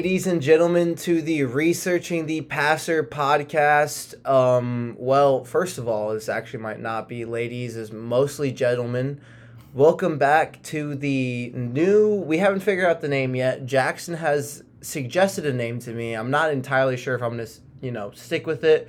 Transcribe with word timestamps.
Ladies 0.00 0.26
and 0.26 0.40
gentlemen, 0.40 0.94
to 0.94 1.20
the 1.20 1.44
Researching 1.44 2.24
the 2.24 2.40
Passer 2.40 3.04
podcast. 3.04 4.26
Um, 4.26 4.96
well, 4.98 5.44
first 5.44 5.76
of 5.76 5.88
all, 5.88 6.14
this 6.14 6.26
actually 6.26 6.60
might 6.60 6.80
not 6.80 7.06
be 7.06 7.26
ladies, 7.26 7.76
is 7.76 7.92
mostly 7.92 8.50
gentlemen. 8.50 9.20
Welcome 9.74 10.16
back 10.16 10.62
to 10.62 10.94
the 10.94 11.52
new. 11.54 12.14
We 12.14 12.38
haven't 12.38 12.60
figured 12.60 12.86
out 12.86 13.02
the 13.02 13.08
name 13.08 13.34
yet. 13.34 13.66
Jackson 13.66 14.14
has 14.14 14.64
suggested 14.80 15.44
a 15.44 15.52
name 15.52 15.80
to 15.80 15.92
me. 15.92 16.14
I'm 16.14 16.30
not 16.30 16.50
entirely 16.50 16.96
sure 16.96 17.14
if 17.14 17.22
I'm 17.22 17.32
gonna, 17.32 17.48
you 17.82 17.90
know, 17.90 18.10
stick 18.12 18.46
with 18.46 18.64
it, 18.64 18.88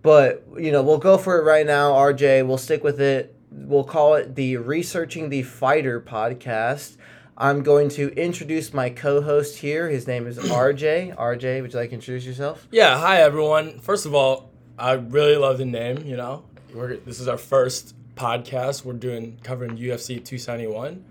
but 0.00 0.46
you 0.56 0.72
know, 0.72 0.82
we'll 0.82 0.96
go 0.96 1.18
for 1.18 1.38
it 1.38 1.44
right 1.44 1.66
now. 1.66 1.92
RJ, 1.92 2.46
we'll 2.46 2.56
stick 2.56 2.82
with 2.82 3.02
it. 3.02 3.36
We'll 3.50 3.84
call 3.84 4.14
it 4.14 4.34
the 4.34 4.56
Researching 4.56 5.28
the 5.28 5.42
Fighter 5.42 6.00
podcast. 6.00 6.96
I'm 7.40 7.62
going 7.62 7.88
to 7.90 8.12
introduce 8.20 8.74
my 8.74 8.90
co-host 8.90 9.58
here. 9.58 9.88
His 9.88 10.08
name 10.08 10.26
is 10.26 10.38
RJ. 10.38 11.14
RJ, 11.14 11.62
would 11.62 11.72
you 11.72 11.78
like 11.78 11.90
to 11.90 11.94
introduce 11.94 12.26
yourself? 12.26 12.66
Yeah, 12.72 12.98
hi 12.98 13.20
everyone. 13.20 13.78
First 13.78 14.06
of 14.06 14.14
all, 14.14 14.50
I 14.76 14.94
really 14.94 15.36
love 15.36 15.58
the 15.58 15.64
name. 15.64 16.04
You 16.04 16.16
know, 16.16 16.42
we're, 16.74 16.96
this 16.96 17.20
is 17.20 17.28
our 17.28 17.38
first 17.38 17.94
podcast. 18.16 18.84
We're 18.84 18.94
doing 18.94 19.38
covering 19.44 19.76
UFC 19.76 20.16
271. 20.16 21.04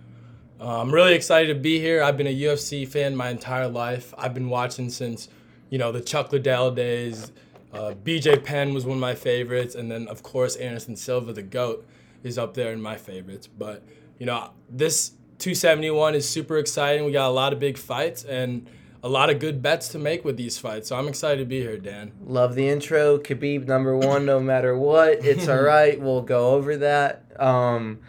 Uh, 0.59 0.81
I'm 0.81 0.93
really 0.93 1.13
excited 1.15 1.47
to 1.47 1.57
be 1.57 1.79
here. 1.79 2.03
I've 2.03 2.17
been 2.17 2.27
a 2.27 2.37
UFC 2.37 2.85
fan 2.85 3.15
my 3.15 3.29
entire 3.29 3.69
life. 3.69 4.13
I've 4.17 4.33
been 4.33 4.49
watching 4.49 4.89
since, 4.89 5.29
you 5.69 5.77
know, 5.77 5.93
the 5.93 6.01
Chuck 6.01 6.33
Liddell 6.33 6.71
days. 6.71 7.31
Uh, 7.71 7.93
BJ 8.03 8.43
Penn 8.43 8.73
was 8.73 8.85
one 8.85 8.97
of 8.97 9.01
my 9.01 9.15
favorites, 9.15 9.75
and 9.75 9.89
then 9.89 10.09
of 10.09 10.23
course 10.23 10.57
Anderson 10.57 10.97
Silva, 10.97 11.31
the 11.31 11.41
goat, 11.41 11.87
is 12.23 12.37
up 12.37 12.53
there 12.53 12.73
in 12.73 12.81
my 12.81 12.97
favorites. 12.97 13.47
But 13.47 13.81
you 14.19 14.25
know, 14.25 14.51
this 14.69 15.11
271 15.39 16.15
is 16.15 16.27
super 16.27 16.57
exciting. 16.57 17.05
We 17.05 17.11
got 17.11 17.27
a 17.27 17.31
lot 17.31 17.53
of 17.53 17.59
big 17.59 17.77
fights 17.77 18.23
and 18.23 18.67
a 19.03 19.09
lot 19.09 19.29
of 19.29 19.39
good 19.39 19.61
bets 19.61 19.89
to 19.89 19.99
make 19.99 20.25
with 20.25 20.37
these 20.37 20.57
fights. 20.57 20.89
So 20.89 20.97
I'm 20.97 21.07
excited 21.07 21.39
to 21.39 21.45
be 21.45 21.61
here, 21.61 21.77
Dan. 21.77 22.11
Love 22.25 22.55
the 22.55 22.67
intro. 22.67 23.17
Khabib 23.17 23.67
number 23.67 23.95
one, 23.95 24.25
no 24.25 24.39
matter 24.39 24.77
what. 24.77 25.23
It's 25.23 25.47
all 25.47 25.61
right. 25.61 25.99
We'll 25.99 26.23
go 26.23 26.55
over 26.55 26.77
that. 26.77 27.23
Um, 27.39 27.99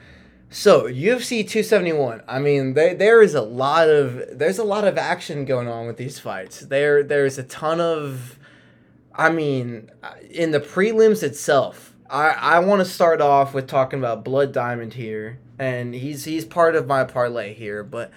so 0.50 0.84
UFC 0.84 1.46
271. 1.46 2.22
I 2.26 2.38
mean, 2.38 2.72
there 2.72 2.94
there 2.94 3.20
is 3.20 3.34
a 3.34 3.42
lot 3.42 3.88
of 3.88 4.38
there's 4.38 4.58
a 4.58 4.64
lot 4.64 4.84
of 4.84 4.96
action 4.96 5.44
going 5.44 5.68
on 5.68 5.86
with 5.86 5.98
these 5.98 6.18
fights. 6.18 6.60
There 6.60 7.02
there's 7.02 7.36
a 7.36 7.42
ton 7.42 7.80
of, 7.80 8.38
I 9.14 9.28
mean, 9.28 9.90
in 10.30 10.52
the 10.52 10.60
prelims 10.60 11.22
itself. 11.22 11.94
I 12.08 12.30
I 12.30 12.58
want 12.60 12.80
to 12.80 12.86
start 12.86 13.20
off 13.20 13.52
with 13.52 13.66
talking 13.66 13.98
about 13.98 14.24
Blood 14.24 14.52
Diamond 14.52 14.94
here 14.94 15.38
and 15.58 15.94
he's 15.94 16.24
he's 16.24 16.44
part 16.44 16.74
of 16.74 16.86
my 16.86 17.04
parlay 17.04 17.54
here. 17.54 17.82
But 17.82 18.10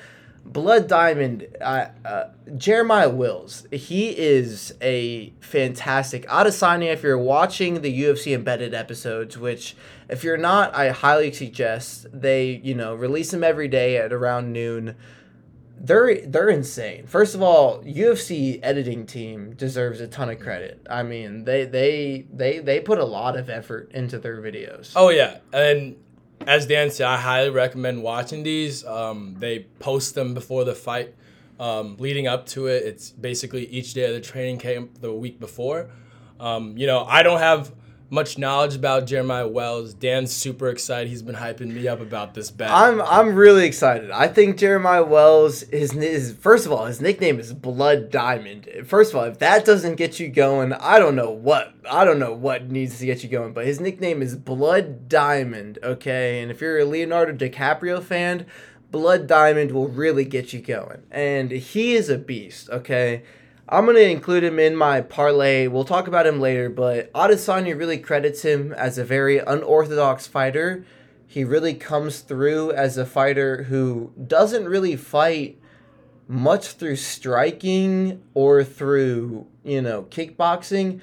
Blood 0.45 0.88
Diamond, 0.88 1.47
uh, 1.61 1.88
uh, 2.03 2.30
Jeremiah 2.58 3.09
Wells, 3.09 3.67
he 3.72 4.09
is 4.17 4.73
a 4.81 5.34
fantastic 5.39 6.28
Adesanya. 6.28 6.94
If 6.94 7.03
you're 7.03 7.17
watching 7.17 7.81
the 7.81 8.02
UFC 8.02 8.34
embedded 8.34 8.73
episodes, 8.73 9.38
which 9.38 9.75
if 10.09 10.23
you're 10.23 10.38
not, 10.38 10.73
I 10.75 10.89
highly 10.89 11.31
suggest 11.31 12.08
they 12.12 12.62
you 12.64 12.75
know 12.75 12.95
release 12.95 13.31
them 13.31 13.44
every 13.44 13.67
day 13.67 13.97
at 13.97 14.12
around 14.12 14.51
noon. 14.51 14.96
They're 15.80 16.25
they're 16.25 16.50
insane. 16.50 17.07
First 17.07 17.34
of 17.34 17.41
all, 17.41 17.81
UFC 17.84 18.59
editing 18.62 19.06
team 19.06 19.53
deserves 19.53 20.00
a 20.00 20.07
ton 20.07 20.30
of 20.30 20.40
credit. 20.40 20.85
I 20.90 21.03
mean, 21.03 21.44
they 21.46 21.66
they 21.66 22.25
they 22.34 22.59
they 22.59 22.80
put 22.80 22.97
a 22.97 23.06
lot 23.06 23.38
of 23.38 23.50
effort 23.50 23.91
into 23.94 24.18
their 24.19 24.41
videos. 24.41 24.94
Oh 24.96 25.09
yeah, 25.09 25.38
and 25.53 25.96
as 26.47 26.66
Dan 26.66 26.91
said, 26.91 27.07
I 27.07 27.18
highly 27.18 27.50
recommend 27.50 28.03
watching 28.03 28.44
these. 28.44 28.85
Um, 28.85 29.35
they 29.40 29.59
post 29.79 30.16
them 30.16 30.34
before 30.34 30.63
the 30.63 30.75
fight, 30.75 31.13
um, 31.59 31.96
leading 32.00 32.28
up 32.28 32.46
to 32.47 32.68
it. 32.68 32.84
It's 32.84 33.12
basically 33.12 33.66
each 33.68 33.94
day 33.94 34.06
of 34.06 34.13
the 34.13 34.22
training 34.22 34.59
camp 34.59 35.01
the 35.01 35.12
week 35.12 35.40
before. 35.40 35.90
Um, 36.40 36.78
you 36.78 36.88
know, 36.88 37.03
I 37.03 37.24
don't 37.24 37.40
have 37.40 37.72
much 38.12 38.38
knowledge 38.38 38.76
about 38.76 39.08
Jeremiah 39.08 39.48
Wells. 39.48 39.94
Dan's 39.94 40.34
super 40.34 40.68
excited. 40.68 41.08
He's 41.08 41.22
been 41.22 41.36
hyping 41.36 41.72
me 41.74 41.88
up 41.88 42.02
about 42.02 42.34
this 42.34 42.52
bet. 42.52 42.70
I'm 42.70 43.02
I'm 43.02 43.36
really 43.36 43.66
excited. 43.66 44.12
I 44.12 44.28
think 44.28 44.58
Jeremiah 44.58 45.06
Wells 45.06 45.62
his 45.62 45.94
his 45.94 46.34
first 46.34 46.66
of 46.66 46.74
all 46.74 46.86
his 46.86 47.00
nickname 47.00 47.40
is 47.40 47.54
Blood 47.54 48.12
Diamond. 48.12 48.70
First 48.86 49.14
of 49.14 49.20
all, 49.20 49.24
if 49.24 49.40
that 49.40 49.64
doesn't 49.64 49.96
get 49.96 50.20
you 50.20 50.28
going, 50.28 50.74
I 50.74 51.00
don't 51.00 51.16
know 51.16 51.32
what 51.32 51.74
I 51.90 52.04
don't 52.04 52.20
know 52.20 52.34
what 52.34 52.70
needs 52.70 53.00
to 53.00 53.06
get 53.06 53.24
you 53.24 53.30
going. 53.30 53.54
But 53.54 53.66
his 53.66 53.80
nickname 53.80 54.22
is 54.22 54.36
Blood 54.36 55.08
Diamond. 55.08 55.80
Okay, 55.82 56.42
and 56.42 56.52
if 56.52 56.60
you're 56.60 56.80
a 56.80 56.86
Leonardo 56.86 57.34
DiCaprio 57.34 58.04
fan, 58.04 58.46
Blood 58.92 59.26
Diamond 59.26 59.72
will 59.72 59.88
really 59.88 60.26
get 60.26 60.52
you 60.52 60.60
going. 60.60 61.04
And 61.12 61.50
he 61.50 61.96
is 61.96 62.10
a 62.10 62.18
beast. 62.18 62.70
Okay. 62.70 63.24
I'm 63.72 63.86
going 63.86 63.96
to 63.96 64.09
include 64.09 64.44
him 64.44 64.59
in 64.59 64.76
my 64.76 65.00
parlay. 65.00 65.68
We'll 65.68 65.86
talk 65.86 66.09
about 66.09 66.28
him 66.28 66.42
later, 66.42 66.70
but 66.70 67.12
Adesanya 67.14 67.80
really 67.80 67.98
credits 67.98 68.42
him 68.42 68.74
as 68.74 68.98
a 68.98 69.06
very 69.06 69.38
unorthodox 69.38 70.28
fighter. 70.28 70.86
He 71.26 71.46
really 71.46 71.74
comes 71.76 72.20
through 72.20 72.74
as 72.74 72.98
a 72.98 73.06
fighter 73.06 73.64
who 73.64 74.12
doesn't 74.28 74.68
really 74.68 74.98
fight 74.98 75.58
much 76.28 76.74
through 76.74 76.98
striking 76.98 78.22
or 78.34 78.66
through, 78.66 79.48
you 79.64 79.81
know, 79.81 80.04
kickboxing. 80.04 81.00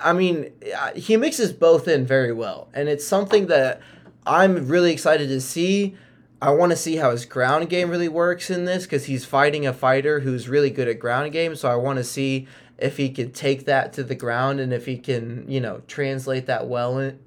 I 0.00 0.12
mean, 0.12 0.50
he 0.96 1.16
mixes 1.16 1.52
both 1.52 1.86
in 1.86 2.04
very 2.04 2.32
well, 2.32 2.70
and 2.74 2.88
it's 2.88 3.06
something 3.06 3.46
that 3.46 3.80
I'm 4.26 4.66
really 4.66 4.90
excited 4.90 5.28
to 5.28 5.40
see 5.40 5.96
I 6.42 6.50
want 6.50 6.70
to 6.70 6.76
see 6.76 6.96
how 6.96 7.10
his 7.10 7.26
ground 7.26 7.68
game 7.68 7.90
really 7.90 8.08
works 8.08 8.48
in 8.48 8.64
this 8.64 8.84
because 8.84 9.04
he's 9.04 9.26
fighting 9.26 9.66
a 9.66 9.72
fighter 9.72 10.20
who's 10.20 10.48
really 10.48 10.70
good 10.70 10.88
at 10.88 10.98
ground 10.98 11.32
game. 11.32 11.54
So 11.54 11.70
I 11.70 11.76
want 11.76 11.98
to 11.98 12.04
see 12.04 12.48
if 12.78 12.96
he 12.96 13.10
can 13.10 13.30
take 13.32 13.66
that 13.66 13.92
to 13.94 14.02
the 14.02 14.14
ground 14.14 14.58
and 14.58 14.72
if 14.72 14.86
he 14.86 14.96
can, 14.96 15.44
you 15.48 15.60
know, 15.60 15.82
translate 15.86 16.46
that 16.46 16.66
well 16.66 16.98
in, 16.98 17.18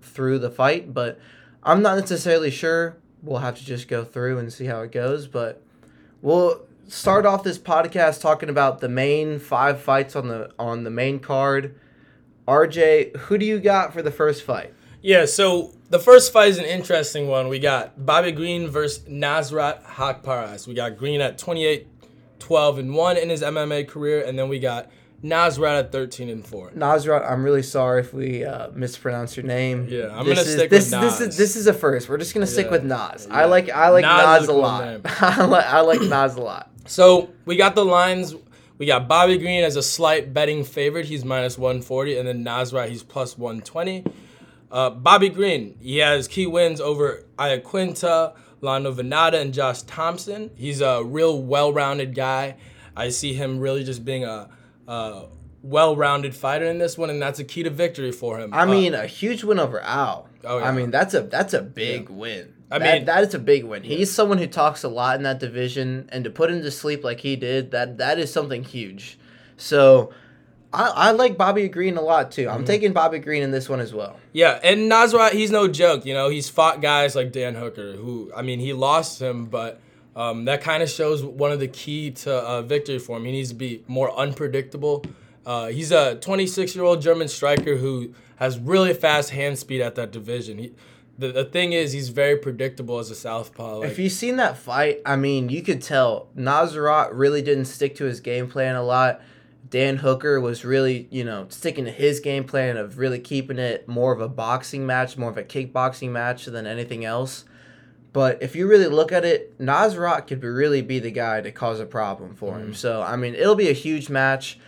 through 0.00 0.38
the 0.38 0.50
fight. 0.50 0.94
But 0.94 1.20
I'm 1.62 1.82
not 1.82 1.98
necessarily 1.98 2.50
sure. 2.50 2.96
We'll 3.22 3.40
have 3.40 3.58
to 3.58 3.64
just 3.64 3.88
go 3.88 4.04
through 4.04 4.38
and 4.38 4.50
see 4.50 4.64
how 4.64 4.80
it 4.80 4.90
goes. 4.90 5.26
But 5.26 5.62
we'll 6.22 6.62
start 6.88 7.26
off 7.26 7.44
this 7.44 7.58
podcast 7.58 8.22
talking 8.22 8.48
about 8.48 8.80
the 8.80 8.88
main 8.88 9.38
five 9.38 9.80
fights 9.80 10.16
on 10.16 10.28
the 10.28 10.50
on 10.58 10.84
the 10.84 10.90
main 10.90 11.20
card. 11.20 11.78
RJ, 12.48 13.16
who 13.16 13.38
do 13.38 13.44
you 13.44 13.60
got 13.60 13.92
for 13.92 14.02
the 14.02 14.10
first 14.10 14.42
fight? 14.42 14.74
Yeah, 15.02 15.26
so 15.26 15.72
the 15.90 15.98
first 15.98 16.32
fight 16.32 16.50
is 16.50 16.58
an 16.58 16.64
interesting 16.64 17.26
one. 17.26 17.48
We 17.48 17.58
got 17.58 18.06
Bobby 18.06 18.30
Green 18.30 18.68
versus 18.68 19.04
Nasrat 19.08 19.82
Haqparast. 19.84 20.68
We 20.68 20.74
got 20.74 20.96
Green 20.96 21.20
at 21.20 21.38
28, 21.38 21.88
12 22.38 22.78
and 22.78 22.94
1 22.94 23.16
in 23.16 23.28
his 23.28 23.42
MMA 23.42 23.88
career, 23.88 24.24
and 24.24 24.38
then 24.38 24.48
we 24.48 24.60
got 24.60 24.90
Nasrat 25.24 25.78
at 25.78 25.92
13 25.92 26.28
and 26.28 26.46
4. 26.46 26.70
Nasrat, 26.70 27.28
I'm 27.28 27.42
really 27.42 27.64
sorry 27.64 28.00
if 28.00 28.14
we 28.14 28.44
uh, 28.44 28.70
mispronounce 28.70 29.36
your 29.36 29.44
name. 29.44 29.88
Yeah, 29.88 30.16
I'm 30.16 30.24
this 30.24 30.38
gonna 30.38 30.48
is, 30.48 30.54
stick 30.54 30.70
this, 30.70 30.84
with 30.92 31.00
Nas. 31.00 31.18
This 31.18 31.28
is 31.28 31.36
this 31.36 31.56
is 31.56 31.66
a 31.66 31.74
first. 31.74 32.08
We're 32.08 32.18
just 32.18 32.32
gonna 32.32 32.46
stick 32.46 32.70
with 32.70 32.84
Nas. 32.84 33.26
Yeah. 33.28 33.36
I 33.36 33.44
like 33.46 33.70
I 33.70 33.88
like 33.88 34.04
Nas 34.04 34.40
Nas, 34.40 34.48
a 34.48 34.52
a 34.52 34.54
cool 34.54 34.62
lot. 34.62 35.00
I 35.22 35.44
like 35.44 35.64
I 35.66 35.80
like 35.80 36.00
Nas 36.00 36.36
a 36.36 36.40
lot. 36.40 36.70
So 36.86 37.30
we 37.44 37.56
got 37.56 37.74
the 37.74 37.84
lines. 37.84 38.34
We 38.78 38.86
got 38.86 39.06
Bobby 39.08 39.38
Green 39.38 39.62
as 39.62 39.76
a 39.76 39.82
slight 39.82 40.32
betting 40.32 40.64
favorite. 40.64 41.06
He's 41.06 41.24
minus 41.24 41.58
140, 41.58 42.18
and 42.18 42.26
then 42.26 42.44
Nasrat 42.44 42.88
he's 42.88 43.02
plus 43.02 43.36
120. 43.38 44.04
Uh, 44.72 44.88
Bobby 44.90 45.28
Green, 45.28 45.76
he 45.80 45.98
has 45.98 46.26
key 46.26 46.46
wins 46.46 46.80
over 46.80 47.24
Iaquinta, 47.38 48.32
Lando 48.62 48.92
Vannata, 48.94 49.34
and 49.40 49.52
Josh 49.52 49.82
Thompson. 49.82 50.50
He's 50.56 50.80
a 50.80 51.04
real 51.04 51.42
well-rounded 51.42 52.14
guy. 52.14 52.56
I 52.96 53.10
see 53.10 53.34
him 53.34 53.58
really 53.60 53.84
just 53.84 54.02
being 54.04 54.24
a, 54.24 54.48
a 54.88 55.26
well-rounded 55.62 56.34
fighter 56.34 56.64
in 56.66 56.78
this 56.78 56.96
one, 56.96 57.10
and 57.10 57.20
that's 57.20 57.38
a 57.38 57.44
key 57.44 57.62
to 57.64 57.70
victory 57.70 58.12
for 58.12 58.38
him. 58.38 58.54
I 58.54 58.62
Uh, 58.62 58.66
mean, 58.66 58.94
a 58.94 59.06
huge 59.06 59.44
win 59.44 59.58
over 59.58 59.80
Al. 59.82 60.28
Oh, 60.44 60.58
yeah. 60.58 60.64
I 60.68 60.72
mean, 60.72 60.90
that's 60.90 61.12
a 61.14 61.20
that's 61.20 61.52
a 61.54 61.60
big 61.62 62.08
win. 62.08 62.54
I 62.70 62.78
That- 62.78 62.94
mean- 62.94 63.04
that 63.04 63.22
is 63.24 63.34
a 63.34 63.38
big 63.38 63.64
win. 63.64 63.82
He's 63.82 64.10
someone 64.10 64.38
who 64.38 64.46
talks 64.46 64.82
a 64.82 64.88
lot 64.88 65.16
in 65.16 65.22
that 65.24 65.38
division, 65.38 66.08
and 66.10 66.24
to 66.24 66.30
put 66.30 66.50
him 66.50 66.62
to 66.62 66.70
sleep 66.70 67.04
like 67.04 67.20
he 67.20 67.36
did, 67.36 67.70
that 67.72 67.98
that 67.98 68.18
is 68.18 68.32
something 68.32 68.64
huge. 68.64 69.18
So, 69.58 70.10
I, 70.72 70.88
I 70.88 71.10
like 71.10 71.36
Bobby 71.36 71.68
Green 71.68 71.96
a 71.96 72.00
lot 72.00 72.32
too. 72.32 72.46
Mm-hmm. 72.46 72.54
I'm 72.54 72.64
taking 72.64 72.92
Bobby 72.92 73.18
Green 73.18 73.42
in 73.42 73.50
this 73.50 73.68
one 73.68 73.80
as 73.80 73.92
well. 73.92 74.18
Yeah, 74.32 74.58
and 74.62 74.90
Nasrat, 74.90 75.32
he's 75.32 75.50
no 75.50 75.68
joke. 75.68 76.06
You 76.06 76.14
know, 76.14 76.28
he's 76.28 76.48
fought 76.48 76.80
guys 76.80 77.14
like 77.14 77.32
Dan 77.32 77.54
Hooker, 77.54 77.92
who 77.92 78.32
I 78.34 78.42
mean, 78.42 78.58
he 78.58 78.72
lost 78.72 79.20
him, 79.20 79.46
but 79.46 79.80
um, 80.16 80.44
that 80.46 80.62
kind 80.62 80.82
of 80.82 80.90
shows 80.90 81.22
one 81.24 81.52
of 81.52 81.60
the 81.60 81.68
key 81.68 82.10
to 82.10 82.32
uh, 82.34 82.62
victory 82.62 82.98
for 82.98 83.16
him. 83.16 83.24
He 83.24 83.32
needs 83.32 83.50
to 83.50 83.54
be 83.54 83.82
more 83.86 84.14
unpredictable. 84.16 85.04
Uh, 85.44 85.68
he's 85.68 85.90
a 85.90 86.16
26 86.16 86.74
year 86.74 86.84
old 86.84 87.02
German 87.02 87.28
striker 87.28 87.76
who 87.76 88.14
has 88.36 88.58
really 88.58 88.94
fast 88.94 89.30
hand 89.30 89.58
speed 89.58 89.80
at 89.80 89.94
that 89.96 90.10
division. 90.10 90.58
He, 90.58 90.72
the, 91.18 91.28
the 91.28 91.44
thing 91.44 91.72
is, 91.72 91.92
he's 91.92 92.08
very 92.08 92.36
predictable 92.36 92.98
as 92.98 93.10
a 93.10 93.14
southpaw. 93.14 93.78
Like, 93.78 93.90
If 93.90 93.98
you've 93.98 94.12
seen 94.12 94.36
that 94.36 94.56
fight, 94.56 95.00
I 95.04 95.16
mean, 95.16 95.48
you 95.48 95.62
could 95.62 95.82
tell 95.82 96.28
Nazarat 96.36 97.10
really 97.12 97.42
didn't 97.42 97.66
stick 97.66 97.96
to 97.96 98.04
his 98.04 98.20
game 98.20 98.48
plan 98.48 98.76
a 98.76 98.82
lot. 98.82 99.20
Dan 99.72 99.96
Hooker 99.96 100.38
was 100.38 100.66
really, 100.66 101.08
you 101.10 101.24
know, 101.24 101.46
sticking 101.48 101.86
to 101.86 101.90
his 101.90 102.20
game 102.20 102.44
plan 102.44 102.76
of 102.76 102.98
really 102.98 103.18
keeping 103.18 103.58
it 103.58 103.88
more 103.88 104.12
of 104.12 104.20
a 104.20 104.28
boxing 104.28 104.84
match, 104.84 105.16
more 105.16 105.30
of 105.30 105.38
a 105.38 105.42
kickboxing 105.42 106.10
match 106.10 106.44
than 106.44 106.66
anything 106.66 107.06
else. 107.06 107.46
But 108.12 108.42
if 108.42 108.54
you 108.54 108.68
really 108.68 108.88
look 108.88 109.12
at 109.12 109.24
it, 109.24 109.58
Nasrat 109.58 110.26
could 110.26 110.42
really 110.44 110.82
be 110.82 110.98
the 110.98 111.10
guy 111.10 111.40
to 111.40 111.50
cause 111.50 111.80
a 111.80 111.86
problem 111.86 112.34
for 112.34 112.58
him. 112.58 112.74
So 112.74 113.00
I 113.00 113.16
mean, 113.16 113.34
it'll 113.34 113.54
be 113.54 113.70
a 113.70 113.72
huge 113.72 114.10
match. 114.10 114.58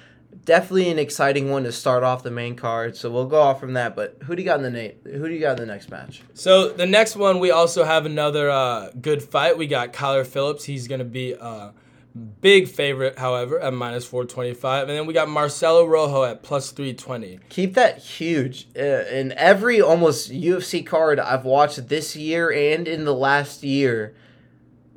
Definitely 0.47 0.91
an 0.91 0.99
exciting 0.99 1.51
one 1.51 1.65
to 1.65 1.73
start 1.73 2.03
off 2.03 2.23
the 2.23 2.31
main 2.31 2.57
card. 2.57 2.97
So 2.97 3.11
we'll 3.11 3.27
go 3.27 3.43
off 3.43 3.61
from 3.61 3.75
that. 3.75 3.95
But 3.95 4.17
who 4.23 4.35
do 4.35 4.41
you 4.41 4.47
got 4.47 4.57
in 4.57 4.63
the 4.63 4.71
Nate? 4.71 5.01
Who 5.05 5.29
do 5.29 5.35
you 5.35 5.41
got 5.41 5.61
in 5.61 5.67
the 5.67 5.73
next 5.73 5.91
match? 5.91 6.23
So 6.33 6.71
the 6.71 6.87
next 6.87 7.15
one, 7.15 7.41
we 7.41 7.51
also 7.51 7.85
have 7.85 8.07
another 8.07 8.49
uh, 8.51 8.89
good 8.99 9.23
fight. 9.23 9.59
We 9.59 9.67
got 9.67 9.93
Kyler 9.93 10.27
Phillips. 10.27 10.65
He's 10.65 10.89
gonna 10.89 11.05
be 11.05 11.35
a 11.35 11.75
big 12.15 12.69
favorite, 12.69 13.19
however, 13.19 13.59
at 13.61 13.75
minus 13.75 14.05
four 14.05 14.25
twenty 14.25 14.55
five, 14.55 14.89
and 14.89 14.97
then 14.97 15.07
we 15.07 15.15
got 15.15 15.29
Marcelo 15.29 15.85
Rojo 15.85 16.25
at 16.25 16.43
plus 16.43 16.71
three 16.71 16.95
twenty. 16.95 17.41
Keep 17.49 17.75
that 17.75 17.99
huge. 17.99 18.69
Uh, 18.77 19.05
in 19.11 19.33
every 19.33 19.81
almost 19.81 20.31
UFC 20.31 20.85
card 20.87 21.19
I've 21.19 21.45
watched 21.45 21.89
this 21.89 22.15
year 22.15 22.51
and 22.51 22.87
in 22.87 23.05
the 23.05 23.15
last 23.15 23.63
year, 23.63 24.15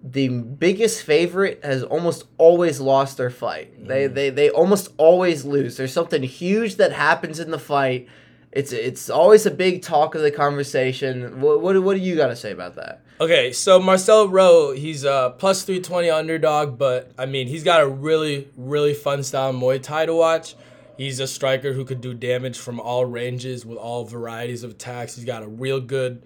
the 0.04 0.30
biggest 0.30 1.04
favorite 1.04 1.60
has 1.64 1.84
almost 1.84 2.26
always 2.38 2.80
lost 2.80 3.18
their 3.18 3.32
fight. 3.32 3.88
They, 3.88 4.08
they 4.08 4.30
they 4.30 4.50
almost 4.50 4.90
always 4.98 5.44
lose. 5.44 5.78
There's 5.78 5.94
something 5.94 6.24
huge 6.24 6.76
that 6.76 6.92
happens 6.92 7.40
in 7.40 7.52
the 7.52 7.60
fight. 7.60 8.08
It's 8.58 8.72
it's 8.72 9.08
always 9.08 9.46
a 9.46 9.52
big 9.52 9.84
talk 9.84 10.16
of 10.16 10.24
the 10.24 10.32
conversation. 10.32 11.42
What 11.42 11.62
what, 11.62 11.80
what 11.84 11.96
do 11.96 12.02
you 12.02 12.16
got 12.16 12.28
to 12.28 12.36
say 12.36 12.52
about 12.52 12.74
that? 12.78 13.02
Okay, 13.22 13.52
so 13.54 13.80
Marcelo 13.80 14.28
Rojo, 14.28 14.72
he's 14.74 15.04
a 15.04 15.36
plus 15.38 15.62
320 15.62 16.10
underdog, 16.10 16.80
but 16.80 17.12
I 17.20 17.28
mean, 17.28 17.48
he's 17.48 17.64
got 17.64 17.82
a 17.82 17.88
really, 17.88 18.48
really 18.58 18.96
fun 18.96 19.22
style 19.22 19.54
Muay 19.54 19.80
Thai 19.80 20.08
to 20.08 20.16
watch. 20.16 20.56
He's 20.98 21.20
a 21.20 21.28
striker 21.28 21.74
who 21.74 21.86
could 21.86 22.02
do 22.02 22.16
damage 22.16 22.58
from 22.58 22.80
all 22.80 23.06
ranges 23.06 23.64
with 23.64 23.78
all 23.78 24.06
varieties 24.06 24.64
of 24.64 24.72
attacks. 24.72 25.16
He's 25.16 25.26
got 25.26 25.44
a 25.44 25.48
real 25.48 25.80
good 25.80 26.24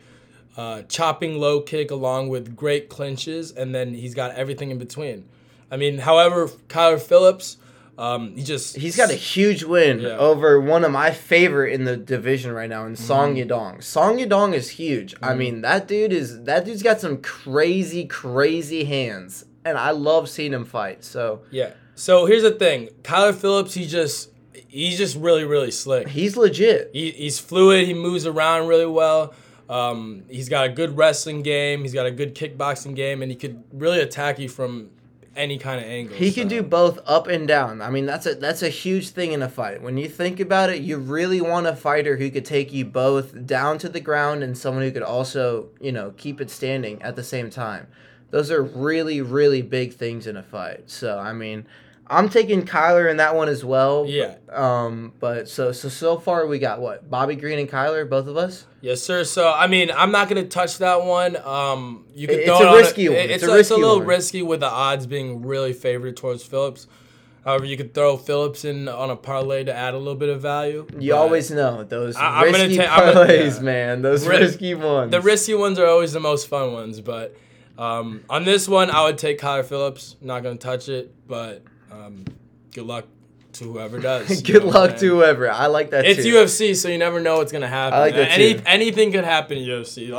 uh, 0.56 0.84
chopping 0.84 1.38
low 1.38 1.60
kick 1.60 1.92
along 1.92 2.30
with 2.30 2.56
great 2.56 2.88
clinches, 2.88 3.51
and 3.51 3.75
then 3.75 3.94
he's 3.94 4.16
got 4.16 4.31
everything 4.36 4.72
in 4.72 4.77
between. 4.77 5.27
I 5.69 5.75
mean, 5.75 5.98
however, 5.98 6.48
Kyler 6.69 7.01
Phillips, 7.01 7.57
um, 8.01 8.36
he 8.36 8.44
just 8.44 8.75
He's 8.75 8.95
got 8.98 9.12
a 9.12 9.15
huge 9.15 9.63
win 9.63 10.00
Yeah. 10.00 10.18
over 10.18 10.59
one 10.59 10.83
of 10.83 10.92
my 10.92 11.12
favorite 11.12 11.74
in 11.74 11.83
the 11.86 11.95
division 11.98 12.51
right 12.51 12.69
now 12.69 12.86
in 12.86 12.95
Song 12.95 13.36
Yadong. 13.36 13.83
Song 13.83 14.18
Yadong 14.18 14.53
is 14.53 14.69
huge. 14.71 15.13
I 15.21 15.36
mean, 15.36 15.62
that 15.62 15.88
dude 15.88 16.12
is 16.12 16.44
that 16.44 16.65
dude's 16.65 16.83
got 16.83 17.00
some 17.00 17.18
crazy, 17.21 18.06
crazy 18.06 18.83
hands, 18.86 19.45
and 19.63 19.77
I 19.77 19.92
love 19.92 20.30
seeing 20.30 20.53
him 20.53 20.65
fight. 20.65 21.03
So 21.03 21.42
yeah. 21.51 21.71
So 21.95 22.25
here's 22.25 22.42
the 22.44 22.51
thing, 22.51 22.89
Tyler 23.03 23.33
Phillips, 23.33 23.74
he 23.75 23.86
just 23.86 24.30
he's 24.68 24.98
just 24.98 25.15
really, 25.18 25.44
really 25.44 25.69
slick. 25.71 26.07
he's 26.07 26.36
legit. 26.36 26.89
He, 26.94 27.12
he's 27.12 27.38
fluid. 27.39 27.86
He 27.86 27.94
moves 27.94 28.25
around 28.25 28.68
really 28.68 28.86
well. 28.88 29.33
Um, 29.69 30.24
he's 30.30 30.50
got 30.50 30.65
a 30.65 30.69
good 30.69 30.98
wrestling 30.98 31.44
game. 31.44 31.81
He's 31.83 31.94
got 31.94 32.06
a 32.06 32.12
good 32.12 32.33
kickboxing 32.36 32.95
game, 32.95 33.21
and 33.21 33.31
he 33.31 33.38
could 33.38 33.63
really 33.71 34.00
attack 34.00 34.39
you 34.39 34.50
from 34.50 34.89
any 35.36 35.57
kind 35.57 35.80
of 35.80 35.88
angle. 35.88 36.16
He 36.16 36.31
can 36.31 36.50
so- 36.50 36.57
do 36.57 36.63
both 36.63 37.00
up 37.06 37.28
and 37.28 37.48
down. 37.48 37.81
I 37.81 37.89
mean, 37.89 38.06
that's 38.06 38.25
a 38.25 38.36
that's 38.36 38.62
a 38.62 38.69
huge 38.69 39.10
thing 39.10 39.31
in 39.31 39.42
a 39.42 39.50
fight. 39.50 39.81
When 39.81 39.98
you 39.98 40.10
think 40.10 40.39
about 40.39 40.69
it, 40.69 40.81
you 40.81 40.98
really 40.98 41.42
want 41.42 41.68
a 41.68 41.75
fighter 41.75 42.18
who 42.18 42.30
could 42.30 42.45
take 42.45 42.74
you 42.74 42.86
both 42.86 43.45
down 43.45 43.78
to 43.80 43.89
the 43.89 44.00
ground 44.00 44.44
and 44.44 44.57
someone 44.57 44.83
who 44.83 44.92
could 44.92 45.04
also, 45.04 45.69
you 45.80 45.92
know, 45.92 46.13
keep 46.18 46.42
it 46.42 46.50
standing 46.50 47.01
at 47.01 47.16
the 47.16 47.24
same 47.24 47.50
time. 47.50 47.88
Those 48.30 48.51
are 48.51 48.62
really 48.63 49.22
really 49.22 49.62
big 49.62 49.94
things 49.94 50.28
in 50.28 50.38
a 50.38 50.44
fight. 50.44 50.89
So, 50.89 51.18
I 51.19 51.34
mean, 51.34 51.66
I'm 52.12 52.30
taking 52.30 52.63
Kyler 52.66 53.10
in 53.10 53.18
that 53.18 53.36
one 53.36 53.48
as 53.50 53.63
well. 53.63 54.06
Yeah. 54.08 54.36
Um, 54.52 55.13
but 55.19 55.48
so 55.48 55.72
so 55.72 55.88
so 55.90 56.18
far 56.19 56.46
we 56.46 56.60
got 56.60 56.81
what? 56.81 57.10
Bobby 57.10 57.36
Green 57.36 57.58
and 57.58 57.69
Kyler, 57.69 58.08
both 58.10 58.28
of 58.28 58.36
us? 58.38 58.66
Yes, 58.81 59.02
sir. 59.02 59.24
So 59.24 59.52
I 59.52 59.68
mean, 59.68 59.90
I'm 59.96 60.12
not 60.12 60.28
gonna 60.28 60.46
touch 60.46 60.78
that 60.80 61.04
one. 61.06 61.38
Um, 61.38 62.06
you 62.13 62.28
could 62.28 62.40
It's 62.40 62.46
throw 62.48 62.58
a 62.74 62.75
it 62.75 62.80
risky 62.80 63.08
one. 63.10 63.18
it- 63.18 63.31
It's 63.31 63.44
It's, 63.44 63.52
a 63.52 63.56
a, 63.56 63.60
it's 63.60 63.72
a 63.72 63.78
little 63.78 64.00
one. 64.00 64.08
risky 64.08 64.42
with 64.44 64.60
the 64.60 64.69
odds 64.69 65.08
being 65.08 65.42
really 65.46 65.74
favored 65.74 66.18
towards 66.18 66.44
Phillips. 66.44 66.88
However, 67.46 67.66
you 67.66 67.75
could 67.75 67.96
throw 67.96 68.18
Phillips 68.18 68.66
in 68.66 68.88
on 68.88 69.10
a 69.10 69.16
parlay 69.16 69.63
to 69.63 69.74
add 69.74 69.96
a 69.96 69.98
little 69.98 70.13
bit 70.13 70.30
of 70.30 70.42
value. 70.42 70.86
You 71.00 71.16
always 71.16 71.50
know 71.50 71.84
those 71.84 72.16
I- 72.16 72.44
risky 72.44 72.78
ta- 72.78 72.84
parlays, 73.13 73.56
yeah. 73.56 73.62
man. 73.63 74.02
Those 74.04 74.28
Ri- 74.28 74.38
risky 74.38 74.75
ones. 74.75 75.10
The 75.12 75.22
risky 75.22 75.56
ones 75.56 75.80
are 75.80 75.88
always 75.88 76.12
the 76.13 76.19
most 76.19 76.48
fun 76.50 76.72
ones, 76.74 77.02
but 77.02 77.36
um, 77.80 78.24
on 78.30 78.44
this 78.46 78.68
one, 78.68 78.92
I 78.92 79.06
would 79.06 79.18
take 79.18 79.40
Kyler 79.40 79.66
Phillips. 79.66 80.18
Not 80.22 80.44
gonna 80.44 80.58
touch 80.58 80.88
it, 80.88 81.16
but 81.28 81.63
um, 81.92 82.26
good 82.74 82.86
luck 82.86 83.06
to 83.54 83.66
whoever 83.66 84.00
does. 84.10 84.42
Good 84.42 84.64
luck 84.64 84.98
to 84.98 85.06
whoever. 85.08 85.50
I 85.52 85.68
like 85.68 85.90
that 85.92 86.06
It's 86.06 86.24
too. 86.24 86.34
UFC, 86.36 86.76
so 86.76 86.88
you 86.90 86.98
never 86.98 87.20
know 87.20 87.38
what's 87.38 87.52
gonna 87.52 87.68
happen. 87.68 87.96
I 87.98 88.00
like 88.00 88.16
that 88.16 88.32
Any 88.32 88.54
too. 88.56 88.62
anything 88.66 89.12
could 89.12 89.26
happen 89.26 89.58
in 89.58 89.66
UFC. 89.68 90.10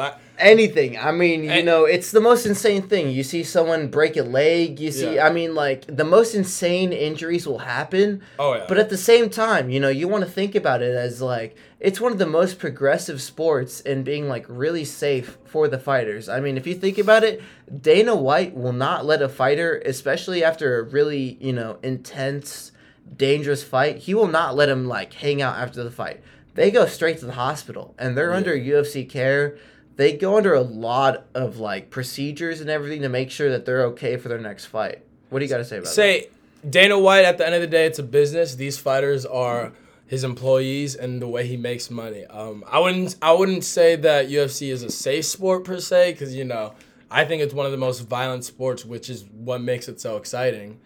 Anything. 0.43 0.99
I 0.99 1.13
mean, 1.13 1.45
you 1.45 1.51
And- 1.51 1.67
know, 1.67 1.85
it's 1.85 2.11
the 2.11 2.21
most 2.21 2.45
insane 2.47 2.83
thing. 2.83 3.11
You 3.11 3.23
see 3.23 3.43
someone 3.45 3.87
break 3.89 4.17
a 4.17 4.23
leg, 4.23 4.81
you 4.81 4.91
see 4.91 5.15
Yeah. 5.15 5.27
I 5.27 5.33
mean 5.33 5.55
like 5.55 5.85
the 5.87 6.05
most 6.05 6.35
insane 6.35 6.93
injuries 6.93 7.47
will 7.47 7.61
happen, 7.61 8.23
oh 8.39 8.55
yeah. 8.55 8.65
but 8.69 8.77
at 8.79 8.91
the 8.91 8.97
same 8.97 9.31
time, 9.31 9.71
you 9.71 9.79
know, 9.81 9.89
you 9.89 10.09
want 10.09 10.25
to 10.25 10.31
think 10.31 10.55
about 10.55 10.83
it 10.83 10.95
as 10.95 11.23
like 11.23 11.55
it's 11.79 12.01
one 12.01 12.13
of 12.13 12.19
the 12.19 12.27
most 12.27 12.59
progressive 12.59 13.23
sports 13.23 13.81
in 13.81 14.03
being 14.03 14.29
like 14.29 14.45
really 14.49 14.85
safe 14.85 15.39
for 15.45 15.69
the 15.69 15.79
fighters. 15.79 16.29
I 16.29 16.41
mean, 16.41 16.57
if 16.57 16.67
you 16.67 16.75
think 16.75 16.99
about 16.99 17.23
it, 17.25 17.41
Dana 17.81 18.15
White 18.17 18.55
will 18.57 18.73
not 18.73 19.05
let 19.07 19.23
a 19.23 19.29
fighter, 19.29 19.81
especially 19.85 20.43
after 20.45 20.79
a 20.79 20.83
really, 20.83 21.39
you 21.41 21.53
know, 21.53 21.79
intense 21.83 22.73
dangerous 23.17 23.63
fight, 23.63 23.99
he 23.99 24.15
will 24.15 24.29
not 24.29 24.57
let 24.57 24.69
him 24.69 24.87
like 24.89 25.13
hang 25.13 25.41
out 25.43 25.57
after 25.57 25.83
the 25.85 25.91
fight. 25.91 26.21
They 26.55 26.71
go 26.71 26.87
straight 26.87 27.19
to 27.19 27.27
the 27.27 27.33
hospital 27.33 27.95
and 27.99 28.17
they're 28.17 28.31
Yeah. 28.31 28.37
under 28.37 28.55
UFC 28.57 29.05
care. 29.09 29.57
They 30.03 30.15
go 30.15 30.37
under 30.37 30.53
a 30.53 30.63
lot 30.63 31.27
of 31.33 31.59
like 31.59 31.91
procedures 31.91 32.61
and 32.61 32.69
everything 32.69 33.03
to 33.03 33.09
make 33.09 33.31
sure 33.31 33.51
that 33.51 33.65
they're 33.65 33.85
okay 33.87 34.17
for 34.17 34.29
their 34.29 34.41
next 34.41 34.65
fight. 34.65 35.05
What 35.31 35.39
do 35.39 35.45
you 35.45 35.49
got 35.49 35.59
to 35.59 35.65
say 35.65 35.77
about 35.77 35.85
that? 35.85 35.95
say 35.95 36.29
Dana 36.69 36.99
White 36.99 37.25
at 37.25 37.39
the 37.39 37.47
end 37.47 37.55
of 37.55 37.61
the 37.61 37.69
day 37.69 37.87
it's 37.87 38.01
a 38.01 38.03
business. 38.03 38.57
These 38.57 38.79
fighters 38.79 39.25
are 39.25 39.71
his 40.09 40.25
employees 40.25 40.97
and 40.97 41.23
the 41.23 41.29
way 41.29 41.47
he 41.47 41.57
makes 41.57 41.89
money. 41.89 42.25
Um, 42.27 42.65
I 42.67 42.81
wouldn't 42.81 43.15
I 43.23 43.31
wouldn't 43.31 43.63
say 43.63 43.95
that 43.95 44.29
UFC 44.29 44.73
is 44.73 44.83
a 44.83 44.91
safe 44.91 45.25
sport 45.27 45.63
per 45.63 45.79
se 45.79 46.15
cuz 46.15 46.35
you 46.35 46.45
know, 46.45 46.75
I 47.09 47.25
think 47.25 47.41
it's 47.41 47.55
one 47.55 47.67
of 47.67 47.71
the 47.71 47.79
most 47.79 48.01
violent 48.01 48.45
sports 48.45 48.85
which 48.85 49.09
is 49.09 49.25
what 49.25 49.61
makes 49.61 49.89
it 49.89 50.01
so 50.01 50.17
exciting. 50.17 50.81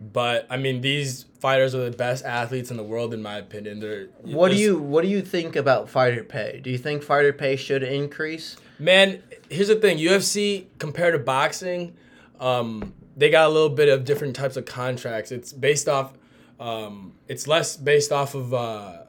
But 0.00 0.46
I 0.48 0.56
mean 0.56 0.80
these 0.80 1.24
fighters 1.40 1.74
are 1.74 1.84
the 1.90 1.96
best 1.96 2.24
athletes 2.24 2.70
in 2.70 2.76
the 2.76 2.82
world 2.82 3.12
in 3.12 3.22
my 3.22 3.36
opinion. 3.36 3.80
They're 3.80 4.06
What 4.22 4.50
do 4.50 4.56
you 4.56 4.78
what 4.78 5.02
do 5.02 5.08
you 5.08 5.20
think 5.20 5.56
about 5.56 5.90
fighter 5.90 6.24
pay? 6.24 6.60
Do 6.62 6.70
you 6.70 6.78
think 6.78 7.02
fighter 7.02 7.32
pay 7.32 7.56
should 7.56 7.82
increase? 7.82 8.56
Man, 8.78 9.22
here's 9.50 9.68
the 9.68 9.74
thing: 9.74 9.98
UFC 9.98 10.66
compared 10.78 11.12
to 11.12 11.18
boxing, 11.18 11.94
um, 12.40 12.94
they 13.14 13.28
got 13.28 13.46
a 13.46 13.52
little 13.52 13.68
bit 13.68 13.90
of 13.90 14.06
different 14.06 14.34
types 14.34 14.56
of 14.56 14.64
contracts. 14.64 15.30
It's 15.32 15.52
based 15.52 15.86
off, 15.86 16.14
um, 16.58 17.12
it's 17.28 17.46
less 17.46 17.76
based 17.76 18.10
off 18.10 18.34
of 18.34 18.54
uh, 18.54 19.02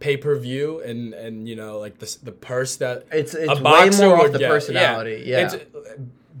pay 0.00 0.16
per 0.16 0.34
view 0.36 0.80
and 0.80 1.14
and 1.14 1.48
you 1.48 1.54
know 1.54 1.78
like 1.78 1.98
the 1.98 2.18
the 2.24 2.32
purse 2.32 2.74
that 2.76 3.06
It's 3.12 3.34
it's 3.34 3.48
a 3.52 3.54
way 3.54 3.60
boxer 3.62 4.08
more 4.08 4.26
off 4.26 4.32
the 4.32 4.40
get. 4.40 4.50
personality. 4.50 5.22
Yeah. 5.24 5.52
It's, 5.52 5.56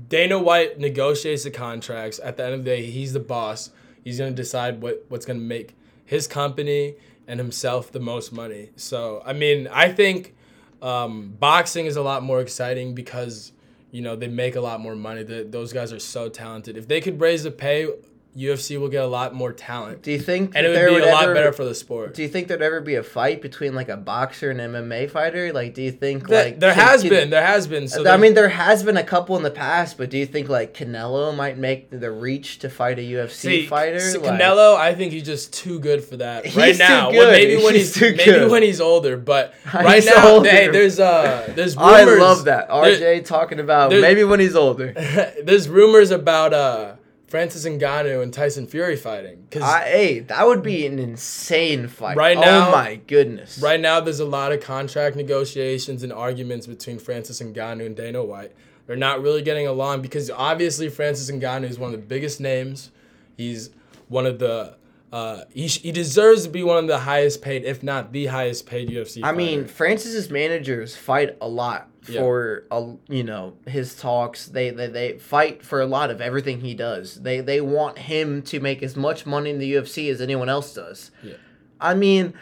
Dana 0.08 0.38
White 0.38 0.78
negotiates 0.78 1.44
the 1.44 1.50
contracts. 1.50 2.20
At 2.22 2.36
the 2.36 2.44
end 2.44 2.54
of 2.54 2.64
the 2.64 2.70
day, 2.70 2.82
he's 2.90 3.12
the 3.12 3.20
boss. 3.20 3.70
He's 4.02 4.18
gonna 4.18 4.32
decide 4.32 4.82
what 4.82 5.04
what's 5.08 5.26
gonna 5.26 5.38
make 5.38 5.74
his 6.04 6.26
company 6.26 6.94
and 7.26 7.38
himself 7.38 7.92
the 7.92 8.00
most 8.00 8.32
money. 8.32 8.70
So 8.76 9.22
I 9.24 9.32
mean, 9.32 9.68
I 9.68 9.90
think 9.92 10.34
um, 10.80 11.34
boxing 11.38 11.86
is 11.86 11.96
a 11.96 12.02
lot 12.02 12.22
more 12.22 12.40
exciting 12.40 12.94
because 12.94 13.52
you 13.90 14.02
know 14.02 14.16
they 14.16 14.28
make 14.28 14.56
a 14.56 14.60
lot 14.60 14.80
more 14.80 14.96
money. 14.96 15.22
The, 15.22 15.44
those 15.44 15.72
guys 15.72 15.92
are 15.92 16.00
so 16.00 16.28
talented. 16.28 16.76
If 16.76 16.88
they 16.88 17.00
could 17.00 17.20
raise 17.20 17.44
the 17.44 17.50
pay, 17.50 17.88
UFC 18.36 18.80
will 18.80 18.88
get 18.88 19.02
a 19.02 19.06
lot 19.06 19.34
more 19.34 19.52
talent, 19.52 20.00
do 20.02 20.10
you 20.10 20.18
think 20.18 20.52
and 20.54 20.64
it 20.66 20.70
would 20.70 21.02
be 21.02 21.02
a 21.08 21.12
lot 21.12 21.24
ever- 21.24 21.34
better 21.34 21.52
for 21.52 21.64
the 21.64 21.74
sport. 21.74 22.14
Do 22.14 22.22
you 22.22 22.28
think 22.28 22.48
there'd 22.48 22.62
ever 22.62 22.80
be 22.80 22.94
a 22.94 23.02
fight 23.02 23.42
between 23.42 23.74
like 23.74 23.90
a 23.90 23.96
boxer 23.98 24.50
and 24.50 24.58
MMA 24.58 25.10
fighter? 25.10 25.52
Like, 25.52 25.74
do 25.74 25.82
you 25.82 25.92
think 25.92 26.30
like 26.30 26.58
there 26.58 26.72
can- 26.72 26.82
has 26.88 27.00
can- 27.02 27.10
been, 27.10 27.30
there 27.30 27.44
has 27.44 27.66
been. 27.66 27.88
So 27.88 28.08
I 28.08 28.16
mean, 28.16 28.32
there 28.32 28.48
has 28.48 28.82
been 28.82 28.96
a 28.96 29.04
couple 29.04 29.36
in 29.36 29.42
the 29.42 29.50
past, 29.50 29.98
but 29.98 30.08
do 30.08 30.16
you 30.16 30.24
think 30.24 30.48
like 30.48 30.72
Canelo 30.72 31.36
might 31.36 31.58
make 31.58 31.90
the 31.90 32.10
reach 32.10 32.58
to 32.60 32.70
fight 32.70 32.98
a 32.98 33.02
UFC 33.02 33.30
See, 33.32 33.66
fighter? 33.66 33.96
s- 33.96 34.16
Like- 34.16 34.40
Canelo, 34.40 34.76
I 34.76 34.94
think 34.94 35.12
he's 35.12 35.24
just 35.24 35.52
too 35.52 35.78
good 35.78 36.02
for 36.02 36.16
that 36.16 36.46
He's 36.46 36.56
right 36.56 36.78
now. 36.78 37.10
Well, 37.10 37.30
maybe 37.30 37.62
when 37.62 37.74
He's 37.74 37.94
he's, 37.94 38.00
maybe 38.16 38.24
good. 38.24 38.50
when 38.50 38.62
he's 38.62 38.80
older, 38.80 39.18
but 39.18 39.52
He's 39.64 39.74
right 39.74 40.04
now, 40.06 40.28
older. 40.28 40.48
hey, 40.48 40.68
there's 40.68 40.98
uh, 40.98 41.52
there's 41.54 41.76
rumors. 41.76 41.92
I 41.92 42.04
love 42.18 42.44
that 42.46 42.70
RJ 42.70 42.98
there- 42.98 43.20
talking 43.20 43.60
about 43.60 43.90
maybe 43.90 44.24
when 44.24 44.40
he's 44.40 44.56
older. 44.56 44.92
there's 45.44 45.68
rumors 45.68 46.10
about 46.10 46.54
uh, 46.54 46.92
Francis 47.32 47.64
Ngannou 47.64 48.22
and 48.22 48.30
Tyson 48.30 48.66
Fury 48.66 48.94
fighting 48.94 49.46
because 49.48 49.62
I, 49.62 49.84
hey, 49.84 50.18
that 50.20 50.46
would 50.46 50.62
be 50.62 50.84
an 50.86 50.98
insane 50.98 51.88
fight. 51.88 52.14
Right 52.14 52.36
now- 52.38 52.68
oh 52.68 52.72
my 52.72 52.96
goodness. 53.06 53.58
right 53.58 53.80
now 53.80 54.00
there's 54.00 54.20
a 54.20 54.26
lot 54.26 54.52
of 54.52 54.60
contract 54.60 55.16
negotiations 55.16 56.02
and 56.02 56.12
arguments 56.12 56.66
between 56.66 56.98
Francis 56.98 57.40
Ngannou 57.40 57.86
and 57.86 57.96
Dana 57.96 58.22
White. 58.22 58.52
They're 58.86 58.96
not 58.96 59.22
really 59.22 59.40
getting 59.40 59.66
along 59.66 60.02
because 60.02 60.30
obviously 60.30 60.90
Francis 60.90 61.30
Ngannou 61.30 61.70
is 61.70 61.78
one 61.78 61.94
of 61.94 62.00
the 62.00 62.06
biggest 62.06 62.38
names. 62.38 62.90
He's 63.38 63.70
one 64.08 64.26
of 64.26 64.38
the 64.38 64.76
Uh, 65.10 65.44
he, 65.54 65.68
sh- 65.68 65.80
he 65.80 65.92
deserves 65.92 66.44
to 66.44 66.50
be 66.50 66.62
one 66.62 66.76
of 66.78 66.86
the 66.86 66.98
highest 67.00 67.40
paid, 67.40 67.64
if 67.64 67.82
not 67.82 68.12
the 68.12 68.26
highest 68.26 68.66
paid 68.66 68.88
UFC. 68.90 69.20
I 69.22 69.32
mean. 69.32 69.66
Francis's 69.66 70.28
managers 70.30 70.96
fight 70.96 71.36
a 71.40 71.48
lot 71.48 71.88
Yeah. 72.08 72.20
for 72.20 72.64
a, 72.70 72.94
you 73.08 73.22
know 73.22 73.54
his 73.66 73.94
talks. 73.94 74.46
They, 74.46 74.70
they 74.70 74.88
they 74.88 75.18
fight 75.18 75.64
for 75.64 75.80
a 75.80 75.86
lot 75.86 76.10
of 76.10 76.20
everything 76.20 76.60
he 76.60 76.74
does. 76.74 77.22
They 77.22 77.40
they 77.40 77.60
want 77.60 77.98
him 77.98 78.42
to 78.42 78.60
make 78.60 78.82
as 78.82 78.96
much 78.96 79.24
money 79.26 79.50
in 79.50 79.58
the 79.58 79.74
UFC 79.74 80.10
as 80.10 80.20
anyone 80.20 80.48
else 80.48 80.74
does. 80.74 81.10
Yeah. 81.22 81.34
I 81.80 81.94
mean, 81.94 82.34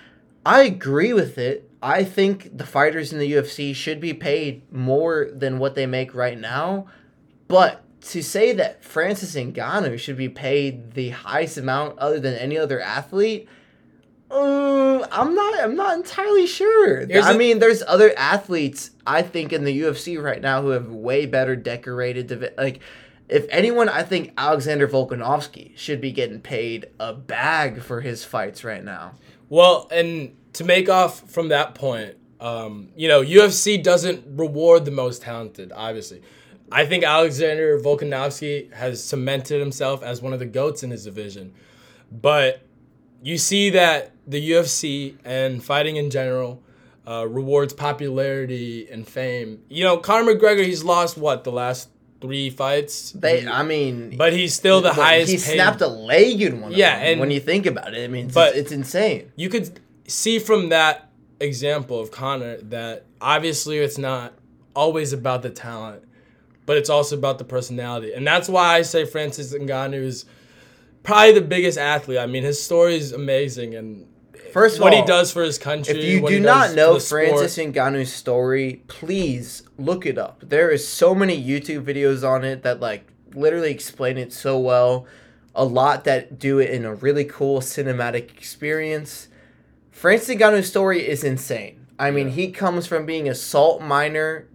I 0.45 0.63
agree 0.63 1.13
with 1.13 1.39
it. 1.39 1.71
I 1.83 2.05
think 2.05 2.57
the 2.57 2.67
fighters 2.67 3.13
in 3.13 3.19
the 3.19 3.33
UFC 3.33 3.75
should 3.75 4.01
be 4.01 4.15
paid 4.15 4.71
more 4.73 5.31
than 5.33 5.59
what 5.59 5.75
they 5.75 5.87
make 5.87 6.15
right 6.15 6.39
now. 6.39 6.87
But 7.49 7.83
to 8.03 8.23
say 8.23 8.53
that 8.53 8.85
Francis 8.85 9.35
Ngannou 9.35 9.99
should 9.99 10.17
be 10.17 10.29
paid 10.29 10.93
the 10.93 11.11
highest 11.11 11.59
amount 11.59 11.99
other 11.99 12.21
than 12.21 12.35
any 12.35 12.57
other 12.57 12.81
athlete, 12.81 13.49
uh, 14.31 15.07
I'm 15.11 15.35
not. 15.35 15.61
I'm 15.61 15.75
not 15.77 15.97
entirely 15.97 16.47
sure. 16.47 17.07
Here's 17.07 17.25
I 17.27 17.33
a- 17.33 17.39
mean, 17.39 17.59
there's 17.59 17.83
other 17.87 18.13
athletes 18.17 18.91
I 19.07 19.23
think 19.23 19.53
in 19.53 19.65
the 19.65 19.81
UFC 19.83 20.23
right 20.23 20.41
now 20.41 20.63
who 20.63 20.69
have 20.71 20.89
way 20.89 21.27
better 21.27 21.57
decorated. 21.57 22.53
Like, 22.57 22.81
if 23.29 23.47
anyone, 23.51 23.89
I 23.89 24.03
think 24.03 24.33
Alexander 24.39 24.87
Volkanovski 24.89 25.77
should 25.77 26.01
be 26.01 26.13
getting 26.13 26.41
paid 26.41 26.87
a 26.99 27.13
bag 27.13 27.83
for 27.83 28.01
his 28.01 28.25
fights 28.25 28.65
right 28.65 28.85
now. 28.85 29.13
Well, 29.49 29.89
and 29.91 30.37
to 30.55 30.65
make 30.65 30.89
off 30.89 31.29
from 31.31 31.49
that 31.49 31.75
point, 31.75 32.15
um, 32.41 32.89
you 32.97 33.09
know, 33.09 33.23
UFC 33.23 33.83
doesn't 33.83 34.25
reward 34.39 34.85
the 34.85 34.91
most 34.91 35.23
talented, 35.23 35.73
obviously. 35.75 36.23
I 36.73 36.87
think 36.87 37.03
Alexander 37.03 37.79
Volkanovski 37.81 38.73
has 38.73 39.03
cemented 39.03 39.59
himself 39.61 40.03
as 40.05 40.23
one 40.23 40.33
of 40.33 40.39
the 40.39 40.47
GOATs 40.47 40.83
in 40.85 40.91
his 40.93 41.05
division. 41.05 41.53
But 42.13 42.63
you 43.23 43.39
see 43.39 43.71
that 43.71 44.13
the 44.31 44.51
UFC 44.53 45.17
and 45.25 45.63
fighting 45.63 45.97
in 45.97 46.11
general 46.11 46.63
uh, 47.07 47.27
rewards 47.29 47.73
popularity 47.73 48.89
and 48.91 49.07
fame. 49.07 49.63
You 49.69 49.85
know, 49.85 49.97
Conor 49.97 50.35
McGregor, 50.35 50.65
he's 50.65 50.85
lost 50.85 51.17
what, 51.19 51.45
the 51.45 51.53
last 51.53 51.89
three 52.21 52.51
fights? 52.51 53.13
They, 53.13 53.47
I 53.47 53.63
mean, 53.63 54.17
but 54.17 54.33
he's 54.33 54.55
still 54.55 54.81
the 54.81 54.93
highest 54.93 55.31
He 55.31 55.37
paid. 55.39 55.55
snapped 55.55 55.81
a 55.81 55.89
leg 55.89 56.41
in 56.43 56.61
one. 56.61 56.73
Yeah, 56.73 56.95
of 56.95 57.01
them, 57.01 57.09
and- 57.13 57.21
when 57.21 57.31
you 57.31 57.41
think 57.41 57.67
about 57.67 57.95
it, 57.95 58.05
I 58.05 58.09
mean, 58.09 58.27
it's, 58.27 58.35
but- 58.35 58.55
it's 58.55 58.73
insane. 58.73 59.33
you 59.37 59.49
could 59.49 59.81
see 60.07 60.39
from 60.39 60.69
that 60.69 61.11
example 61.41 61.99
of 61.99 62.11
Conor 62.11 62.59
that 62.59 63.07
obviously 63.21 63.79
it's 63.79 63.99
not 63.99 64.35
always 64.77 65.13
about 65.13 65.43
the 65.43 65.51
talent, 65.51 66.05
but 66.67 66.77
it's 66.77 66.91
also 66.91 67.17
about 67.17 67.39
the 67.39 67.45
personality. 67.45 68.13
And 68.13 68.27
that's 68.27 68.49
why 68.49 68.75
I 68.77 68.83
say 68.83 69.05
Francis 69.05 69.53
Ngannou 69.55 70.03
is 70.05 70.27
probably 71.03 71.33
the 71.33 71.41
biggest 71.41 71.79
athlete. 71.79 72.19
I 72.19 72.27
mean, 72.27 72.43
his 72.45 72.63
story 72.63 72.97
is 72.97 73.13
amazing 73.13 73.75
and 73.75 74.07
First 74.53 74.77
of 74.77 74.83
all, 74.83 74.87
what 74.87 74.95
all, 74.95 75.01
he 75.01 75.07
does 75.07 75.33
for 75.33 75.43
his 75.43 75.59
country. 75.59 75.99
If 75.99 76.05
you 76.05 76.29
do 76.29 76.41
not 76.41 76.75
know 76.75 76.95
the 76.95 77.01
sport. 77.01 77.29
Francis 77.29 77.57
Ngannou's 77.57 78.13
story, 78.13 78.83
please 78.89 79.63
look 79.79 80.07
it 80.07 80.19
up. 80.19 80.43
There 80.47 80.71
is 80.71 80.87
so 80.87 81.15
many 81.15 81.43
YouTube 81.43 81.85
videos 81.85 82.29
on 82.29 82.45
it 82.45 82.63
that 82.63 82.81
like 82.81 83.07
literally 83.35 83.71
explain 83.71 84.19
it 84.19 84.33
so 84.33 84.59
well. 84.59 85.07
A 85.55 85.65
lot 85.65 86.05
that 86.05 86.39
do 86.39 86.59
it 86.59 86.71
in 86.71 86.85
a 86.85 86.95
really 86.95 87.25
cool 87.25 87.61
cinematic 87.61 88.31
experience. 88.37 89.29
Francis 89.91 90.37
Ngannou's 90.37 90.69
story 90.69 91.07
is 91.07 91.25
insane. 91.25 91.87
I 91.99 92.11
mean, 92.11 92.29
Yeah. 92.29 92.35
he 92.35 92.51
comes 92.51 92.87
from 92.87 93.05
being 93.05 93.29
a 93.29 93.35
salt 93.35 93.83
miner 93.83 94.47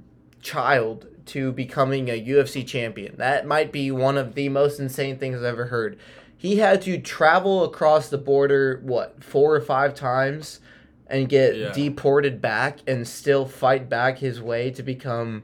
child 0.41 1.07
to 1.27 1.51
becoming 1.51 2.09
a 2.09 2.19
UFC 2.23 2.65
champion. 2.65 3.15
That 3.17 3.45
might 3.45 3.71
be 3.71 3.91
one 3.91 4.17
of 4.17 4.35
the 4.35 4.49
most 4.49 4.79
insane 4.79 5.17
things 5.17 5.37
I've 5.37 5.43
ever 5.43 5.65
heard. 5.65 5.97
He 6.38 6.58
had 6.58 6.82
to 6.84 6.98
travel 7.00 7.63
across 7.63 8.10
the 8.10 8.18
border, 8.18 8.80
what, 8.84 9.24
four 9.24 9.56
or 9.56 9.62
five 9.62 9.96
times 9.96 10.60
and 11.08 11.30
get 11.30 11.56
Yeah. 11.56 11.72
deported 11.72 12.42
back 12.42 12.80
and 12.88 13.08
still 13.08 13.46
fight 13.46 13.89
back 13.89 14.20
his 14.20 14.42
way 14.42 14.72
to 14.72 14.84
become 14.84 15.44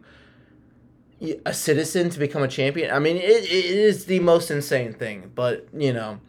a 1.45 1.53
citizen, 1.53 2.09
to 2.09 2.19
become 2.19 2.41
a 2.41 2.47
champion. 2.47 2.89
I 2.91 2.97
mean, 2.99 3.17
it, 3.17 3.21
it 3.43 3.65
is 3.65 4.05
the 4.05 4.19
most 4.19 4.49
insane 4.49 4.93
thing. 4.93 5.31
But, 5.35 5.67
you 5.71 5.93
know, 5.93 6.19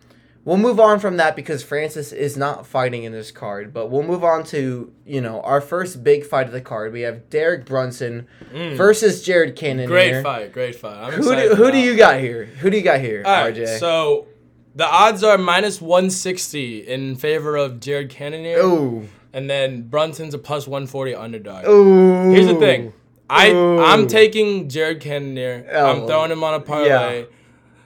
we'll 0.44 0.58
move 0.58 0.78
on 0.78 0.98
from 1.00 1.16
that 1.16 1.34
because 1.34 1.62
Francis 1.62 2.12
is 2.12 2.36
not 2.36 2.66
fighting 2.66 3.04
in 3.04 3.12
this 3.12 3.30
card. 3.30 3.72
But 3.72 3.86
we'll 3.90 4.02
move 4.02 4.22
on 4.22 4.44
to, 4.44 4.92
you 5.06 5.20
know, 5.22 5.40
our 5.40 5.62
first 5.62 6.04
big 6.04 6.26
fight 6.26 6.44
of 6.46 6.52
the 6.52 6.60
card. 6.60 6.92
We 6.92 7.00
have 7.02 7.30
Derek 7.30 7.64
Brunson 7.64 8.26
Mm. 8.52 8.76
versus 8.76 9.22
Jared 9.22 9.56
Cannon. 9.56 9.86
great 9.88 10.08
here. 10.12 10.22
fight, 10.22 10.52
great 10.52 10.74
fight. 10.74 10.94
I'm 10.94 11.12
Who 11.14 11.34
do, 11.34 11.54
who 11.54 11.72
do 11.72 11.78
you 11.78 11.96
got 11.96 12.20
here? 12.20 12.44
Who 12.44 12.68
do 12.68 12.76
you 12.76 12.82
got 12.82 13.00
here, 13.00 13.22
All 13.24 13.32
right, 13.32 13.54
RJ? 13.54 13.78
so 13.78 14.26
the 14.74 14.86
odds 14.86 15.22
are 15.22 15.38
minus 15.38 15.80
160 15.80 16.86
in 16.88 17.16
favor 17.16 17.56
of 17.56 17.80
Jared 17.80 18.10
Cannonier, 18.10 18.58
Ooh. 18.58 19.08
and 19.32 19.48
then 19.48 19.82
Brunson's 19.88 20.34
a 20.34 20.38
plus 20.38 20.66
140 20.66 21.14
underdog. 21.14 21.66
Ooh. 21.66 22.30
Here's 22.30 22.46
the 22.46 22.54
thing. 22.56 22.92
I 23.30 23.50
Ooh. 23.50 23.80
I'm 23.82 24.06
taking 24.06 24.68
Jared 24.68 25.00
Cannonier. 25.00 25.66
Oh, 25.72 25.86
I'm 25.86 26.06
throwing 26.06 26.30
him 26.30 26.44
on 26.44 26.54
a 26.54 26.60
parlay. 26.60 27.26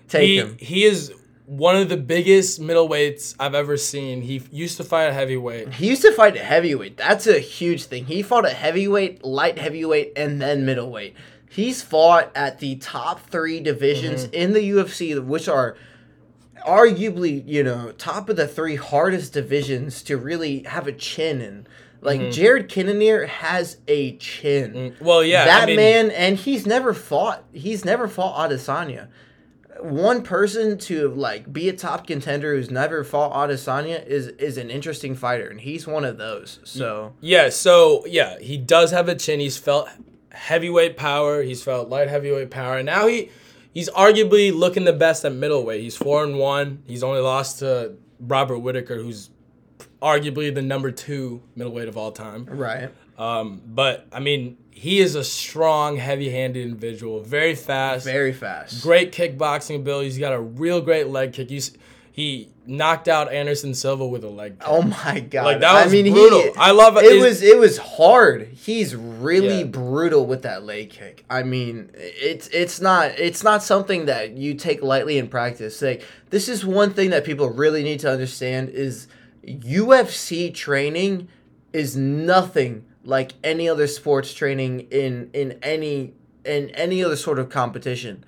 Take 0.08 0.22
he 0.28 0.36
him. 0.38 0.56
he 0.58 0.84
is 0.84 1.12
one 1.46 1.76
of 1.76 1.88
the 1.88 1.96
biggest 1.96 2.60
middleweights 2.60 3.36
I've 3.38 3.54
ever 3.54 3.76
seen. 3.76 4.20
He 4.22 4.42
used 4.50 4.76
to 4.78 4.84
fight 4.84 5.04
a 5.04 5.12
heavyweight. 5.12 5.74
He 5.74 5.88
used 5.88 6.02
to 6.02 6.12
fight 6.12 6.36
a 6.36 6.40
heavyweight. 6.44 6.96
That's 6.96 7.26
a 7.28 7.38
huge 7.38 7.84
thing. 7.84 8.06
He 8.06 8.22
fought 8.22 8.44
a 8.44 8.50
heavyweight, 8.50 9.24
light 9.24 9.58
heavyweight, 9.58 10.12
and 10.16 10.40
then 10.42 10.66
middleweight. 10.66 11.14
He's 11.48 11.82
fought 11.82 12.32
at 12.34 12.58
the 12.58 12.76
top 12.76 13.20
three 13.30 13.60
divisions 13.60 14.24
Mm-hmm. 14.24 14.34
in 14.34 14.52
the 14.52 14.70
UFC, 14.70 15.24
which 15.24 15.48
are 15.48 15.76
arguably, 16.66 17.42
you 17.46 17.62
know, 17.62 17.92
top 17.92 18.28
of 18.28 18.36
the 18.36 18.46
three 18.46 18.76
hardest 18.76 19.32
divisions 19.32 20.02
to 20.04 20.16
really 20.16 20.62
have 20.64 20.86
a 20.86 20.92
chin 20.92 21.40
in. 21.40 21.66
Like 22.02 22.30
Jared 22.30 22.68
Cannonier 22.68 23.26
has 23.26 23.78
a 23.88 24.16
chin. 24.18 24.72
Mm, 24.72 25.00
Well, 25.00 25.25
yeah, 25.25 25.44
that 25.44 25.62
I 25.64 25.66
mean, 25.66 25.76
man, 25.76 26.10
and 26.10 26.36
he's 26.36 26.66
never 26.66 26.94
fought. 26.94 27.44
He's 27.52 27.84
never 27.84 28.06
fought 28.06 28.48
Adesanya. 28.50 29.08
One 29.80 30.22
person 30.22 30.78
to 30.78 31.08
like 31.08 31.52
be 31.52 31.68
a 31.68 31.72
top 31.72 32.06
contender 32.06 32.54
who's 32.54 32.70
never 32.70 33.02
fought 33.02 33.32
Adesanya 33.32 34.06
is 34.06 34.28
is 34.28 34.56
an 34.56 34.70
interesting 34.70 35.14
fighter, 35.14 35.48
and 35.48 35.60
he's 35.60 35.86
one 35.86 36.04
of 36.04 36.16
those. 36.16 36.60
So 36.64 37.14
Yeah, 37.20 37.48
so 37.48 38.04
yeah, 38.06 38.38
he 38.38 38.56
does 38.56 38.90
have 38.92 39.08
a 39.08 39.14
chin. 39.14 39.40
He's 39.40 39.56
felt 39.58 39.88
heavyweight 40.30 40.96
power. 40.96 41.42
He's 41.42 41.62
felt 41.62 41.88
light 41.88 42.08
heavyweight 42.08 42.50
power. 42.50 42.76
And 42.76 42.86
now 42.86 43.06
he 43.06 43.30
he's 43.76 43.90
arguably 43.90 44.54
looking 44.54 44.85
the 44.85 44.92
best 44.95 45.23
at 45.26 45.33
middleweight. 45.35 45.83
He's 45.83 45.97
four 45.97 46.25
and 46.25 46.38
one. 46.38 46.83
He's 46.87 47.02
only 47.02 47.21
lost 47.21 47.59
to 47.59 47.92
Robert 48.18 48.59
Whittaker, 48.61 48.97
who's 48.97 49.28
arguably 50.00 50.54
the 50.54 50.62
number 50.62 50.90
two 50.90 51.42
middleweight 51.54 51.88
of 51.88 51.97
all 51.99 52.11
time. 52.12 52.47
right, 52.47 52.88
Um, 53.18 53.61
but 53.66 54.06
I 54.11 54.21
mean, 54.21 54.56
he 54.71 54.99
is 55.00 55.14
a 55.14 55.25
strong, 55.25 55.97
heavy-handed 55.99 56.62
individual. 56.62 57.21
Very 57.21 57.54
fast. 57.54 58.04
very 58.06 58.33
fast. 58.33 58.83
great 58.83 59.12
kickboxing 59.12 59.76
ability. 59.76 60.06
He's 60.06 60.18
got 60.18 60.33
a 60.33 60.40
real 60.40 60.80
great 60.80 61.09
leg 61.09 61.35
kick. 61.35 61.50
He's, 61.50 61.76
he 62.16 62.49
knocked 62.66 63.08
out 63.08 63.30
Anderson 63.30 63.75
Silva 63.75 64.06
with 64.06 64.25
a 64.25 64.28
leg 64.30 64.58
kick. 64.58 64.66
Oh 64.66 64.80
my 64.80 65.20
god! 65.20 65.44
Like, 65.44 65.61
that 65.61 65.85
was 65.85 65.92
I 65.92 66.02
mean, 66.02 66.11
brutal. 66.14 66.40
He, 66.40 66.50
I 66.56 66.70
love 66.70 66.96
it. 66.96 67.04
it. 67.04 67.20
Was 67.20 67.42
it 67.42 67.58
was 67.58 67.76
hard? 67.76 68.49
He's 68.54 68.96
really 68.96 69.58
Yeah. 69.58 69.64
brutal 69.66 70.25
with 70.25 70.40
that 70.40 70.64
leg 70.64 70.88
kick. 70.88 71.26
I 71.28 71.42
mean, 71.42 71.90
it's 71.94 72.49
it's 72.49 72.80
not 72.80 73.11
it's 73.18 73.44
not 73.44 73.62
something 73.62 74.06
that 74.06 74.30
you 74.30 74.54
take 74.54 74.82
lightly 74.82 75.18
in 75.18 75.28
practice. 75.28 75.82
Like 75.82 76.04
this 76.30 76.49
is 76.49 76.64
one 76.64 76.94
thing 76.94 77.11
that 77.11 77.23
people 77.25 77.50
really 77.50 77.82
need 77.82 78.00
to 78.00 78.11
understand 78.11 78.70
is 78.70 79.08
UFC 79.46 80.54
training 80.54 81.28
is 81.75 81.99
nothing 81.99 82.87
like 83.04 83.32
any 83.44 83.68
other 83.68 83.87
sports 83.87 84.32
training 84.32 84.88
in 84.90 85.28
in 85.35 85.58
any 85.62 86.14
in 86.46 86.70
any 86.70 87.04
other 87.04 87.16
sort 87.16 87.38
of 87.38 87.50
competition. 87.50 88.25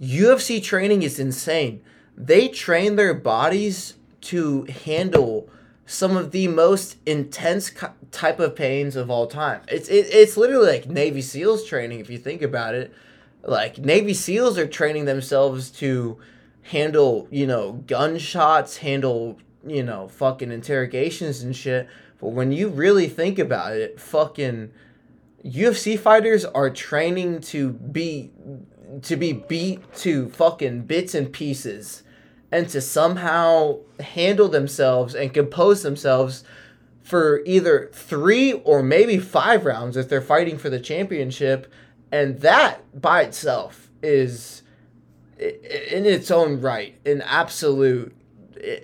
UFC 0.00 0.62
training 0.62 1.02
is 1.02 1.18
insane. 1.20 1.82
They 2.18 2.48
train 2.48 2.96
their 2.96 3.14
bodies 3.14 3.94
to 4.22 4.64
handle 4.64 5.48
some 5.86 6.16
of 6.16 6.32
the 6.32 6.48
most 6.48 6.96
intense 7.06 7.70
type 8.10 8.40
of 8.40 8.56
pains 8.56 8.96
of 8.96 9.08
all 9.08 9.28
time. 9.28 9.60
It's 9.68 9.88
it, 9.88 10.08
it's 10.10 10.36
literally 10.36 10.72
like 10.72 10.88
Navy 10.88 11.22
SEALs 11.22 11.64
training 11.64 12.00
if 12.00 12.10
you 12.10 12.18
think 12.18 12.42
about 12.42 12.74
it. 12.74 12.92
Like 13.42 13.78
Navy 13.78 14.14
SEALs 14.14 14.58
are 14.58 14.66
training 14.66 15.04
themselves 15.04 15.70
to 15.72 16.18
handle, 16.62 17.28
you 17.30 17.46
know, 17.46 17.84
gunshots, 17.86 18.78
handle, 18.78 19.38
you 19.64 19.84
know, 19.84 20.08
fucking 20.08 20.50
interrogations 20.50 21.42
and 21.42 21.54
shit. 21.54 21.88
But 22.20 22.30
when 22.30 22.50
you 22.50 22.68
really 22.68 23.08
think 23.08 23.38
about 23.38 23.74
it, 23.76 24.00
fucking 24.00 24.72
UFC 25.44 25.96
fighters 25.96 26.44
are 26.44 26.68
training 26.68 27.42
to 27.42 27.70
be 27.70 28.32
to 29.02 29.14
be 29.14 29.34
beat 29.34 29.94
to 29.94 30.28
fucking 30.30 30.82
bits 30.82 31.14
and 31.14 31.32
pieces 31.32 32.02
and 32.50 32.68
to 32.70 32.80
somehow 32.80 33.78
handle 34.00 34.48
themselves 34.48 35.14
and 35.14 35.32
compose 35.34 35.82
themselves 35.82 36.44
for 37.02 37.42
either 37.46 37.90
3 37.92 38.52
or 38.64 38.82
maybe 38.82 39.18
5 39.18 39.64
rounds 39.64 39.96
if 39.96 40.08
they're 40.08 40.20
fighting 40.20 40.58
for 40.58 40.68
the 40.70 40.78
championship 40.80 41.70
and 42.12 42.40
that 42.40 42.80
by 43.00 43.22
itself 43.22 43.90
is 44.02 44.62
in 45.38 46.04
its 46.06 46.30
own 46.30 46.60
right 46.60 46.96
an 47.06 47.22
absolute 47.22 48.14
i- 48.56 48.82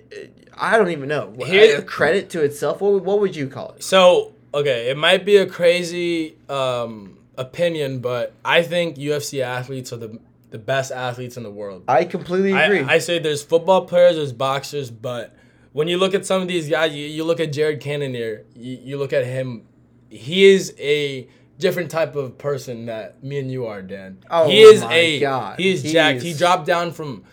don't 0.77 0.89
even 0.89 1.09
know. 1.09 1.33
Here- 1.45 1.81
credit 1.81 2.29
to 2.31 2.41
itself. 2.41 2.79
What, 2.81 3.03
what 3.03 3.19
would 3.19 3.35
you 3.35 3.47
call 3.47 3.71
it? 3.71 3.83
So 3.83 4.33
okay, 4.53 4.89
it 4.89 4.97
might 4.97 5.25
be 5.25 5.35
a 5.37 5.45
crazy 5.45 6.37
um, 6.47 7.17
opinion, 7.37 7.99
but 7.99 8.31
I 8.45 8.61
think 8.63 8.95
UFC 8.95 9.41
athletes 9.41 9.91
are 9.91 9.97
the 9.97 10.17
the 10.55 10.59
best 10.59 10.89
athletes 10.89 11.35
in 11.35 11.43
the 11.43 11.51
world. 11.51 11.83
I 11.85 12.05
completely 12.05 12.53
agree. 12.53 12.79
I, 12.79 12.93
I 12.93 12.97
say 12.99 13.19
there's 13.19 13.43
football 13.43 13.85
players, 13.85 14.15
there's 14.15 14.31
boxers, 14.31 14.89
but 14.89 15.35
when 15.73 15.89
you 15.89 15.97
look 15.97 16.13
at 16.13 16.25
some 16.25 16.41
of 16.41 16.47
these 16.47 16.69
guys, 16.69 16.95
you, 16.95 17.05
you 17.05 17.25
look 17.25 17.41
at 17.41 17.51
Jared 17.51 17.81
Cannonier, 17.81 18.45
you, 18.55 18.79
you 18.81 18.97
look 18.97 19.11
at 19.11 19.25
him, 19.25 19.67
he 20.09 20.45
is 20.45 20.73
a 20.79 21.27
different 21.59 21.91
type 21.91 22.15
of 22.15 22.37
person 22.37 22.85
that 22.85 23.21
me 23.21 23.37
and 23.37 23.51
you 23.51 23.65
are, 23.65 23.81
Dan. 23.81 24.19
Oh 24.29 24.47
he 24.49 24.61
is 24.61 24.81
my 24.81 24.93
a 24.93 25.19
God. 25.19 25.59
he 25.59 25.73
is 25.73 25.83
He 25.83 25.91
jacked. 25.91 26.21
He 26.21 26.33
dropped 26.33 26.65
down 26.65 26.93
from 26.93 27.25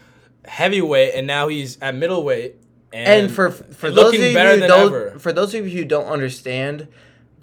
heavyweight 0.44 1.14
and 1.14 1.24
now 1.24 1.46
he's 1.46 1.80
at 1.80 1.94
middleweight. 1.94 2.56
And, 2.92 3.26
and 3.26 3.30
for 3.30 3.52
for 3.52 3.88
those 3.88 4.06
looking 4.06 4.22
of 4.22 4.26
you 4.30 4.34
better 4.34 4.54
who 4.54 4.60
than 4.60 4.68
don't, 4.68 4.86
ever. 4.88 5.18
for 5.20 5.32
those 5.32 5.54
of 5.54 5.68
you 5.68 5.78
who 5.78 5.84
don't 5.84 6.06
understand 6.06 6.88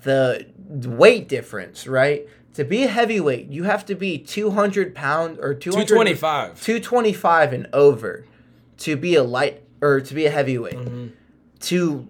the 0.02 0.46
weight 0.68 1.30
difference, 1.30 1.88
right? 1.88 2.28
To 2.60 2.66
be 2.66 2.84
a 2.84 2.88
heavyweight, 2.90 3.48
you 3.48 3.64
have 3.64 3.86
to 3.86 3.96
be 3.96 4.18
200 4.18 4.94
pounds 4.94 5.40
or 5.40 5.54
200 5.54 5.88
225. 5.88 6.62
225 6.62 7.54
and 7.54 7.68
over 7.72 8.26
to 8.80 8.98
be 8.98 9.16
a 9.16 9.24
light 9.24 9.64
or 9.80 10.02
to 10.02 10.14
be 10.14 10.26
a 10.26 10.30
heavyweight. 10.30 10.74
Mm-hmm. 10.74 11.08
To 11.62 12.10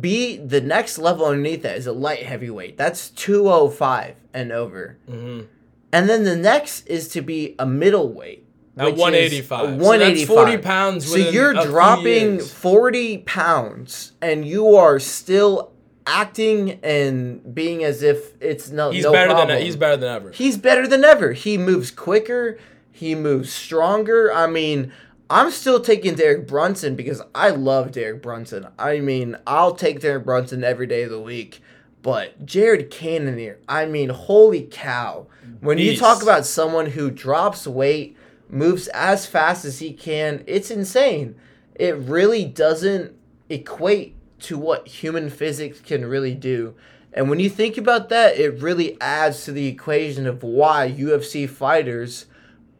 be 0.00 0.38
the 0.38 0.62
next 0.62 0.96
level 0.96 1.26
underneath 1.26 1.60
that 1.64 1.76
is 1.76 1.86
a 1.86 1.92
light 1.92 2.22
heavyweight. 2.22 2.78
That's 2.78 3.10
205 3.10 4.14
and 4.32 4.50
over. 4.50 4.96
Mhm. 5.06 5.48
And 5.92 6.08
then 6.08 6.24
the 6.24 6.36
next 6.36 6.86
is 6.86 7.08
to 7.08 7.20
be 7.20 7.54
a 7.58 7.66
middleweight. 7.66 8.46
At 8.78 8.86
which 8.86 8.94
is 8.94 9.00
185. 9.00 9.60
a 9.60 9.62
So 9.62 9.70
that's 9.72 9.84
185. 9.84 10.26
40 10.34 10.56
pounds 10.56 11.06
So 11.06 11.16
you're 11.18 11.52
dropping 11.52 12.40
40 12.40 13.18
pounds 13.18 14.12
and 14.22 14.46
you 14.46 14.74
are 14.74 14.98
still 14.98 15.71
acting 16.06 16.80
and 16.82 17.54
being 17.54 17.84
as 17.84 18.02
if 18.02 18.32
it's 18.40 18.70
no 18.70 18.90
He's 18.90 19.04
no 19.04 19.12
better 19.12 19.30
problem. 19.30 19.48
than 19.48 19.62
he's 19.62 19.76
better 19.76 19.96
than 19.96 20.08
ever. 20.14 20.30
He's 20.30 20.56
better 20.58 20.86
than 20.86 21.04
ever. 21.04 21.32
He 21.32 21.58
moves 21.58 21.90
quicker. 21.90 22.58
He 22.90 23.14
moves 23.14 23.52
stronger. 23.52 24.32
I 24.32 24.46
mean, 24.46 24.92
I'm 25.30 25.50
still 25.50 25.80
taking 25.80 26.14
Derek 26.14 26.46
Brunson 26.46 26.94
because 26.94 27.22
I 27.34 27.50
love 27.50 27.92
Derek 27.92 28.22
Brunson. 28.22 28.68
I 28.78 29.00
mean, 29.00 29.36
I'll 29.46 29.74
take 29.74 30.00
Derek 30.00 30.24
Brunson 30.24 30.62
every 30.64 30.86
day 30.86 31.02
of 31.04 31.10
the 31.10 31.20
week. 31.20 31.62
But 32.02 32.44
Jared 32.44 32.90
Cannonier, 32.90 33.58
I 33.68 33.86
mean, 33.86 34.08
holy 34.08 34.62
cow. 34.70 35.26
When 35.60 35.78
you 35.78 35.96
talk 35.96 36.20
about 36.22 36.44
someone 36.44 36.86
who 36.86 37.10
drops 37.12 37.64
weight, 37.66 38.16
moves 38.48 38.88
as 38.88 39.24
fast 39.24 39.64
as 39.64 39.78
he 39.78 39.92
can, 39.92 40.42
it's 40.48 40.70
insane. 40.70 41.36
It 41.76 41.96
really 41.96 42.44
doesn't 42.44 43.14
equate 43.48 44.16
to 44.42 44.58
what 44.58 44.86
human 44.86 45.30
physics 45.30 45.80
can 45.80 46.04
really 46.04 46.34
do. 46.34 46.74
And 47.12 47.28
when 47.28 47.40
you 47.40 47.50
think 47.50 47.76
about 47.76 48.08
that, 48.08 48.36
it 48.38 48.60
really 48.60 49.00
adds 49.00 49.44
to 49.44 49.52
the 49.52 49.66
equation 49.66 50.26
of 50.26 50.42
why 50.42 50.90
UFC 50.90 51.48
fighters 51.48 52.26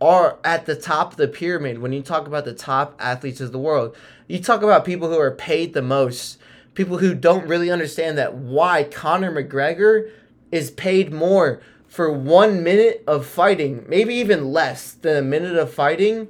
are 0.00 0.38
at 0.42 0.66
the 0.66 0.74
top 0.74 1.12
of 1.12 1.16
the 1.16 1.28
pyramid. 1.28 1.78
When 1.78 1.92
you 1.92 2.02
talk 2.02 2.26
about 2.26 2.44
the 2.44 2.54
top 2.54 2.96
athletes 2.98 3.40
of 3.40 3.52
the 3.52 3.58
world, 3.58 3.94
you 4.26 4.40
talk 4.40 4.62
about 4.62 4.84
people 4.84 5.08
who 5.08 5.18
are 5.18 5.30
paid 5.30 5.74
the 5.74 5.82
most, 5.82 6.38
people 6.74 6.98
who 6.98 7.14
don't 7.14 7.46
really 7.46 7.70
understand 7.70 8.16
that 8.18 8.34
why 8.34 8.84
Conor 8.84 9.30
McGregor 9.30 10.10
is 10.50 10.70
paid 10.70 11.12
more 11.12 11.60
for 11.86 12.10
one 12.10 12.64
minute 12.64 13.04
of 13.06 13.26
fighting, 13.26 13.84
maybe 13.86 14.14
even 14.14 14.50
less 14.50 14.92
than 14.92 15.16
a 15.16 15.22
minute 15.22 15.56
of 15.56 15.72
fighting, 15.72 16.28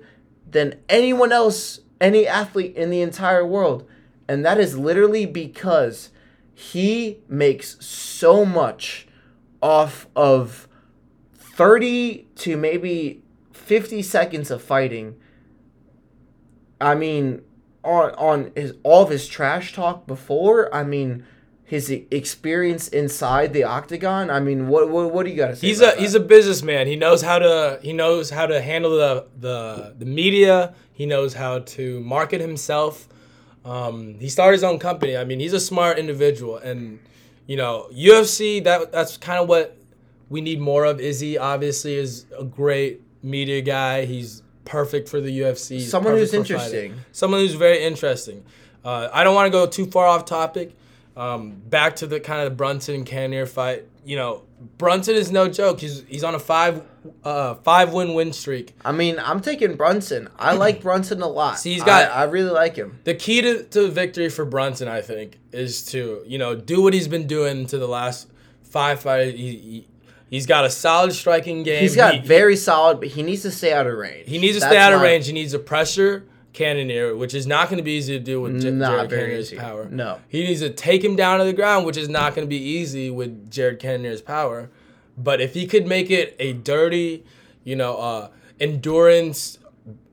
than 0.51 0.75
anyone 0.89 1.31
else, 1.31 1.81
any 2.01 2.27
athlete 2.27 2.75
in 2.75 2.91
the 2.91 3.01
entire 3.01 3.47
world. 3.47 3.89
And 4.29 4.45
that 4.45 4.59
is 4.59 4.79
literally 4.79 5.27
because 5.27 6.11
he 6.55 7.21
makes 7.29 7.85
so 7.85 8.45
much 8.45 9.07
off 9.63 10.07
of 10.15 10.69
30 11.35 12.29
to 12.37 12.57
maybe 12.57 13.23
50 13.53 14.03
seconds 14.03 14.51
of 14.51 14.63
fighting. 14.63 15.17
I 16.81 16.95
mean, 16.95 17.43
on 17.85 18.11
on 18.13 18.53
his 18.55 18.75
all 18.83 19.03
of 19.03 19.11
his 19.11 19.29
trash 19.29 19.73
talk 19.73 20.07
before, 20.07 20.73
I 20.75 20.85
mean, 20.85 21.25
his 21.65 21.91
experience 21.91 22.89
inside 22.89 23.53
the 23.53 23.65
octagon. 23.65 24.31
I 24.31 24.41
mean, 24.41 24.69
what 24.69 24.91
what, 24.91 25.13
what 25.13 25.25
do 25.25 25.31
you 25.31 25.37
got 25.37 25.49
to 25.49 25.57
say? 25.57 25.69
He's 25.69 25.81
a 25.81 25.89
about 25.89 25.99
he's 25.99 26.15
a 26.15 26.21
businessman. 26.21 26.87
He 26.87 26.97
knows 26.97 27.23
how 27.23 27.39
to 27.39 27.79
he 27.83 27.93
knows 27.93 28.31
how 28.31 28.47
to 28.47 28.61
handle 28.61 28.97
the 28.97 29.27
the, 29.39 29.95
the 29.99 30.05
media. 30.05 30.75
He 30.93 31.07
knows 31.07 31.35
how 31.35 31.61
to 31.61 32.01
market 32.01 32.41
himself. 32.41 33.09
Um, 33.65 34.15
he 34.19 34.29
started 34.29 34.55
his 34.55 34.65
own 34.65 34.79
company. 34.79 35.17
I 35.17 35.25
mean, 35.25 35.41
he's 35.41 35.53
a 35.53 35.61
smart 35.61 35.99
individual, 35.99 36.57
and 36.57 36.99
you 37.47 37.57
know, 37.57 37.89
UFC. 37.93 38.63
That 38.63 38.93
that's 38.93 39.17
kind 39.17 39.39
of 39.39 39.49
what 39.49 39.77
we 40.29 40.41
need 40.41 40.61
more 40.61 40.85
of. 40.85 41.01
Izzy 41.01 41.39
obviously 41.39 41.95
is 41.95 42.27
a 42.37 42.45
great 42.45 43.03
media 43.23 43.61
guy. 43.61 44.05
He's 44.05 44.43
perfect 44.65 45.09
for 45.09 45.21
the 45.21 45.41
UFC. 45.41 45.71
He's 45.77 45.91
Someone 45.91 46.15
who's 46.17 46.31
for 46.31 46.39
fighting. 46.39 46.55
interesting. 46.55 46.95
Someone 47.13 47.41
who's 47.41 47.55
very 47.55 47.83
interesting. 47.83 48.45
Uh, 48.85 49.09
I 49.13 49.23
don't 49.23 49.35
want 49.35 49.47
to 49.47 49.51
go 49.51 49.67
too 49.67 49.87
far 49.87 50.07
off 50.07 50.25
topic. 50.25 50.75
Um, 51.17 51.53
back 51.69 51.97
to 51.97 52.07
the 52.07 52.21
kind 52.21 52.47
of 52.47 52.57
Brunson 52.57 53.05
Cannonier 53.05 53.47
fight. 53.47 53.87
You 54.05 54.17
know, 54.17 54.43
Brunson 54.79 55.15
is 55.15 55.31
no 55.31 55.49
joke. 55.49 55.81
He's 55.81 56.03
he's 56.09 56.25
on 56.25 56.35
a 56.35 56.39
five 56.39 56.83
uh, 57.25 57.55
five 57.57 57.93
win 57.93 58.15
win 58.15 58.33
streak. 58.33 58.75
I 58.85 58.93
mean, 58.93 59.19
I'm 59.19 59.41
taking 59.41 59.77
Brunson. 59.77 60.29
I 60.39 60.55
like 60.55 60.81
Brunson 60.83 61.23
a 61.23 61.27
lot. 61.29 61.59
See, 61.59 61.73
he's 61.75 61.83
got- 61.85 62.11
I, 62.11 62.23
I 62.23 62.25
really 62.25 62.51
like 62.51 62.77
him. 62.77 62.99
The 63.05 63.15
key 63.15 63.41
to, 63.43 63.63
to 63.65 63.89
victory 63.89 64.29
for 64.29 64.45
Brunson, 64.45 64.89
I 64.89 65.01
think, 65.01 65.39
is 65.53 65.85
to 65.87 66.23
you 66.27 66.39
know 66.39 66.55
do 66.55 66.83
what 66.83 66.95
he's 66.95 67.09
been 67.09 67.27
doing 67.27 67.67
to 67.67 67.79
the 67.79 67.89
last 67.89 68.29
five 68.63 69.01
fights. 69.01 69.37
He, 69.37 69.57
he 69.57 69.89
he's 70.31 70.47
got 70.47 70.65
a 70.65 70.71
solid 70.71 71.13
striking 71.13 71.63
game. 71.63 71.81
He's 71.81 71.97
got 71.97 72.15
He- 72.15 72.21
very 72.21 72.57
solid, 72.57 73.01
but 73.01 73.09
he 73.09 73.23
needs 73.23 73.43
to 73.43 73.51
stay 73.51 73.73
out 73.73 73.87
of 73.87 73.95
range. 73.97 74.29
He 74.29 74.39
needs 74.39 74.57
to 74.57 74.61
That's 74.61 74.73
stay 74.73 74.79
out 74.81 74.93
of 74.93 75.01
range. 75.01 75.27
He 75.27 75.33
needs 75.33 75.53
to 75.53 75.59
pressure 75.59 76.25
Cannonier, 76.53 77.17
which 77.17 77.35
is 77.35 77.47
not 77.47 77.69
going 77.69 77.79
to 77.79 77.83
be 77.83 77.93
easy 77.93 78.19
to 78.19 78.23
do 78.25 78.41
with 78.41 78.61
J- 78.61 78.71
Jared 78.71 79.11
very 79.11 79.23
Cannonier's 79.23 79.53
easy. 79.53 79.57
power. 79.57 79.89
No. 79.91 80.21
He 80.29 80.45
needs 80.45 80.61
to 80.61 80.71
take 80.71 81.03
him 81.03 81.17
down 81.17 81.39
to 81.39 81.45
the 81.45 81.53
ground, 81.53 81.87
which 81.87 81.97
is 81.97 82.09
not 82.09 82.35
going 82.35 82.47
to 82.47 82.51
be 82.51 82.63
easy 82.63 83.11
with 83.11 83.51
Jared 83.51 83.79
Cannonier's 83.79 84.23
power. 84.23 84.71
But 85.17 85.41
if 85.41 85.55
he 85.55 85.67
could 85.67 85.87
make 85.87 86.11
it 86.11 86.37
a 86.39 86.53
dirty, 86.53 87.25
you 87.65 87.77
know, 87.77 87.97
uh, 87.97 88.29
endurance, 88.61 89.59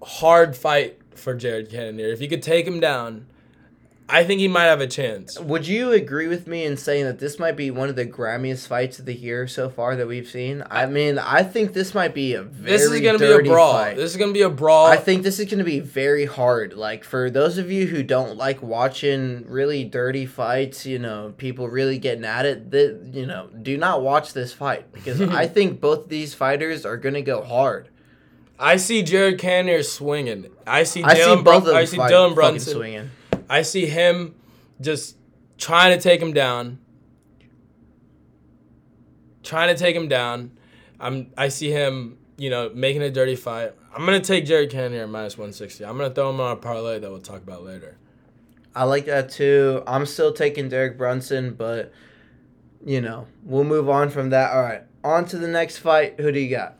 hard 0.01 0.55
fight 0.55 0.97
for 1.15 1.33
Jared 1.33 1.69
Cannonier, 1.69 2.07
if 2.07 2.19
he 2.19 2.27
could 2.27 2.43
take 2.43 2.65
him 2.65 2.79
down, 2.79 3.27
I 4.11 4.23
think 4.23 4.39
he 4.39 4.47
might 4.47 4.65
have 4.65 4.81
a 4.81 4.87
chance. 4.87 5.39
Would 5.39 5.67
you 5.67 5.91
agree 5.91 6.27
with 6.27 6.47
me 6.47 6.65
in 6.65 6.77
saying 6.77 7.05
that 7.05 7.19
this 7.19 7.37
might 7.37 7.55
be 7.55 7.69
one 7.69 7.89
of 7.89 7.95
the 7.95 8.05
gramiest 8.05 8.67
fights 8.67 8.97
of 8.99 9.05
the 9.05 9.13
year 9.13 9.47
so 9.47 9.69
far 9.69 9.95
that 9.95 10.07
we've 10.07 10.27
seen? 10.27 10.63
I 10.69 10.85
mean, 10.87 11.19
I 11.19 11.43
think 11.43 11.73
this 11.73 11.93
might 11.93 12.13
be 12.13 12.33
a 12.33 12.41
very 12.41 12.71
This 12.71 12.81
is 12.83 13.01
going 13.01 13.19
to 13.19 13.39
be 13.39 13.47
a 13.49 13.51
brawl. 13.51 13.73
fight. 13.73 13.95
This 13.95 14.11
is 14.11 14.17
going 14.17 14.29
to 14.31 14.33
be 14.33 14.41
a 14.41 14.49
brawl. 14.49 14.87
I 14.87 14.97
think 14.97 15.23
this 15.23 15.39
is 15.39 15.45
going 15.45 15.59
to 15.59 15.63
be 15.63 15.79
very 15.79 16.25
hard. 16.25 16.73
Like 16.73 17.03
for 17.03 17.29
those 17.29 17.57
of 17.57 17.71
you 17.71 17.85
who 17.87 18.01
don't 18.03 18.35
like 18.35 18.61
watching 18.63 19.45
really 19.47 19.83
dirty 19.83 20.25
fights, 20.25 20.85
you 20.85 20.97
know, 20.99 21.33
people 21.37 21.67
really 21.67 21.99
getting 21.99 22.25
at 22.25 22.45
it, 22.45 22.71
that 22.71 23.11
you 23.13 23.25
know, 23.25 23.49
do 23.61 23.77
not 23.77 24.01
watch 24.01 24.33
this 24.33 24.51
fight 24.53 24.91
because 24.91 25.21
I 25.21 25.47
think 25.55 25.79
both 25.79 26.09
these 26.09 26.33
fighters 26.33 26.85
are 26.85 26.97
going 26.97 27.15
to 27.15 27.21
go 27.21 27.43
hard. 27.43 27.89
I 28.57 28.75
see 28.75 29.03
Jared 29.03 29.39
Cannonier 29.39 29.83
swinging. 29.83 30.47
I 30.67 30.83
see 30.83 31.03
I 31.03 31.13
see 31.13 31.21
both 31.23 31.37
of 31.37 31.43
Brun- 31.45 31.63
them 31.65 31.75
I 31.75 31.85
see 31.85 31.97
fight, 31.97 32.11
Dylan 32.11 32.35
Brunson. 32.35 32.73
swinging. 32.73 33.09
I 33.49 33.63
see 33.63 33.87
him 33.87 34.35
just 34.79 35.17
trying 35.57 35.97
to 35.97 36.01
take 36.01 36.21
him 36.21 36.33
down. 36.33 36.79
Trying 39.43 39.75
to 39.75 39.79
take 39.81 39.95
him 39.95 40.07
down. 40.07 40.51
I'm 40.99 41.31
I 41.37 41.47
see 41.47 41.71
him, 41.71 42.17
you 42.37 42.49
know, 42.49 42.69
making 42.73 43.01
a 43.01 43.09
dirty 43.09 43.35
fight. 43.35 43.73
I'm 43.95 44.05
gonna 44.05 44.19
take 44.19 44.45
Jared 44.45 44.69
Cannonier 44.69 45.03
at 45.03 45.09
minus 45.09 45.37
one 45.37 45.53
sixty. 45.53 45.83
I'm 45.85 45.97
gonna 45.97 46.13
throw 46.13 46.29
him 46.29 46.39
on 46.39 46.51
a 46.51 46.55
parlay 46.55 46.99
that 46.99 47.09
we'll 47.09 47.19
talk 47.19 47.41
about 47.41 47.63
later. 47.63 47.97
I 48.75 48.83
like 48.83 49.05
that 49.05 49.29
too. 49.29 49.81
I'm 49.87 50.05
still 50.05 50.31
taking 50.31 50.69
Derek 50.69 50.97
Brunson, 50.97 51.53
but 51.55 51.91
you 52.85 53.01
know, 53.01 53.27
we'll 53.43 53.63
move 53.63 53.89
on 53.89 54.09
from 54.09 54.29
that. 54.29 54.51
All 54.51 54.61
right, 54.61 54.83
on 55.03 55.25
to 55.25 55.37
the 55.37 55.47
next 55.47 55.79
fight. 55.79 56.19
Who 56.19 56.31
do 56.31 56.39
you 56.39 56.55
got? 56.55 56.77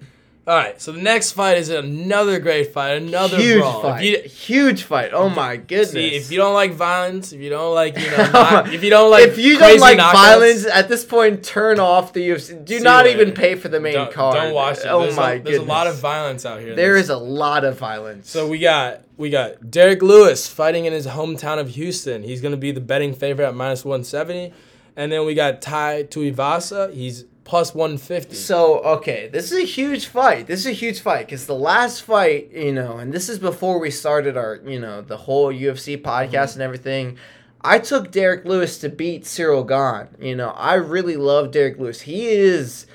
All 0.49 0.55
right, 0.55 0.81
so 0.81 0.91
the 0.91 0.99
next 0.99 1.33
fight 1.33 1.59
is 1.59 1.69
another 1.69 2.39
great 2.39 2.73
fight, 2.73 2.93
another 2.93 3.37
Huge 3.37 3.59
brawl. 3.59 3.83
fight. 3.83 4.03
You, 4.03 4.17
Huge 4.17 4.81
fight. 4.81 5.11
Oh 5.13 5.29
my 5.29 5.57
goodness. 5.57 5.91
see, 5.91 6.15
if 6.15 6.31
you 6.31 6.37
don't 6.37 6.55
like 6.55 6.73
violence, 6.73 7.31
if 7.31 7.39
you 7.39 7.51
don't 7.51 7.75
like, 7.75 7.95
you 7.95 8.09
know, 8.09 8.63
if 8.65 8.83
you 8.83 8.89
don't 8.89 9.11
like, 9.11 9.27
if 9.27 9.37
you 9.37 9.59
don't 9.59 9.79
like 9.79 9.99
knockouts, 9.99 10.11
violence 10.11 10.65
at 10.65 10.89
this 10.89 11.05
point, 11.05 11.43
turn 11.43 11.79
off 11.79 12.13
the 12.13 12.27
UFC. 12.29 12.65
Do 12.65 12.79
not 12.79 13.05
even 13.05 13.27
later. 13.27 13.39
pay 13.39 13.53
for 13.53 13.67
the 13.69 13.79
main 13.79 13.93
don't, 13.93 14.11
card. 14.11 14.37
don't 14.37 14.55
watch 14.55 14.79
it. 14.79 14.87
Oh 14.87 15.03
there's 15.03 15.15
my 15.15 15.33
a, 15.33 15.35
goodness. 15.35 15.51
There's 15.51 15.67
a 15.67 15.69
lot 15.69 15.85
of 15.85 15.99
violence 15.99 16.45
out 16.47 16.61
here. 16.61 16.75
There 16.75 16.97
is 16.97 17.11
a 17.11 17.17
lot 17.17 17.63
of 17.63 17.77
violence. 17.77 18.27
So 18.31 18.47
we 18.47 18.57
got 18.57 19.03
we 19.17 19.29
got 19.29 19.69
Derek 19.69 20.01
Lewis 20.01 20.47
fighting 20.47 20.85
in 20.85 20.93
his 20.93 21.05
hometown 21.05 21.59
of 21.59 21.69
Houston. 21.69 22.23
He's 22.23 22.41
gonna 22.41 22.57
be 22.57 22.71
the 22.71 22.81
betting 22.81 23.13
favorite 23.13 23.47
at 23.47 23.53
minus 23.53 23.85
one 23.85 24.03
seventy, 24.03 24.51
And 24.95 25.11
then 25.11 25.27
we 25.27 25.35
got 25.35 25.61
Tai 25.61 26.05
Tuivasa. 26.05 26.91
He's 26.91 27.25
plus 27.49 27.73
150. 27.73 28.35
So 28.35 28.79
okay, 28.81 29.27
this 29.33 29.51
is 29.51 29.57
a 29.63 29.65
huge 29.65 30.05
fight. 30.05 30.45
This 30.45 30.59
is 30.59 30.65
a 30.67 30.71
huge 30.71 30.99
fight 30.99 31.25
because 31.25 31.47
the 31.47 31.55
last 31.55 32.03
fight, 32.03 32.51
you 32.53 32.71
know, 32.71 32.97
and 32.97 33.11
this 33.11 33.27
is 33.27 33.39
before 33.39 33.79
we 33.79 33.89
started 33.89 34.37
our, 34.37 34.61
you 34.67 34.79
know, 34.79 35.01
the 35.01 35.17
whole 35.17 35.51
UFC 35.51 35.99
podcast 35.99 36.29
Mm-hmm. 36.29 36.53
and 36.53 36.61
everything. 36.61 37.17
I 37.61 37.79
took 37.79 38.11
Derek 38.11 38.45
Lewis 38.45 38.77
to 38.77 38.87
beat 38.89 39.23
Ciryl 39.23 39.67
Gane. 39.67 40.15
You 40.23 40.35
know, 40.35 40.49
I 40.51 40.75
really 40.75 41.17
love 41.17 41.49
Derek 41.51 41.79
Lewis. 41.79 42.01
He 42.01 42.27
is, 42.27 42.85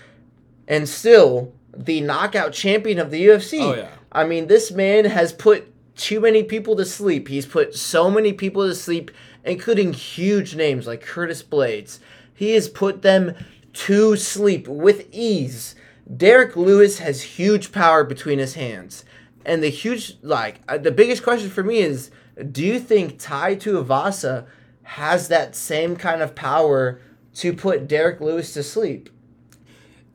and 0.68 0.88
still 0.88 1.52
the 1.76 2.00
knockout 2.00 2.52
champion 2.52 3.00
of 3.00 3.10
the 3.10 3.26
UFC. 3.26 3.60
Oh, 3.60 3.74
yeah. 3.74 3.90
I 4.12 4.22
mean, 4.24 4.46
this 4.46 4.70
man 4.70 5.04
has 5.04 5.32
put 5.32 5.66
too 5.96 6.20
many 6.20 6.44
people 6.44 6.76
to 6.76 6.84
sleep. 6.84 7.26
He's 7.26 7.44
put 7.44 7.74
so 7.74 8.08
many 8.08 8.32
people 8.32 8.66
to 8.68 8.74
sleep, 8.74 9.10
including 9.44 9.92
huge 9.92 10.54
names 10.54 10.86
like 10.86 11.00
Curtis 11.02 11.42
Blaydes. 11.42 11.98
He 12.32 12.52
has 12.54 12.68
put 12.68 13.02
them 13.02 13.34
to 13.74 14.16
sleep 14.16 14.66
with 14.66 15.08
ease. 15.12 15.74
Derek 16.16 16.56
Lewis 16.56 16.98
has 16.98 17.22
huge 17.22 17.72
power 17.72 18.04
between 18.04 18.38
his 18.38 18.54
hands. 18.54 19.04
And 19.44 19.62
the 19.62 19.68
huge, 19.68 20.16
like, 20.22 20.60
uh, 20.68 20.78
the 20.78 20.90
biggest 20.90 21.22
question 21.22 21.50
for 21.50 21.62
me 21.62 21.78
is 21.78 22.10
do 22.50 22.64
you 22.64 22.80
think 22.80 23.18
Tai 23.18 23.56
Tuivasa 23.56 24.46
has 24.82 25.28
that 25.28 25.54
same 25.54 25.96
kind 25.96 26.22
of 26.22 26.34
power 26.34 27.00
to 27.34 27.52
put 27.52 27.88
Derek 27.88 28.20
Lewis 28.20 28.52
to 28.54 28.62
sleep? 28.62 29.10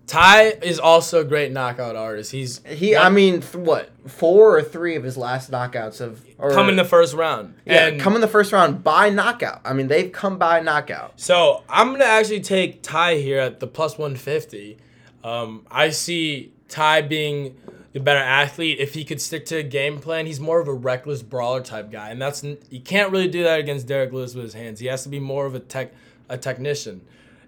Tai 0.09 0.41
is 0.63 0.79
also 0.79 1.21
a 1.21 1.23
great 1.23 1.51
knockout 1.51 1.95
artist. 1.95 2.31
He's 2.31 2.61
He, 2.65 2.95
one- 2.95 3.05
I 3.05 3.09
mean, 3.09 3.41
th- 3.41 3.53
what 3.55 3.91
four 4.07 4.57
or 4.57 4.63
three 4.63 4.95
of 4.95 5.03
his 5.03 5.17
last 5.17 5.51
knockouts 5.51 5.99
have 5.99 6.19
or, 6.39 6.49
come 6.51 6.67
in 6.67 6.75
the 6.77 6.83
first 6.83 7.13
round. 7.13 7.53
yeah, 7.63 7.85
and 7.87 8.01
come 8.01 8.15
in 8.15 8.21
the 8.21 8.27
first 8.27 8.51
round 8.51 8.83
by 8.83 9.11
knockout. 9.11 9.61
I 9.63 9.73
mean, 9.73 9.87
they've 9.87 10.11
come 10.11 10.39
by 10.39 10.61
knockout. 10.61 11.13
So 11.17 11.63
I'm 11.69 11.91
gonna 11.91 12.05
actually 12.05 12.41
take 12.41 12.81
Tai 12.81 13.17
here 13.17 13.39
at 13.39 13.59
the 13.59 13.67
plus 13.67 13.99
150. 13.99 14.77
Um, 15.23 15.67
I 15.69 15.91
see 15.91 16.53
Tai 16.69 17.03
being 17.03 17.55
the 17.93 17.99
better 17.99 18.19
athlete 18.19 18.79
if 18.79 18.95
he 18.95 19.05
could 19.05 19.21
stick 19.21 19.45
to 19.47 19.57
a 19.57 19.63
game 19.63 19.99
plan. 19.99 20.25
He's 20.25 20.39
more 20.39 20.59
of 20.59 20.67
a 20.67 20.73
reckless 20.73 21.21
brawler 21.21 21.61
type 21.61 21.91
guy, 21.91 22.09
and 22.09 22.19
that's 22.19 22.43
you 22.43 22.81
can't 22.81 23.11
really 23.11 23.27
do 23.27 23.43
that 23.43 23.59
against 23.59 23.85
Derek 23.85 24.11
Lewis 24.11 24.33
with 24.33 24.45
his 24.45 24.53
hands. 24.55 24.79
He 24.79 24.87
has 24.87 25.03
to 25.03 25.09
be 25.09 25.19
more 25.19 25.45
of 25.45 25.53
a 25.53 25.59
tech 25.59 25.91
a 26.29 26.37
technician. 26.37 27.01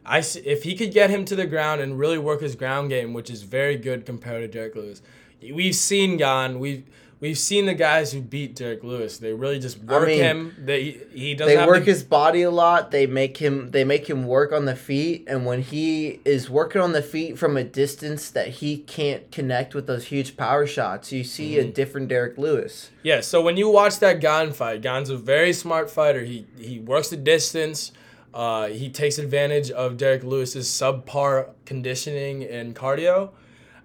I 0.06 0.20
if 0.20 0.64
he 0.64 0.76
could 0.76 0.92
get 0.92 1.10
him 1.10 1.26
to 1.26 1.36
the 1.36 1.46
ground 1.46 1.82
and 1.82 1.98
really 1.98 2.18
work 2.18 2.42
his 2.42 2.56
ground 2.56 2.90
game, 2.90 3.14
which 3.14 3.30
is 3.30 3.44
very 3.44 3.78
good 3.78 4.06
compared 4.06 4.42
to 4.42 4.48
Derek 4.48 4.76
Lewis. 4.76 5.02
We've 5.42 5.76
seen 5.76 6.18
Gane. 6.18 6.60
We've 6.60 6.84
we've 7.20 7.38
seen 7.38 7.66
the 7.68 7.74
guys 7.74 8.12
who 8.12 8.22
beat 8.22 8.56
Derek 8.56 8.84
Lewis. 8.84 9.18
They 9.20 9.34
really 9.34 9.60
just 9.60 9.80
work 9.80 10.08
mean, 10.08 10.20
him. 10.20 10.56
They 10.60 10.98
he 11.14 11.34
doesn't 11.36 11.56
They 11.56 11.66
work 11.66 11.86
the, 11.86 11.92
his 11.92 12.04
body 12.04 12.42
a 12.44 12.52
lot. 12.52 12.92
They 12.92 13.06
make 13.08 13.38
him. 13.38 13.72
They 13.72 13.84
make 13.84 14.08
him 14.10 14.28
work 14.28 14.52
on 14.52 14.66
the 14.66 14.76
feet, 14.76 15.24
and 15.28 15.46
when 15.46 15.62
he 15.62 16.20
is 16.26 16.50
working 16.50 16.82
on 16.82 16.92
the 16.94 17.02
feet 17.02 17.38
from 17.40 17.58
a 17.58 17.64
distance 17.64 18.30
that 18.32 18.48
he 18.48 18.78
can't 18.78 19.32
connect 19.32 19.74
with 19.74 19.88
those 19.88 20.06
huge 20.08 20.36
power 20.38 20.66
shots, 20.68 21.12
you 21.12 21.24
see 21.24 21.54
Mm-hmm. 21.56 21.70
a 21.70 21.72
different 21.72 22.08
Derek 22.08 22.38
Lewis. 22.38 22.92
Yeah, 23.04 23.22
so 23.22 23.42
when 23.42 23.58
you 23.58 23.70
watch 23.70 23.98
that 24.00 24.20
Gane 24.20 24.52
fight, 24.54 24.82
Gane's 24.82 25.10
a 25.10 25.18
very 25.18 25.54
smart 25.54 25.90
fighter. 25.90 26.24
He 26.24 26.46
he 26.60 26.80
works 26.80 27.10
the 27.10 27.18
distance. 27.18 27.92
Uh, 28.34 28.67
he 28.67 28.89
takes 28.89 29.17
advantage 29.17 29.72
of 29.72 29.98
Derek 29.98 30.24
Lewis's 30.24 30.67
subpar 30.70 31.50
conditioning 31.65 32.44
and 32.44 32.76
cardio. 32.76 33.32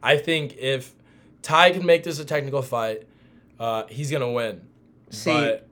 I 0.02 0.16
think 0.18 0.56
if 0.58 0.94
Tai 1.42 1.72
can 1.72 1.84
make 1.84 2.04
this 2.04 2.18
a 2.20 2.24
technical 2.24 2.62
fight, 2.62 3.06
uh, 3.58 3.84
he's 3.88 4.10
gonna 4.10 4.30
win. 4.30 4.60
See- 5.10 5.30
but 5.32 5.62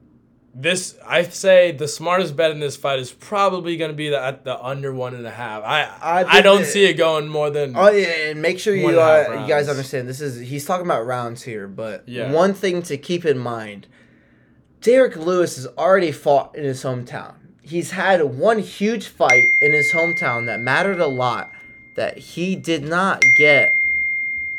this, 0.57 0.97
I 1.05 1.23
say, 1.25 1.73
the 1.73 1.89
smartest 1.89 2.37
bet 2.37 2.53
in 2.53 2.61
this 2.61 2.77
fight 2.77 2.99
is 3.01 3.11
probably 3.13 3.77
gonna 3.77 3.93
be 3.93 4.09
the, 4.09 4.21
at 4.21 4.45
the 4.45 4.61
under 4.61 4.93
one 4.95 5.15
and 5.15 5.27
a 5.27 5.31
half. 5.31 5.63
I 5.65 5.83
I 5.83 6.39
I, 6.39 6.41
don't 6.43 6.63
that- 6.63 6.69
see 6.69 6.85
it 6.87 6.95
going 6.95 7.29
more 7.29 7.51
than. 7.51 7.75
Oh 7.77 7.91
yeah, 7.91 8.07
and 8.31 8.41
make 8.43 8.59
sure 8.59 8.75
you 8.75 8.89
and 8.89 8.97
a 8.97 9.03
half 9.05 9.29
uh, 9.29 9.41
you 9.43 9.49
guys 9.49 9.69
understand. 9.69 10.09
This 10.09 10.21
is 10.21 10.41
he's 10.49 10.65
talking 10.65 10.87
about 10.87 11.07
rounds 11.07 11.43
here, 11.43 11.67
but 11.69 12.09
Yeah. 12.09 12.33
one 12.33 12.55
thing 12.55 12.83
to 12.83 12.97
keep 12.97 13.25
in 13.25 13.39
mind: 13.39 13.87
Derek 14.81 15.17
Lewis 15.17 15.57
has 15.57 15.67
already 15.79 16.13
fought 16.13 16.55
in 16.57 16.65
his 16.65 16.83
hometown. 16.83 17.35
He's 17.65 17.93
had 17.93 18.23
one 18.23 18.59
huge 18.59 19.09
fight 19.09 19.51
in 19.63 19.73
his 19.73 19.93
hometown 19.93 20.47
that 20.47 20.61
mattered 20.61 21.01
a 21.01 21.07
lot 21.07 21.51
that 21.95 22.19
he 22.19 22.57
did 22.57 22.85
not 22.85 23.25
get 23.35 23.77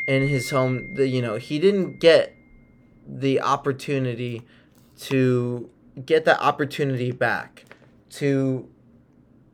in 0.06 0.26
his 0.28 0.50
home. 0.50 0.94
The 0.94 1.08
you 1.08 1.22
know 1.22 1.36
he 1.36 1.58
didn't 1.58 2.00
get 2.00 2.34
the 3.06 3.40
opportunity 3.40 4.42
to 4.98 5.70
get 6.04 6.24
that 6.24 6.40
opportunity 6.40 7.12
back 7.12 7.64
to 8.10 8.68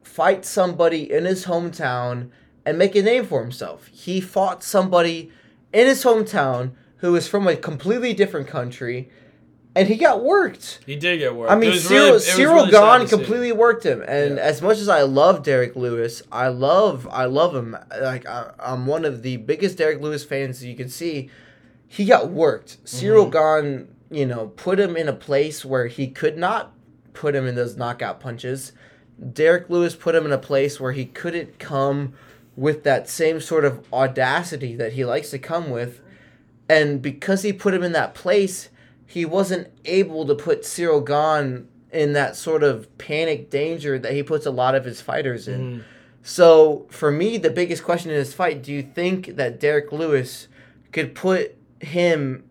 fight 0.03 0.45
somebody 0.45 1.11
in 1.11 1.25
his 1.25 1.47
hometown 1.47 2.31
and 2.65 2.79
make 2.79 2.95
a 2.95 3.03
name 3.03 3.27
for 3.27 3.43
himself. 3.43 3.87
He 3.89 4.21
fought 4.21 4.63
somebody 4.63 5.31
in 5.73 5.87
his 5.87 6.05
hometown 6.05 6.73
who 6.99 7.13
was 7.13 7.29
from 7.29 7.49
a 7.49 7.57
completely 7.57 8.15
different 8.15 8.47
country 8.47 9.11
and 9.75 9.89
he 9.89 9.97
got 9.97 10.23
worked. 10.23 10.81
he 10.85 10.97
did 10.97 11.19
get 11.19 11.35
worked. 11.35 11.51
I 11.51 11.57
mean, 11.57 11.73
Ciryl, 11.73 11.91
really- 11.91 12.19
Ciryl 12.21 12.71
really 12.73 13.07
see. 13.07 13.17
completely 13.17 13.53
worked 13.53 13.85
him, 13.85 14.03
and 14.07 14.37
Yeah. 14.37 14.43
as 14.43 14.61
much 14.61 14.79
as 14.79 14.89
I 14.89 15.03
love 15.03 15.43
Derek 15.43 15.75
Lewis, 15.77 16.23
I 16.31 16.49
love, 16.49 17.09
I 17.11 17.25
love 17.25 17.55
him. 17.55 17.77
Like 18.01 18.27
I, 18.27 18.53
I'm 18.59 18.87
one 18.87 19.05
of 19.05 19.23
the 19.23 19.39
biggest 19.39 19.79
Derek 19.79 20.01
Lewis 20.01 20.25
fans 20.25 20.63
you 20.65 20.75
can 20.75 20.89
see. 20.89 21.31
He 21.89 22.05
got 22.05 22.31
worked. 22.31 22.85
Ciryl 22.85 23.31
Mm-hmm. 23.31 23.67
Gane, 23.69 23.89
you 24.11 24.27
know, 24.27 24.49
put 24.57 24.79
him 24.79 24.97
in 24.97 25.09
a 25.09 25.13
place 25.15 25.65
where 25.65 25.87
he 25.87 26.07
could 26.09 26.37
not 26.37 26.73
put 27.15 27.35
him 27.35 27.47
in 27.47 27.55
those 27.55 27.77
knockout 27.77 28.21
punches. 28.21 28.73
Derek 29.33 29.69
Lewis 29.71 29.95
put 29.95 30.15
him 30.15 30.25
in 30.27 30.33
a 30.33 30.39
place 30.39 30.81
where 30.81 30.93
he 30.93 31.05
couldn't 31.05 31.59
come 31.59 32.15
with 32.57 32.83
that 32.85 33.09
same 33.09 33.41
sort 33.41 33.65
of 33.65 33.87
audacity 33.93 34.75
that 34.77 34.93
he 34.95 35.05
likes 35.05 35.31
to 35.31 35.39
come 35.39 35.71
with. 35.71 36.01
And 36.69 37.01
because 37.03 37.43
he 37.43 37.53
put 37.53 37.73
him 37.75 37.83
in 37.83 37.93
that 37.93 38.15
place, 38.15 38.69
he 39.13 39.27
wasn't 39.27 39.69
able 39.85 40.25
to 40.25 40.35
put 40.35 40.63
Ciryl 40.63 41.07
Gane 41.07 41.69
in 41.93 42.15
that 42.15 42.35
sort 42.35 42.63
of 42.63 42.97
panic 42.97 43.51
danger 43.51 43.99
that 43.99 44.15
he 44.15 44.23
puts 44.23 44.47
a 44.47 44.51
lot 44.51 44.75
of 44.75 44.87
his 44.87 45.03
fighters 45.03 45.47
in. 45.47 45.61
Mm-hmm. 45.61 45.81
So 46.23 46.87
for 46.89 47.11
me, 47.11 47.37
the 47.37 47.51
biggest 47.51 47.85
question 47.85 48.11
in 48.11 48.17
this 48.17 48.33
fight: 48.33 48.63
Do 48.63 48.73
you 48.73 48.83
think 48.83 49.37
that 49.37 49.61
Derek 49.61 49.93
Lewis 49.93 50.49
could 50.93 51.15
put 51.15 51.59
him? 51.81 52.45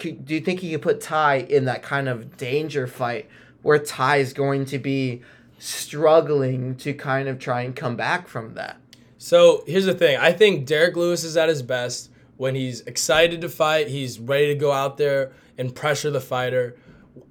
Could, 0.00 0.24
do 0.24 0.34
you 0.34 0.40
think 0.40 0.58
he 0.58 0.72
could 0.72 0.82
put 0.82 1.00
Tai 1.00 1.36
in 1.36 1.66
that 1.66 1.84
kind 1.84 2.08
of 2.08 2.36
danger 2.36 2.88
fight 2.88 3.28
where 3.62 3.78
Tai 3.78 4.16
is 4.16 4.32
going 4.32 4.64
to 4.64 4.80
be 4.80 5.22
struggling 5.60 6.74
to 6.78 6.92
kind 6.92 7.28
of 7.28 7.38
try 7.38 7.60
and 7.60 7.76
come 7.76 7.94
back 7.94 8.26
from 8.26 8.54
that? 8.54 8.78
So 9.16 9.62
here's 9.68 9.84
the 9.84 9.94
thing. 9.94 10.16
I 10.16 10.32
think 10.32 10.66
Derek 10.66 10.96
Lewis 10.96 11.22
is 11.22 11.36
at 11.36 11.48
his 11.48 11.62
best 11.62 12.10
when 12.36 12.56
he's 12.56 12.80
excited 12.80 13.42
to 13.42 13.48
fight. 13.48 13.86
He's 13.86 14.18
ready 14.18 14.48
to 14.48 14.56
go 14.56 14.72
out 14.72 14.96
there 14.96 15.30
and 15.60 15.74
pressure 15.74 16.10
the 16.10 16.20
fighter. 16.20 16.76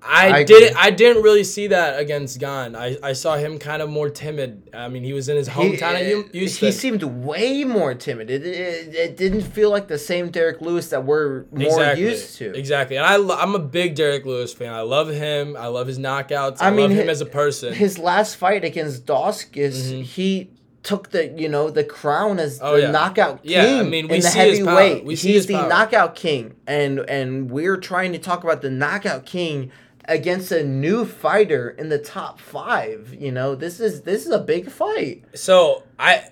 I, 0.02 0.32
I 0.32 0.44
didn't. 0.44 0.78
I 0.78 0.92
didn't 0.92 1.24
really 1.24 1.44
see 1.44 1.68
that 1.68 2.00
against 2.00 2.40
Gane. 2.40 2.76
I, 2.76 2.98
I 3.02 3.14
saw 3.14 3.36
him 3.36 3.60
kind 3.60 3.82
of 3.82 3.90
more 3.90 4.10
timid. 4.10 4.70
I 4.74 4.88
mean, 4.88 5.04
he 5.04 5.14
was 5.14 5.28
in 5.30 5.36
his 5.36 5.50
hometown 5.50 5.96
uh, 5.96 5.98
he, 5.98 6.12
of 6.12 6.32
Houston. 6.32 6.68
he 6.68 6.72
seemed 6.72 7.04
way 7.04 7.64
more 7.64 7.94
timid. 7.94 8.30
It, 8.30 8.46
it, 8.46 8.96
it 8.96 9.18
didn't 9.18 9.42
feel 9.42 9.70
like 9.70 9.88
the 9.88 9.98
same 9.98 10.30
Derek 10.30 10.62
Lewis 10.62 10.90
that 10.90 11.06
we're 11.06 11.46
more 11.52 11.68
exactly. 11.68 12.04
used 12.04 12.38
to. 12.38 12.54
Exactly. 12.56 12.98
And 12.98 13.06
I, 13.06 13.42
I'm 13.42 13.56
a 13.56 13.60
big 13.60 13.96
Derek 13.96 14.26
Lewis 14.26 14.54
fan. 14.54 14.74
I 14.74 14.82
love 14.82 15.10
him. 15.10 15.58
I 15.58 15.68
love 15.68 15.88
his 15.88 16.00
knockouts. 16.00 16.62
I, 16.62 16.68
I 16.68 16.72
mean, 16.72 16.90
love 16.90 16.92
him 16.92 17.06
hi- 17.08 17.12
as 17.12 17.22
a 17.22 17.26
person. 17.26 17.74
His 17.74 17.98
last 17.98 18.36
fight 18.36 18.64
against 18.64 19.06
Doskis, 19.06 19.92
mm-hmm. 19.92 20.02
he 20.02 20.52
took 20.84 21.10
the 21.12 21.28
you 21.28 21.50
know 21.50 21.70
the 21.70 21.84
crown 21.84 22.40
as. 22.40 22.60
Oh, 22.62 22.76
the 22.76 22.84
yeah. 22.84 22.92
knockout 22.92 23.44
king 23.44 23.52
Yeah, 23.52 23.80
I 23.80 23.84
mean, 23.84 24.08
we 24.08 24.16
in 24.18 24.22
the 24.22 24.28
see 24.30 24.40
his 24.40 24.60
power. 24.60 24.80
heavyweight. 24.80 25.06
We 25.06 25.16
He's 25.16 25.46
the 25.46 25.54
power. 25.56 25.70
knockout 25.70 26.16
king, 26.16 26.56
and 26.68 27.00
and 27.10 27.52
we're 27.52 27.78
trying 27.78 28.14
to 28.14 28.20
talk 28.20 28.44
about 28.44 28.62
the 28.62 28.70
knockout 28.70 29.26
king 29.26 29.72
against 30.06 30.52
a 30.52 30.64
new 30.64 31.06
fighter 31.06 31.70
in 31.70 31.90
the 31.90 32.00
top 32.00 32.40
five. 32.40 33.16
You 33.18 33.32
know, 33.32 33.56
this 33.56 33.80
is 33.80 34.02
this 34.04 34.26
is 34.26 34.32
a 34.32 34.40
big 34.40 34.72
fight. 34.72 35.24
So 35.36 35.84
I, 36.00 36.30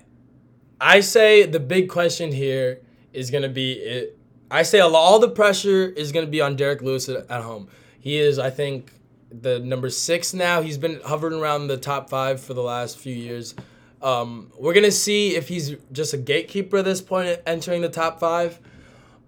I 0.80 1.00
say 1.00 1.44
the 1.46 1.60
big 1.60 1.88
question 1.88 2.32
here 2.32 2.80
is 3.12 3.30
gonna 3.30 3.48
be 3.48 3.72
it. 3.72 4.18
I 4.50 4.62
say 4.62 4.80
all 4.80 5.18
the 5.18 5.28
pressure 5.30 5.86
is 5.86 6.10
gonna 6.12 6.26
be 6.26 6.40
on 6.40 6.56
Derek 6.56 6.80
Lewis 6.82 7.08
at, 7.08 7.30
at 7.30 7.42
home. 7.42 7.68
He 8.00 8.16
is, 8.18 8.38
I 8.38 8.48
think, 8.50 8.92
the 9.30 9.58
number 9.58 9.90
six 9.90 10.32
now. 10.32 10.62
He's 10.62 10.78
been 10.78 11.00
hovering 11.04 11.38
around 11.38 11.66
the 11.68 11.76
top 11.76 12.08
five 12.08 12.40
for 12.40 12.54
the 12.54 12.62
last 12.62 12.98
few 12.98 13.14
years. 13.14 13.54
Um, 14.02 14.52
we're 14.58 14.74
gonna 14.74 14.90
see 14.92 15.34
if 15.36 15.48
he's 15.48 15.74
just 15.92 16.14
a 16.14 16.18
gatekeeper 16.18 16.78
at 16.78 16.84
this 16.84 17.00
point, 17.00 17.40
entering 17.46 17.82
the 17.82 17.88
top 17.88 18.20
five, 18.20 18.58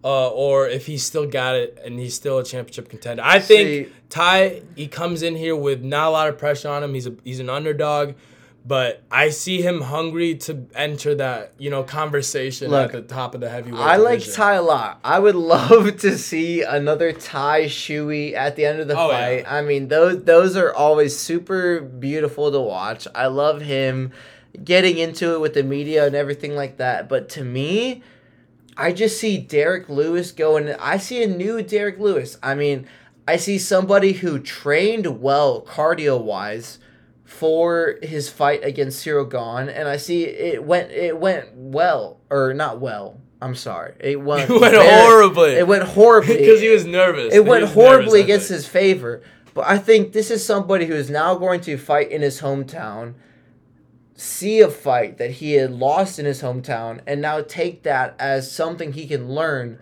uh, 0.04 0.28
or 0.28 0.68
if 0.68 0.86
he's 0.86 1.02
still 1.02 1.26
got 1.26 1.56
it 1.56 1.78
and 1.84 1.98
he's 1.98 2.14
still 2.14 2.38
a 2.38 2.44
championship 2.44 2.88
contender. 2.88 3.22
I 3.24 3.40
think 3.40 3.88
See- 3.88 3.92
Tai 4.10 4.62
he 4.76 4.86
comes 4.88 5.22
in 5.22 5.34
here 5.36 5.54
with 5.56 5.82
not 5.82 6.08
a 6.08 6.10
lot 6.10 6.28
of 6.28 6.38
pressure 6.38 6.68
on 6.68 6.82
him. 6.82 6.94
He's 6.94 7.06
a 7.06 7.14
he's 7.24 7.38
an 7.40 7.48
underdog, 7.50 8.14
but 8.66 9.02
I 9.10 9.30
see 9.30 9.62
him 9.62 9.80
hungry 9.82 10.34
to 10.36 10.66
enter 10.74 11.14
that 11.16 11.52
you 11.58 11.70
know 11.70 11.82
conversation 11.84 12.70
Look, 12.70 12.94
at 12.94 13.08
the 13.08 13.14
top 13.14 13.34
of 13.34 13.40
the 13.40 13.48
heavyweight. 13.48 13.80
I 13.80 13.96
like 13.96 14.18
division. 14.20 14.34
Tai 14.34 14.54
a 14.54 14.62
lot. 14.62 15.00
I 15.04 15.18
would 15.20 15.34
love 15.54 15.96
to 15.98 16.16
see 16.18 16.62
another 16.62 17.12
Tai 17.12 17.64
shoey 17.66 18.34
at 18.34 18.56
the 18.56 18.64
end 18.66 18.80
of 18.80 18.88
the 18.88 18.94
Oh, 18.98 19.08
fight. 19.10 19.40
yeah. 19.42 19.54
I 19.54 19.62
mean, 19.62 19.88
those 19.88 20.24
those 20.24 20.56
are 20.56 20.72
always 20.72 21.16
super 21.16 21.80
beautiful 21.80 22.50
to 22.52 22.60
watch. 22.60 23.06
I 23.14 23.26
love 23.26 23.60
him. 23.62 24.12
Getting 24.64 24.98
into 24.98 25.34
it 25.34 25.40
with 25.40 25.54
the 25.54 25.62
media 25.62 26.06
and 26.06 26.14
everything 26.14 26.54
like 26.56 26.76
that. 26.78 27.08
But 27.08 27.28
to 27.30 27.44
me, 27.44 28.02
I 28.76 28.92
just 28.92 29.18
see 29.20 29.38
Derek 29.38 29.88
Lewis 29.88 30.32
going. 30.32 30.68
I 30.74 30.96
see 30.96 31.22
a 31.22 31.26
new 31.26 31.62
Derek 31.62 31.98
Lewis. 31.98 32.36
I 32.42 32.54
mean, 32.54 32.86
I 33.28 33.36
see 33.36 33.58
somebody 33.58 34.12
who 34.14 34.38
trained 34.38 35.20
well 35.20 35.62
cardio 35.62 36.20
wise 36.20 36.78
for 37.24 37.98
his 38.02 38.28
fight 38.28 38.64
against 38.64 39.04
Ciryl 39.04 39.28
Gane, 39.30 39.68
and 39.72 39.88
I 39.88 39.96
see 39.98 40.24
it 40.24 40.64
went 40.64 40.90
it 40.90 41.16
went 41.18 41.48
well 41.54 42.18
or 42.28 42.52
not 42.54 42.80
well. 42.80 43.20
I'm 43.42 43.54
sorry, 43.54 43.94
it 44.00 44.20
went, 44.20 44.50
It 44.50 44.60
went 44.60 44.74
very- 44.74 45.00
horribly. 45.02 45.52
It 45.52 45.66
went 45.66 45.84
horribly 45.84 46.36
because 46.38 46.60
he 46.60 46.68
was 46.68 46.84
nervous. 46.84 47.32
it 47.32 47.44
went 47.44 47.64
horribly 47.68 48.04
nervous, 48.20 48.24
against 48.24 48.48
his 48.48 48.66
favor. 48.66 49.22
But 49.54 49.66
I 49.66 49.78
think 49.78 50.12
this 50.12 50.30
is 50.30 50.44
somebody 50.44 50.86
who 50.86 50.94
is 50.94 51.08
now 51.10 51.34
going 51.36 51.60
to 51.62 51.76
fight 51.78 52.10
in 52.10 52.20
his 52.22 52.40
hometown, 52.40 53.14
see 54.20 54.60
a 54.60 54.68
fight 54.68 55.16
that 55.16 55.30
he 55.30 55.52
had 55.52 55.70
lost 55.70 56.18
in 56.18 56.26
his 56.26 56.42
hometown, 56.42 57.00
and 57.06 57.22
now 57.22 57.40
take 57.40 57.82
that 57.84 58.14
as 58.18 58.50
something 58.50 58.92
he 58.92 59.06
can 59.06 59.30
learn, 59.30 59.78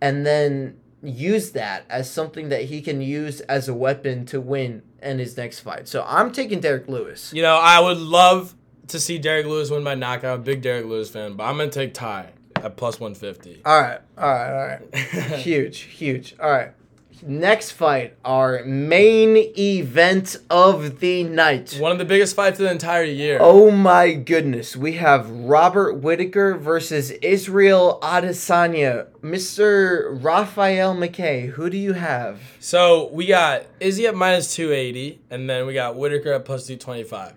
and 0.00 0.24
then 0.24 0.78
use 1.02 1.50
that 1.52 1.84
as 1.90 2.10
something 2.10 2.48
that 2.48 2.64
he 2.64 2.80
can 2.80 3.00
use 3.02 3.40
as 3.42 3.68
a 3.68 3.74
weapon 3.74 4.24
to 4.26 4.40
win 4.40 4.82
in 5.02 5.18
his 5.18 5.36
next 5.36 5.60
fight. 5.60 5.86
So 5.88 6.04
I'm 6.08 6.32
taking 6.32 6.60
Derek 6.60 6.88
Lewis. 6.88 7.32
You 7.34 7.42
know, 7.42 7.56
I 7.56 7.78
would 7.80 7.98
love 7.98 8.54
to 8.88 8.98
see 8.98 9.18
Derek 9.18 9.46
Lewis 9.46 9.70
win 9.70 9.84
by 9.84 9.94
knockout. 9.94 10.42
Big 10.42 10.62
Derek 10.62 10.86
Lewis 10.86 11.10
fan, 11.10 11.34
but 11.34 11.44
I'm 11.44 11.58
gonna 11.58 11.70
take 11.70 11.92
Tai 11.92 12.30
at 12.56 12.76
plus 12.76 12.98
150. 12.98 13.60
All 13.64 13.80
right, 13.80 14.00
all 14.16 14.24
right, 14.24 14.50
all 14.50 14.66
right. 14.66 14.94
huge, 15.40 15.80
huge. 15.80 16.34
All 16.40 16.50
right. 16.50 16.72
Next 17.22 17.70
fight, 17.70 18.14
our 18.24 18.62
main 18.64 19.36
event 19.58 20.36
of 20.50 21.00
the 21.00 21.24
night. 21.24 21.76
One 21.80 21.92
of 21.92 21.98
the 21.98 22.04
biggest 22.04 22.36
fights 22.36 22.58
of 22.60 22.64
the 22.64 22.70
entire 22.70 23.04
year. 23.04 23.38
Oh 23.40 23.70
my 23.70 24.12
goodness. 24.12 24.76
We 24.76 24.92
have 24.94 25.30
Robert 25.30 25.94
Whittaker 25.94 26.56
versus 26.56 27.10
Israel 27.10 27.98
Adesanya. 28.02 29.06
Mr. 29.22 30.22
Raphael 30.22 30.94
McKay, 30.94 31.48
who 31.48 31.70
do 31.70 31.78
you 31.78 31.94
have? 31.94 32.38
So 32.60 33.08
we 33.12 33.26
got 33.26 33.64
Izzy 33.80 34.06
at 34.06 34.14
minus 34.14 34.54
280, 34.54 35.20
and 35.30 35.48
then 35.48 35.66
we 35.66 35.72
got 35.72 35.96
Whittaker 35.96 36.32
at 36.34 36.44
plus 36.44 36.66
225. 36.66 37.32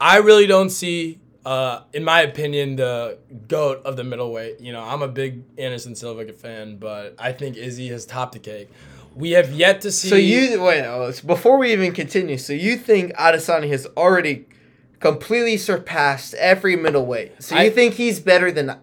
I 0.00 0.18
really 0.18 0.48
don't 0.48 0.70
see, 0.70 1.20
uh, 1.46 1.82
in 1.92 2.02
my 2.02 2.22
opinion, 2.22 2.76
the 2.76 3.18
goat 3.46 3.80
of 3.84 3.96
the 3.96 4.02
middleweight. 4.04 4.60
You 4.60 4.72
know, 4.72 4.82
I'm 4.82 5.02
a 5.02 5.08
big 5.08 5.44
Anderson 5.56 5.94
Silva 5.94 6.32
fan, 6.32 6.78
but 6.78 7.14
I 7.16 7.32
think 7.32 7.56
Izzy 7.56 7.88
has 7.88 8.04
topped 8.04 8.32
the 8.32 8.40
cake. 8.40 8.70
We 9.14 9.32
have 9.32 9.52
yet 9.52 9.80
to 9.82 9.92
see. 9.92 10.08
So 10.08 10.16
you 10.16 10.60
wait, 10.62 10.84
oh, 10.84 11.12
before 11.24 11.58
we 11.58 11.72
even 11.72 11.92
continue, 11.92 12.36
so 12.38 12.52
you 12.52 12.76
think 12.76 13.12
Adesanya 13.14 13.68
has 13.68 13.86
already 13.96 14.46
completely 15.00 15.56
surpassed 15.56 16.34
every 16.34 16.76
middleweight. 16.76 17.42
So 17.42 17.54
you 17.54 17.62
I- 17.62 17.70
think 17.70 17.94
he's 17.94 18.20
better 18.20 18.50
than 18.50 18.76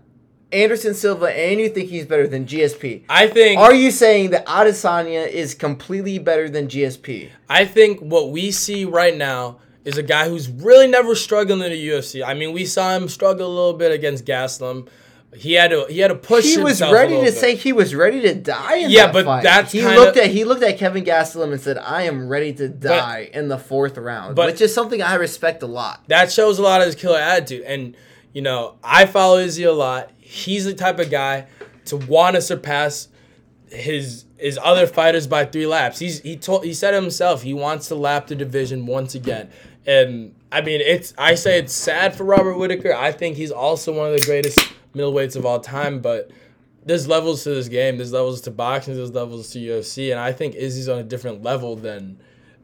Anderson 0.51 0.93
Silva 0.93 1.27
and 1.27 1.59
you 1.59 1.69
think 1.69 1.89
he's 1.89 2.05
better 2.05 2.27
than 2.27 2.45
GSP. 2.45 3.03
I 3.09 3.27
think. 3.27 3.59
Are 3.59 3.73
you 3.73 3.91
saying 3.91 4.31
that 4.31 4.45
Adesanya 4.45 5.27
is 5.27 5.53
completely 5.53 6.19
better 6.19 6.49
than 6.49 6.67
GSP? 6.67 7.29
I 7.49 7.65
think 7.65 7.99
what 7.99 8.31
we 8.31 8.51
see 8.51 8.85
right 8.85 9.15
now 9.15 9.59
is 9.85 9.97
a 9.97 10.03
guy 10.03 10.29
who's 10.29 10.49
really 10.49 10.87
never 10.87 11.15
struggled 11.15 11.61
in 11.61 11.71
the 11.71 11.87
UFC. 11.89 12.23
I 12.23 12.33
mean, 12.33 12.53
we 12.53 12.65
saw 12.65 12.95
him 12.95 13.07
struggle 13.07 13.47
a 13.47 13.53
little 13.55 13.73
bit 13.73 13.91
against 13.91 14.25
Gastelum. 14.25 14.87
He 15.33 15.53
had 15.53 15.71
to 15.71 15.85
he 15.89 15.99
had 15.99 16.09
to 16.09 16.15
push. 16.15 16.43
He 16.45 16.57
was 16.57 16.81
ready 16.81 17.15
to 17.15 17.21
bit. 17.21 17.33
say 17.35 17.55
he 17.55 17.71
was 17.71 17.95
ready 17.95 18.19
to 18.21 18.35
die 18.35 18.75
in 18.77 18.89
Yeah, 18.89 19.05
that 19.05 19.13
but 19.13 19.25
fight. 19.25 19.43
that's 19.43 19.71
he 19.71 19.79
kinda- 19.79 19.95
looked 19.95 20.17
at 20.17 20.27
he 20.29 20.43
looked 20.43 20.61
at 20.63 20.77
Kevin 20.77 21.05
Gastelum 21.05 21.53
and 21.53 21.61
said, 21.61 21.77
"I 21.77 22.03
am 22.03 22.27
ready 22.27 22.51
to 22.53 22.67
die 22.67 23.29
in 23.33 23.47
the 23.47 23.57
fourth 23.57 23.97
round," 23.97 24.35
but- 24.35 24.47
which 24.47 24.59
is 24.61 24.73
something 24.73 25.01
I 25.01 25.15
respect 25.15 25.63
a 25.63 25.67
lot. 25.67 26.01
that 26.09 26.31
shows 26.31 26.59
a 26.59 26.61
lot 26.61 26.81
of 26.81 26.87
his 26.87 26.95
killer 26.95 27.17
attitude. 27.19 27.63
And 27.65 27.95
you 28.33 28.41
know, 28.41 28.75
I 28.83 29.05
follow 29.05 29.37
Izzy 29.37 29.63
a 29.63 29.71
lot. 29.73 30.09
He's 30.19 30.65
the 30.65 30.73
type 30.73 30.99
of 30.99 31.09
guy 31.09 31.45
to 31.85 31.95
want 31.97 32.35
to 32.35 32.41
surpass 32.41 33.07
his 33.69 34.25
his 34.37 34.59
other 34.61 34.85
fighters 34.87 35.27
by 35.27 35.45
three 35.45 35.65
laps. 35.67 35.99
He's 35.99 36.19
he 36.21 36.35
told 36.35 36.65
he 36.65 36.73
said 36.73 36.93
himself 36.93 37.43
he 37.43 37.53
wants 37.53 37.87
to 37.87 37.95
lap 37.95 38.27
the 38.27 38.35
division 38.35 38.85
once 38.85 39.15
again. 39.15 39.47
And 39.85 40.33
I 40.51 40.59
mean, 40.61 40.81
it's 40.81 41.13
I 41.17 41.35
say 41.35 41.57
it's 41.59 41.73
sad 41.73 42.15
for 42.15 42.25
Robert 42.25 42.55
Whittaker. 42.57 42.93
I 42.93 43.11
think 43.13 43.37
he's 43.37 43.51
also 43.51 43.93
one 43.93 44.07
of 44.13 44.19
the 44.19 44.25
greatest 44.25 44.59
middleweights 44.95 45.35
of 45.35 45.45
all 45.45 45.59
time, 45.59 45.99
but. 46.01 46.29
There's 46.83 47.07
levels 47.07 47.43
to 47.43 47.51
this 47.51 47.67
game. 47.67 47.97
There's 47.97 48.11
levels 48.11 48.41
to 48.41 48.49
boxing. 48.49 48.95
There's 48.95 49.11
levels 49.11 49.51
to 49.51 49.59
UFC, 49.59 50.09
and 50.09 50.19
I 50.19 50.31
think 50.31 50.55
Izzy's 50.55 50.89
on 50.89 50.97
a 50.97 51.03
different 51.03 51.43
level 51.43 51.75
than 51.75 52.17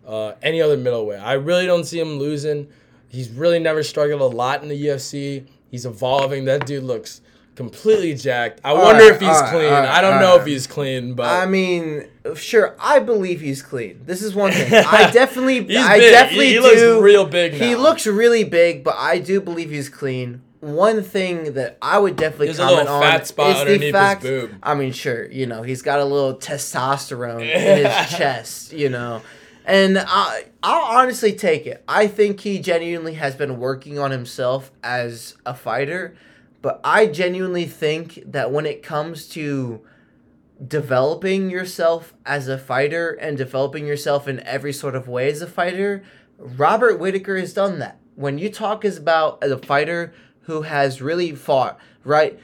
uh, 0.08 0.32
any 0.42 0.60
other 0.60 0.76
middleweight. 0.76 1.20
I 1.20 1.34
really 1.34 1.68
don't 1.68 1.84
see 1.84 2.00
him 2.00 2.18
losing. 2.18 2.68
He's 3.10 3.30
really 3.30 3.60
never 3.60 3.84
struggled 3.84 4.22
a 4.22 4.36
lot 4.36 4.64
in 4.64 4.70
the 4.70 4.86
UFC. 4.88 5.46
He's 5.70 5.86
evolving. 5.86 6.46
That 6.46 6.66
dude 6.66 6.84
looks 6.84 7.22
completely 7.54 8.16
jacked. 8.16 8.60
I 8.64 8.74
wonder 8.74 9.04
right, 9.04 9.14
if 9.14 9.20
he's 9.20 9.30
all 9.30 9.40
right, 9.40 9.52
clean. 9.52 9.66
all 9.66 9.82
right, 9.82 9.88
I 9.90 10.02
don't 10.02 10.20
know 10.20 10.36
if 10.38 10.48
he's 10.48 10.66
clean, 10.66 11.14
but 11.14 11.28
I 11.28 11.46
mean, 11.46 12.08
sure, 12.34 12.76
I 12.80 12.98
believe 12.98 13.40
he's 13.40 13.62
clean. 13.62 14.02
This 14.06 14.24
is 14.24 14.34
one 14.34 14.52
thing. 14.52 14.74
I 14.84 15.12
definitely, 15.14 15.64
He's 15.66 15.78
I 15.78 16.00
big. 16.00 16.12
definitely 16.12 16.46
He- 16.48 16.54
he 16.54 16.58
do. 16.60 16.64
looks 16.64 17.04
real 17.04 17.26
big 17.28 17.54
He 17.54 17.76
looks 17.76 18.08
really 18.08 18.44
big, 18.44 18.84
but 18.84 18.96
I 18.98 19.20
do 19.20 19.40
believe 19.42 19.70
he's 19.70 19.90
clean. 19.90 20.42
One 20.60 21.04
thing 21.04 21.54
that 21.54 21.78
I 21.82 22.00
would 22.00 22.16
definitely 22.16 22.48
There's 22.48 22.58
comment 22.58 22.88
on 22.90 23.02
fat 23.02 23.28
spot 23.28 23.50
is 23.50 23.56
the 23.56 23.62
underneath 23.62 23.82
his 23.82 23.92
fact. 23.92 24.22
boob. 24.24 24.52
I 24.64 24.74
mean, 24.74 24.92
sure, 24.92 25.32
you 25.32 25.46
know, 25.46 25.62
he's 25.62 25.84
got 25.84 26.00
a 26.00 26.06
little 26.06 26.36
testosterone 26.36 27.42
in 27.42 27.86
his 27.86 28.18
chest, 28.18 28.74
you 28.74 28.90
know. 28.90 29.22
And 29.66 29.98
I, 30.00 30.46
I'll 30.64 30.98
honestly 30.98 31.34
take 31.34 31.68
it. 31.68 31.84
I 31.88 32.08
think 32.08 32.40
he 32.40 32.60
genuinely 32.60 33.16
has 33.16 33.36
been 33.36 33.60
working 33.60 34.00
on 34.00 34.12
himself 34.12 34.72
as 34.84 35.36
a 35.46 35.54
fighter, 35.54 36.16
but 36.62 36.80
I 36.84 37.06
genuinely 37.06 37.66
think 37.66 38.24
that 38.26 38.52
when 38.52 38.66
it 38.66 38.82
comes 38.82 39.28
to 39.30 39.82
developing 40.66 41.50
yourself 41.50 42.14
as 42.26 42.48
a 42.48 42.58
fighter 42.58 43.12
and 43.12 43.38
developing 43.38 43.86
yourself 43.86 44.28
in 44.28 44.40
every 44.40 44.74
sort 44.74 44.96
of 44.96 45.08
way 45.08 45.30
as 45.30 45.42
a 45.42 45.48
fighter, 45.48 46.04
Robert 46.38 47.00
Whittaker 47.00 47.38
has 47.38 47.54
done 47.54 47.80
that. 47.80 48.00
When 48.16 48.38
you 48.40 48.50
talk 48.50 48.84
is 48.84 48.98
about 48.98 49.44
a 49.44 49.58
fighter 49.58 50.14
who 50.48 50.64
has 50.64 51.02
really 51.02 51.34
fought, 51.36 51.78
right? 52.04 52.40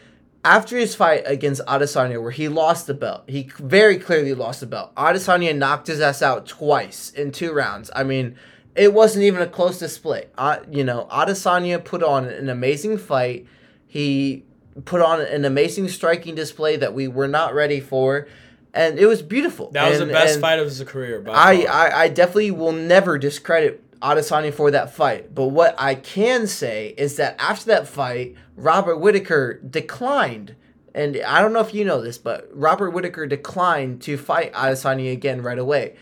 After 0.46 0.78
his 0.78 0.94
fight 0.94 1.24
against 1.26 1.62
Adesanya, 1.66 2.22
where 2.22 2.32
he 2.32 2.50
lost 2.50 2.86
the 2.86 2.94
belt, 2.94 3.24
he 3.28 3.50
very 3.60 3.98
clearly 3.98 4.34
lost 4.34 4.60
the 4.60 4.66
belt. 4.66 4.94
Adesanya 4.96 5.56
knocked 5.56 5.88
his 5.88 6.02
ass 6.02 6.22
out 6.22 6.46
twice 6.46 7.12
in 7.12 7.32
two 7.32 7.54
rounds. 7.54 7.90
I 7.96 8.04
mean, 8.04 8.36
it 8.76 8.94
wasn't 8.94 9.24
even 9.24 9.42
a 9.42 9.48
close 9.48 9.80
display. 9.80 10.28
Uh, 10.38 10.58
you 10.70 10.84
know, 10.84 11.08
Adesanya 11.10 11.84
put 11.84 12.04
on 12.04 12.26
an 12.26 12.50
amazing 12.50 12.98
fight. 12.98 13.48
He 13.88 14.44
put 14.84 15.02
on 15.02 15.22
an 15.22 15.46
amazing 15.46 15.88
striking 15.88 16.36
display 16.36 16.76
that 16.76 16.94
we 16.94 17.08
were 17.08 17.28
not 17.30 17.54
ready 17.54 17.80
for, 17.80 18.28
and 18.74 19.00
it 19.00 19.06
was 19.06 19.22
beautiful. 19.22 19.72
that 19.72 19.90
was 19.90 20.02
And- 20.02 20.10
the 20.10 20.14
best 20.14 20.42
fight 20.42 20.60
of 20.60 20.66
his 20.66 20.84
career. 20.84 21.22
By 21.22 21.32
I. 21.32 21.54
I, 21.70 22.00
I 22.04 22.08
definitely 22.10 22.52
will 22.52 22.72
never 22.74 23.18
discredit 23.18 23.82
Adesanya 24.04 24.54
for 24.54 24.70
that 24.72 24.94
fight. 24.94 25.34
But 25.34 25.48
what 25.48 25.76
I 25.78 25.96
can 25.96 26.46
say 26.46 26.94
is 26.98 27.16
that 27.16 27.36
after 27.40 27.66
that 27.68 27.88
fight, 27.88 28.36
Robert 28.56 28.98
Whittaker 28.98 29.60
declined. 29.68 30.56
And 30.94 31.22
I 31.26 31.42
don't 31.42 31.54
know 31.54 31.62
if 31.62 31.74
you 31.74 31.86
know 31.86 32.02
this, 32.02 32.18
but 32.18 32.50
Robert 32.54 32.92
Whittaker 32.92 33.26
declined 33.26 34.02
to 34.04 34.18
fight 34.18 34.54
Adesanya 34.54 35.12
again 35.12 35.42
right 35.42 35.58
away. 35.58 35.96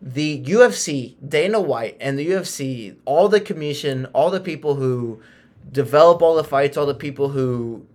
The 0.00 0.42
UFC, 0.42 1.14
Dana 1.26 1.60
White, 1.60 1.96
and 2.00 2.18
the 2.18 2.26
UFC, 2.26 2.96
all 3.04 3.28
the 3.28 3.40
commission, 3.40 4.06
all 4.06 4.30
the 4.30 4.40
people 4.40 4.74
who 4.74 5.22
develop 5.70 6.22
all 6.22 6.34
the 6.34 6.42
fights, 6.42 6.76
all 6.76 6.86
the 6.86 6.94
people 6.94 7.28
who, 7.28 7.86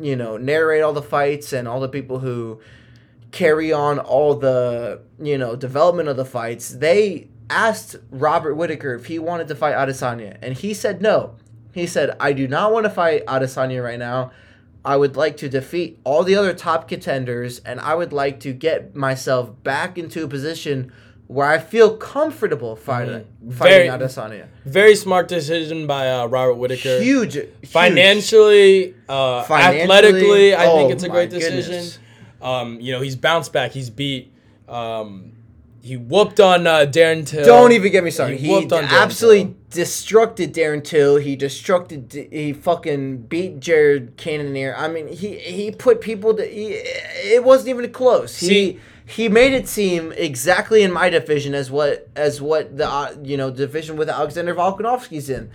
you 0.00 0.16
know, 0.16 0.38
narrate 0.38 0.82
all 0.82 0.94
the 0.94 1.02
fights, 1.02 1.52
and 1.52 1.68
all 1.68 1.80
the 1.80 1.90
people 1.90 2.20
who 2.20 2.58
carry 3.32 3.72
on 3.72 3.98
all 3.98 4.34
the 4.34 5.00
you 5.18 5.36
know 5.36 5.56
development 5.56 6.08
of 6.08 6.16
the 6.16 6.24
fights. 6.24 6.70
They 6.70 7.28
asked 7.52 7.96
Robert 8.10 8.54
Whittaker 8.54 8.94
if 8.94 9.06
he 9.06 9.18
wanted 9.18 9.48
to 9.48 9.54
fight 9.54 9.74
Adesanya, 9.76 10.36
and 10.42 10.54
he 10.54 10.72
said 10.74 11.00
no. 11.02 11.36
He 11.72 11.86
said, 11.86 12.16
"I 12.18 12.32
do 12.32 12.48
not 12.48 12.72
want 12.72 12.84
to 12.84 12.90
fight 12.90 13.24
Adesanya 13.26 13.82
right 13.82 13.98
now. 13.98 14.32
I 14.84 14.96
would 14.96 15.16
like 15.16 15.36
to 15.38 15.48
defeat 15.48 15.98
all 16.04 16.24
the 16.24 16.34
other 16.34 16.52
top 16.54 16.88
contenders, 16.88 17.60
and 17.64 17.78
I 17.80 17.94
would 17.94 18.12
like 18.12 18.40
to 18.40 18.52
get 18.52 18.96
myself 18.96 19.50
back 19.62 19.98
into 19.98 20.24
a 20.24 20.28
position." 20.28 20.92
Where 21.28 21.46
I 21.48 21.56
feel 21.56 21.96
comfortable 21.96 22.76
fighting, 22.76 23.24
Mhm. 23.42 23.54
fighting 23.54 23.76
Very- 23.76 23.88
Adesanya. 23.88 24.44
Very 24.66 24.94
smart 24.94 25.28
decision 25.28 25.86
by 25.86 26.10
uh, 26.10 26.26
Robert 26.26 26.54
Whittaker. 26.56 27.00
Huge, 27.00 27.34
huge. 27.34 27.48
Financially, 27.70 28.94
uh, 29.08 29.42
Financially, 29.44 29.80
athletically, 29.82 30.54
I 30.54 30.66
think 30.66 30.90
oh 30.90 30.92
it's 30.92 31.04
a 31.04 31.08
great 31.08 31.30
decision. 31.30 31.84
Um, 32.42 32.80
you 32.82 32.92
know, 32.92 33.00
he's 33.00 33.16
bounced 33.16 33.50
back. 33.50 33.70
He's 33.70 33.88
beat. 33.88 34.30
Um, 34.68 35.31
he 35.82 35.96
whooped 35.96 36.38
on 36.38 36.66
uh, 36.66 36.86
Darren 36.86 37.26
Till. 37.26 37.44
Don't 37.44 37.72
even 37.72 37.90
get 37.90 38.04
me 38.04 38.10
started. 38.10 38.38
He 38.38 38.46
He, 38.46 38.70
on 38.70 38.84
absolutely 38.84 39.54
Till. 39.68 39.84
destructed 39.84 40.52
Darren 40.52 40.82
Till. 40.82 41.16
He 41.16 41.36
destructed. 41.36 42.12
He 42.32 42.52
fucking 42.52 43.22
beat 43.22 43.58
Jared 43.58 44.16
Cannonier. 44.16 44.74
I 44.78 44.86
mean, 44.88 45.08
he 45.08 45.38
he 45.38 45.72
put 45.72 46.00
people. 46.00 46.34
To, 46.34 46.46
he, 46.46 46.74
it 46.74 47.42
wasn't 47.42 47.70
even 47.70 47.90
close. 47.92 48.32
See- 48.32 48.48
he 48.74 48.80
he 49.04 49.28
made 49.28 49.52
it 49.52 49.68
seem 49.68 50.12
exactly 50.12 50.82
in 50.84 50.92
my 50.92 51.10
division 51.10 51.52
as 51.54 51.70
what 51.70 52.08
as 52.14 52.40
what 52.40 52.76
the 52.76 52.88
uh, 52.88 53.14
you 53.24 53.36
know 53.36 53.50
division 53.50 53.96
with 53.96 54.08
Alexander 54.08 54.54
Volkanovski's 54.54 55.28
in. 55.28 55.50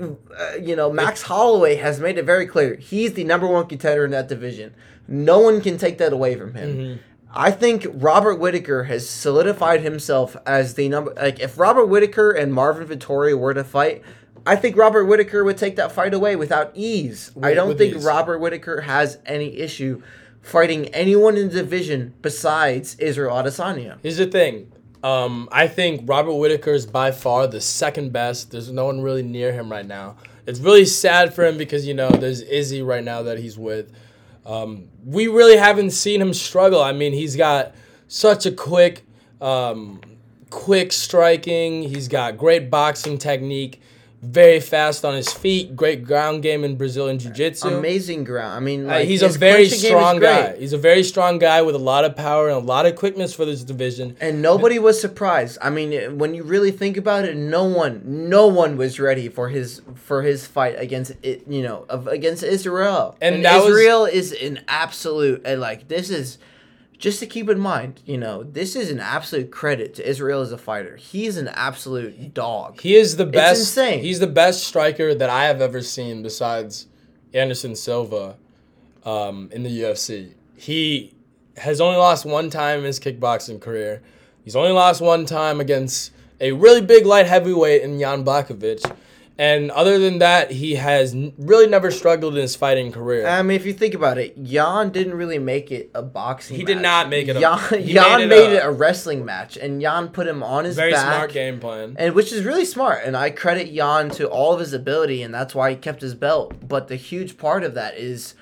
uh, 0.00 0.54
you 0.60 0.74
know, 0.74 0.90
Max 0.90 1.22
Holloway 1.22 1.74
has 1.76 2.00
made 2.00 2.16
it 2.16 2.24
very 2.24 2.46
clear 2.46 2.76
he's 2.76 3.12
the 3.12 3.24
number 3.24 3.46
one 3.46 3.66
contender 3.66 4.04
in 4.06 4.10
that 4.12 4.28
division. 4.28 4.74
No 5.06 5.40
one 5.40 5.60
can 5.60 5.76
take 5.76 5.98
that 5.98 6.12
away 6.12 6.36
from 6.36 6.54
him. 6.54 6.76
Mm-hmm. 6.76 7.02
I 7.32 7.50
think 7.50 7.86
Robert 7.92 8.36
Whittaker 8.36 8.84
has 8.84 9.08
solidified 9.08 9.82
himself 9.82 10.36
as 10.46 10.74
the 10.74 10.88
number. 10.88 11.14
Like, 11.14 11.40
if 11.40 11.58
Robert 11.58 11.86
Whittaker 11.86 12.32
and 12.32 12.52
Marvin 12.52 12.88
Vettori 12.88 13.38
were 13.38 13.54
to 13.54 13.62
fight, 13.62 14.02
I 14.46 14.56
think 14.56 14.76
Robert 14.76 15.04
Whittaker 15.04 15.44
would 15.44 15.56
take 15.56 15.76
that 15.76 15.92
fight 15.92 16.14
away 16.14 16.34
without 16.34 16.72
ease. 16.74 17.30
I 17.42 17.54
don't 17.54 17.76
think 17.76 17.96
ease. 17.96 18.04
Robert 18.04 18.38
Whittaker 18.38 18.80
has 18.80 19.18
any 19.26 19.58
issue 19.58 20.02
fighting 20.42 20.86
anyone 20.88 21.36
in 21.36 21.48
the 21.48 21.54
division 21.54 22.14
besides 22.22 22.94
Israel 22.96 23.34
Adesanya. 23.36 23.98
Here's 24.02 24.16
the 24.16 24.26
thing. 24.26 24.72
Um, 25.02 25.48
I 25.52 25.66
think 25.66 26.08
Robert 26.08 26.34
Whitaker 26.34 26.72
is 26.72 26.86
by 26.86 27.10
far 27.10 27.46
the 27.46 27.60
second 27.60 28.12
best. 28.12 28.50
There's 28.50 28.70
no 28.70 28.86
one 28.86 29.00
really 29.00 29.22
near 29.22 29.52
him 29.52 29.70
right 29.70 29.86
now. 29.86 30.16
It's 30.46 30.60
really 30.60 30.84
sad 30.84 31.32
for 31.32 31.44
him 31.46 31.56
because 31.56 31.86
you 31.86 31.94
know 31.94 32.10
there's 32.10 32.40
Izzy 32.40 32.82
right 32.82 33.04
now 33.04 33.22
that 33.22 33.38
he's 33.38 33.56
with. 33.56 33.92
Um, 34.46 34.88
we 35.04 35.26
really 35.26 35.56
haven't 35.56 35.90
seen 35.90 36.20
him 36.20 36.34
struggle. 36.34 36.82
I 36.82 36.92
mean, 36.92 37.12
he's 37.12 37.36
got 37.36 37.74
such 38.08 38.46
a 38.46 38.52
quick, 38.52 39.04
um, 39.40 40.00
quick 40.50 40.92
striking. 40.92 41.82
He's 41.82 42.08
got 42.08 42.36
great 42.36 42.70
boxing 42.70 43.18
technique, 43.18 43.80
very 44.22 44.60
fast 44.60 45.02
on 45.04 45.14
his 45.14 45.32
feet, 45.32 45.74
great 45.74 46.04
ground 46.04 46.42
game 46.42 46.62
in 46.62 46.76
Brazilian 46.76 47.18
jiu-jitsu. 47.18 47.68
Amazing 47.68 48.24
ground. 48.24 48.52
I 48.54 48.60
mean, 48.60 48.88
Uh, 48.90 48.98
he's 48.98 49.22
a 49.22 49.28
very 49.28 49.66
clinching 49.66 49.80
game 49.80 49.96
is 49.96 49.98
strong 49.98 50.20
guy. 50.20 50.56
He's 50.58 50.74
a 50.74 50.78
very 50.78 51.02
strong 51.02 51.38
guy 51.38 51.62
with 51.62 51.74
a 51.74 51.78
lot 51.78 52.04
of 52.04 52.16
power 52.16 52.48
and 52.48 52.56
a 52.56 52.60
lot 52.60 52.84
of 52.84 52.96
quickness 52.96 53.32
for 53.32 53.46
this 53.46 53.64
division. 53.64 54.16
And 54.20 54.42
nobody 54.42 54.78
was 54.78 55.00
surprised. 55.00 55.56
I 55.62 55.70
mean, 55.70 56.18
when 56.18 56.34
you 56.34 56.42
really 56.42 56.70
think 56.70 56.98
about 56.98 57.24
it, 57.24 57.34
no 57.34 57.64
one, 57.64 58.02
no 58.04 58.46
one 58.46 58.76
was 58.76 59.00
ready 59.00 59.28
for 59.30 59.48
his 59.48 59.80
for 59.94 60.22
his 60.22 60.46
fight 60.46 60.74
against 60.78 61.12
it. 61.22 61.44
You 61.48 61.62
know, 61.62 61.86
of, 61.88 62.06
against 62.06 62.42
Israel. 62.42 63.16
And 63.22 63.42
that 63.44 63.56
was- 63.62 63.68
Israel 63.70 64.04
is 64.04 64.32
an 64.32 64.60
absolute. 64.68 65.40
And 65.46 65.60
like 65.62 65.88
this 65.88 66.10
is, 66.10 66.36
just 67.00 67.18
to 67.20 67.26
keep 67.26 67.48
in 67.48 67.58
mind, 67.58 68.02
you 68.04 68.18
know, 68.18 68.42
this 68.42 68.76
is 68.76 68.90
an 68.90 69.00
absolute 69.00 69.50
credit 69.50 69.94
to 69.94 70.06
Israel 70.08 70.42
as 70.42 70.52
a 70.52 70.58
fighter. 70.58 70.96
He's 70.96 71.38
an 71.38 71.48
absolute 71.48 72.34
dog. 72.34 72.78
He 72.82 72.94
is 72.94 73.16
the 73.16 73.24
best. 73.24 73.58
It's 73.58 73.70
insane. 73.70 74.00
He's 74.00 74.20
the 74.20 74.26
best 74.26 74.64
striker 74.64 75.14
that 75.14 75.30
I 75.30 75.46
have 75.46 75.62
ever 75.62 75.80
seen 75.80 76.22
besides 76.22 76.88
Anderson 77.32 77.74
Silva 77.74 78.36
um, 79.04 79.48
in 79.50 79.62
the 79.62 79.80
UFC. 79.80 80.34
He 80.56 81.14
has 81.56 81.80
only 81.80 81.96
lost 81.96 82.26
one 82.26 82.50
time 82.50 82.80
in 82.80 82.84
his 82.84 83.00
kickboxing 83.00 83.62
career. 83.62 84.02
He's 84.44 84.54
only 84.54 84.72
lost 84.72 85.00
one 85.00 85.24
time 85.24 85.58
against 85.58 86.12
a 86.38 86.52
really 86.52 86.82
big 86.82 87.06
light 87.06 87.26
heavyweight 87.26 87.80
in 87.80 87.98
Jan 87.98 88.24
Błachowicz. 88.24 88.94
And 89.40 89.70
other 89.70 89.98
than 89.98 90.18
that, 90.18 90.50
he 90.50 90.74
has 90.74 91.16
really 91.38 91.66
never 91.66 91.90
struggled 91.90 92.34
in 92.34 92.42
his 92.42 92.54
fighting 92.56 92.92
career. 92.92 93.26
I 93.26 93.40
mean, 93.40 93.56
if 93.56 93.64
you 93.64 93.72
think 93.72 93.94
about 93.94 94.18
it, 94.18 94.44
Jan 94.44 94.90
didn't 94.90 95.14
really 95.14 95.38
make 95.38 95.72
it 95.72 95.90
a 95.94 96.02
boxing. 96.02 96.58
He 96.58 96.62
did 96.62 96.82
not 96.82 97.08
make 97.08 97.26
it 97.26 97.36
a- 97.36 97.40
Jan, 97.40 97.58
Jan 97.86 98.18
made 98.20 98.28
made, 98.28 98.50
it 98.50 98.56
it, 98.56 98.62
a- 98.62 98.68
a, 98.68 98.70
wrestling 98.70 99.24
match, 99.24 99.56
and 99.56 99.80
Jan 99.80 100.08
put 100.08 100.26
him 100.26 100.42
on 100.42 100.66
his 100.66 100.76
Very 100.76 100.92
back. 100.92 101.14
smart 101.14 101.32
game 101.32 101.58
plan. 101.58 101.96
and 101.98 102.14
which 102.14 102.32
is 102.34 102.44
really 102.44 102.66
smart 102.66 103.00
and 103.04 103.16
i 103.16 103.30
credit 103.30 103.72
jan 103.72 104.10
to 104.10 104.28
all 104.28 104.52
of 104.52 104.60
his 104.60 104.74
ability 104.74 105.22
and 105.22 105.32
that's 105.32 105.54
why 105.54 105.70
he 105.70 105.76
kept 105.76 106.02
his 106.02 106.14
belt 106.14 106.68
but 106.68 106.88
the 106.88 106.96
huge 106.96 107.38
part 107.38 107.64
of 107.64 107.72
that 107.74 107.96
is 107.96 108.34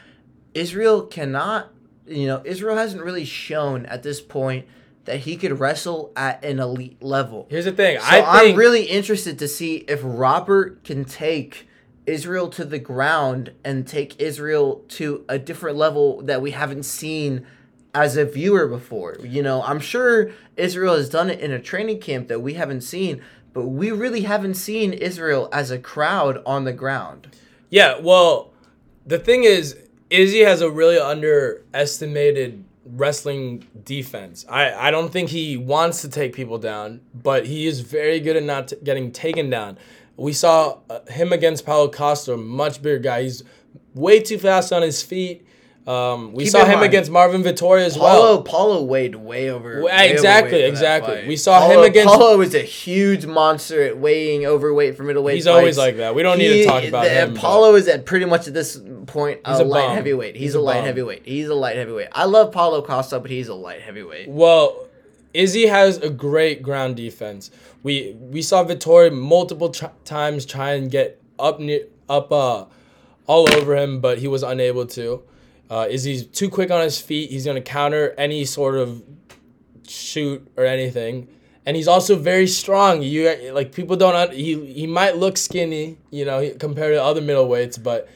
israel 0.55 1.03
cannot 1.03 1.69
you 2.07 2.27
know 2.27 2.43
israel 2.45 2.77
hasn't 2.77 3.03
really 3.03 3.25
shown 3.25 3.87
at 3.87 4.03
this 4.03 4.21
point 4.21 4.67
that 5.09 5.21
he 5.21 5.37
could 5.37 5.59
wrestle 5.59 6.13
at 6.17 6.45
an 6.45 6.61
elite 6.61 7.03
level 7.03 7.47
Here's 7.51 7.65
the 7.65 7.73
thing. 7.73 7.99
so 7.99 8.07
I 8.07 8.43
i'm 8.43 8.57
really 8.57 8.85
interested 8.85 9.39
to 9.41 9.49
see 9.49 9.77
if 9.89 10.01
robert 10.03 10.85
can 10.85 11.05
take 11.05 11.69
israel 12.07 12.49
to 12.49 12.65
the 12.65 12.79
ground 12.79 13.53
and 13.65 13.87
take 13.87 14.21
israel 14.21 14.85
to 14.89 15.25
a 15.29 15.39
different 15.39 15.77
level 15.77 16.23
that 16.23 16.41
we 16.41 16.53
haven't 16.53 16.85
seen 16.85 17.47
as 17.95 18.17
a 18.17 18.25
viewer 18.25 18.67
before. 18.67 19.17
You 19.23 19.43
know, 19.43 19.63
I'm 19.63 19.81
sure 19.81 20.31
Israel 20.57 20.97
has 20.97 21.09
done 21.09 21.31
it 21.31 21.41
in 21.41 21.51
a 21.51 21.59
training 21.59 22.01
camp 22.01 22.29
that 22.29 22.41
we 22.41 22.55
haven't 22.55 22.83
seen, 22.83 23.23
but 23.53 23.67
we 23.67 23.91
really 23.91 24.23
haven't 24.23 24.55
seen 24.55 24.93
Israel 24.93 25.49
as 25.53 25.71
a 25.71 25.79
crowd 25.79 26.43
on 26.47 26.65
the 26.65 26.73
ground. 26.73 27.37
Yeah, 27.71 27.99
well, 28.01 28.53
the 29.05 29.19
thing 29.19 29.45
is, 29.45 29.77
Izzy 30.11 30.41
has 30.41 30.61
a 30.61 30.71
really 30.71 30.99
underestimated 30.99 32.65
wrestling 32.93 33.67
defense. 33.85 34.45
I, 34.49 34.89
I 34.89 34.91
don't 34.91 35.13
think 35.13 35.31
he 35.31 35.57
wants 35.57 36.03
to 36.03 36.09
take 36.09 36.33
people 36.35 36.59
down, 36.59 37.01
but 37.15 37.47
he 37.47 37.67
is 37.67 37.81
very 37.81 38.21
good 38.21 38.37
at 38.37 38.43
not 38.43 38.69
t- 38.69 38.77
getting 38.83 39.13
taken 39.13 39.51
down. 39.51 39.79
We 40.17 40.33
saw 40.33 40.79
uh, 40.91 41.01
him 41.09 41.33
against 41.33 41.65
Paulo 41.65 41.91
Costa, 41.91 42.35
a 42.35 42.37
much 42.37 42.83
bigger 42.83 42.99
guy. 42.99 43.23
He's 43.23 43.45
way 43.95 44.21
too 44.21 44.39
fast 44.39 44.73
on 44.73 44.83
his 44.83 45.03
feet. 45.03 45.47
Um, 45.89 46.33
we 46.35 46.45
Keep 46.45 46.53
saw 46.53 46.65
him 46.67 46.81
mind, 46.81 46.85
against 46.85 47.11
Marvin 47.11 47.43
Vettori 47.43 47.81
as 47.81 47.97
Paulo, 47.97 48.21
well. 48.35 48.43
Paulo 48.43 48.83
weighed 48.83 49.15
way 49.15 49.49
over. 49.49 49.83
Way 49.83 50.11
exactly, 50.13 50.61
exactly. 50.65 51.27
We 51.27 51.35
saw 51.37 51.63
him 51.67 51.77
Paulo- 51.77 51.83
against- 51.85 52.15
Paulo 52.15 52.41
is 52.43 52.55
a 52.55 52.59
huge 52.61 53.25
monster 53.25 53.81
at 53.83 53.97
weighing 53.97 54.45
overweight 54.45 54.99
for 54.99 55.05
middleweight. 55.05 55.37
He's 55.37 55.47
always 55.47 55.79
like 55.79 55.97
that. 55.97 56.15
We 56.15 56.23
don't 56.23 56.37
need 56.37 56.63
to 56.63 56.65
talk 56.67 56.85
about 56.85 57.05
the- 57.05 57.11
him, 57.11 57.35
Paulo 57.35 57.75
is 57.75 57.89
at 57.89 58.05
pretty 58.05 58.27
much 58.27 58.47
at 58.47 58.53
this 58.53 58.79
point 59.07 59.41
a, 59.47 59.53
He's 59.53 59.61
a 59.61 59.65
light 59.65 59.89
heavyweight. 59.95 60.35
He's, 60.37 60.43
He's 60.49 60.55
a, 60.57 60.59
a 60.59 60.61
light 60.61 60.85
heavyweight. 60.85 61.23
He's 61.25 61.49
a 61.49 61.55
light 61.55 61.77
heavyweight. 61.77 62.09
I 62.13 62.27
love 62.27 62.53
Paulo 62.53 62.83
Costa, 62.83 63.19
but 63.19 63.31
he's 63.31 63.49
a 63.49 63.55
light 63.55 63.81
heavyweight. 63.81 64.29
Well, 64.29 64.89
Izzy 65.33 65.69
has 65.69 65.97
a 65.97 66.11
great 66.11 66.63
ground 66.63 66.97
defense. 66.97 67.51
We 67.83 68.15
we 68.21 68.43
saw 68.43 68.63
Vettori 68.63 69.11
multiple 69.11 69.71
tr- 69.71 69.87
times 70.05 70.45
try 70.45 70.73
and 70.73 70.91
get 70.91 71.19
up 71.39 71.61
near, 71.61 71.85
up 72.11 72.31
uh, 72.31 72.67
all 73.27 73.49
over 73.55 73.75
him, 73.75 74.01
but 74.01 74.19
he 74.19 74.29
was 74.29 74.43
unable 74.43 74.85
to. 74.89 75.23
Uh, 75.71 75.87
Izzy's 75.89 76.27
too 76.27 76.49
quick 76.49 76.71
on 76.71 76.83
his 76.83 77.01
feet. 77.01 77.31
He's 77.31 77.45
gonna 77.45 77.61
counter 77.61 78.15
any 78.17 78.45
sort 78.45 78.77
of 78.77 79.03
shoot 79.87 80.47
or 80.57 80.65
anything, 80.65 81.29
and 81.67 81.77
he's 81.77 81.89
also 81.89 82.17
very 82.17 82.47
strong. 82.47 83.03
You 83.03 83.53
like 83.53 83.73
people 83.73 83.97
don't. 83.97 84.33
He 84.33 84.73
he 84.73 84.87
might 84.87 85.17
look 85.17 85.37
skinny, 85.37 85.99
you 86.11 86.25
know, 86.25 86.51
compared 86.59 86.95
to 86.95 87.03
other 87.03 87.21
middleweights, 87.21 87.83
but. 87.83 88.09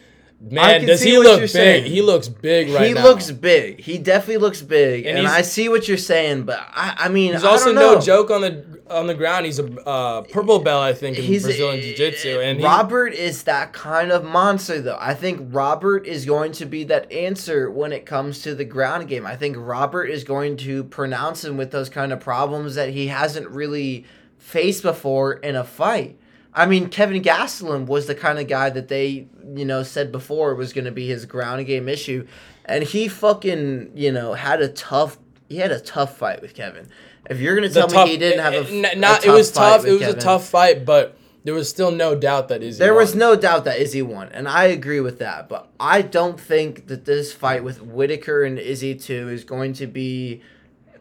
Man, 0.50 0.84
does 0.84 1.00
he 1.00 1.18
look 1.18 1.40
big? 1.40 1.50
saying. 1.50 1.84
He 1.84 2.02
looks 2.02 2.28
big 2.28 2.70
right 2.70 2.88
he 2.88 2.94
now. 2.94 3.02
He 3.02 3.08
looks 3.08 3.30
big. 3.30 3.80
He 3.80 3.98
definitely 3.98 4.38
looks 4.38 4.60
big, 4.60 5.06
and, 5.06 5.18
And 5.18 5.28
I 5.28 5.42
see 5.42 5.68
what 5.68 5.86
you're 5.86 5.96
saying. 5.96 6.42
But 6.42 6.58
I, 6.60 6.94
I 6.98 7.08
mean, 7.08 7.32
He's 7.32 7.44
I 7.44 7.48
also 7.48 7.66
don't 7.66 7.76
no 7.76 8.00
joke 8.00 8.30
on 8.30 8.40
the 8.40 8.80
on 8.90 9.06
the 9.06 9.14
ground. 9.14 9.46
He's 9.46 9.60
a 9.60 9.72
uh, 9.86 10.22
purple 10.22 10.58
belt, 10.58 10.82
I 10.82 10.94
think, 10.94 11.16
in 11.16 11.24
He's 11.24 11.44
Brazilian 11.44 11.80
Jiu 11.80 11.96
Jitsu. 11.96 12.40
And 12.40 12.60
Robert 12.62 13.14
is 13.14 13.44
that 13.44 13.72
kind 13.72 14.10
of 14.10 14.24
monster, 14.24 14.80
though. 14.80 14.98
I 15.00 15.14
think 15.14 15.48
Robert 15.52 16.06
is 16.06 16.26
going 16.26 16.52
to 16.52 16.66
be 16.66 16.84
that 16.84 17.10
answer 17.12 17.70
when 17.70 17.92
it 17.92 18.04
comes 18.04 18.42
to 18.42 18.54
the 18.54 18.64
ground 18.64 19.08
game. 19.08 19.24
I 19.24 19.36
think 19.36 19.56
Robert 19.58 20.06
is 20.06 20.24
going 20.24 20.56
to 20.58 20.84
pronounce 20.84 21.44
him 21.44 21.56
with 21.56 21.70
those 21.70 21.88
kind 21.88 22.12
of 22.12 22.20
problems 22.20 22.74
that 22.74 22.90
he 22.90 23.06
hasn't 23.06 23.48
really 23.48 24.04
faced 24.38 24.82
before 24.82 25.34
in 25.34 25.54
a 25.54 25.64
fight. 25.64 26.18
I 26.54 26.66
mean, 26.66 26.88
Kevin 26.88 27.22
Gastelum 27.22 27.86
was 27.86 28.06
the 28.06 28.14
kind 28.14 28.38
of 28.38 28.46
guy 28.46 28.68
that 28.70 28.88
they, 28.88 29.26
you 29.54 29.64
know, 29.64 29.82
said 29.82 30.12
before 30.12 30.54
was 30.54 30.72
going 30.72 30.84
to 30.84 30.90
be 30.92 31.06
his 31.06 31.24
ground 31.24 31.64
game 31.66 31.88
issue, 31.88 32.26
and 32.64 32.84
he 32.84 33.08
fucking, 33.08 33.92
you 33.94 34.12
know, 34.12 34.34
had 34.34 34.60
a 34.60 34.68
tough. 34.68 35.18
He 35.48 35.58
had 35.58 35.72
a 35.72 35.80
tough 35.80 36.16
fight 36.18 36.40
with 36.42 36.54
Kevin. 36.54 36.88
If 37.30 37.40
you're 37.40 37.54
gonna 37.54 37.68
tell 37.68 37.88
tough- 37.88 38.06
me 38.06 38.12
he 38.12 38.16
didn't 38.18 38.40
have 38.42 38.52
a, 38.54 38.56
eh, 38.58 38.60
f- 38.60 38.70
n- 38.72 38.84
a 38.84 38.96
not. 38.96 39.24
It 39.24 39.30
was 39.30 39.50
fight 39.50 39.76
tough. 39.78 39.86
It 39.86 39.92
was 39.92 40.02
a 40.02 40.14
tough 40.14 40.48
fight, 40.48 40.84
but 40.84 41.16
there 41.44 41.54
was 41.54 41.68
still 41.68 41.90
no 41.90 42.14
doubt 42.14 42.48
that 42.48 42.62
Izzy. 42.62 42.78
There 42.78 42.94
was 42.94 43.10
won. 43.12 43.18
no 43.18 43.36
doubt 43.36 43.64
that 43.64 43.78
Izzy 43.78 44.02
won, 44.02 44.28
and 44.32 44.48
I 44.48 44.64
agree 44.64 45.00
with 45.00 45.18
that. 45.20 45.48
But 45.48 45.68
I 45.80 46.02
don't 46.02 46.38
think 46.40 46.86
that 46.88 47.04
this 47.04 47.32
fight 47.32 47.64
with 47.64 47.80
Whittaker 47.82 48.44
and 48.44 48.58
Izzy 48.58 48.94
two 48.94 49.28
is 49.28 49.44
going 49.44 49.72
to 49.74 49.86
be, 49.86 50.40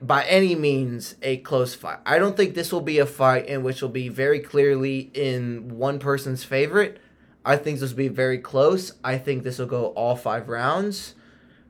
by 0.01 0.23
any 0.25 0.55
means, 0.55 1.15
a 1.21 1.37
close 1.37 1.75
fight. 1.75 1.99
I 2.05 2.17
don't 2.17 2.35
think 2.35 2.55
this 2.55 2.71
will 2.71 2.81
be 2.81 2.99
a 2.99 3.05
fight 3.05 3.45
in 3.47 3.63
which 3.63 3.81
will 3.81 3.89
be 3.89 4.09
very 4.09 4.39
clearly 4.39 5.11
in 5.13 5.77
one 5.77 5.99
person's 5.99 6.43
favorite. 6.43 6.99
I 7.45 7.57
think 7.57 7.79
this 7.79 7.91
will 7.91 7.97
be 7.97 8.07
very 8.07 8.37
close. 8.39 8.93
I 9.03 9.17
think 9.17 9.43
this 9.43 9.59
will 9.59 9.65
go 9.67 9.87
all 9.87 10.15
five 10.15 10.49
rounds. 10.49 11.15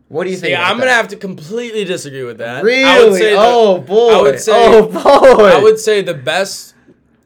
What 0.07 0.25
do 0.25 0.29
you 0.29 0.37
think? 0.37 0.51
Yeah, 0.51 0.67
I'm 0.69 0.77
gonna 0.77 0.91
have 0.91 1.07
to 1.09 1.15
completely 1.15 1.85
disagree 1.85 2.23
with 2.23 2.39
that. 2.39 2.63
Really? 2.63 3.17
Say 3.19 3.31
the- 3.31 3.37
oh 3.39 3.77
boy! 3.79 4.11
I 4.13 4.21
would 4.21 4.39
say- 4.39 4.51
oh 4.53 4.87
boy! 4.87 5.45
I 5.47 5.59
would 5.61 5.79
say 5.79 6.01
the 6.01 6.13
best 6.13 6.75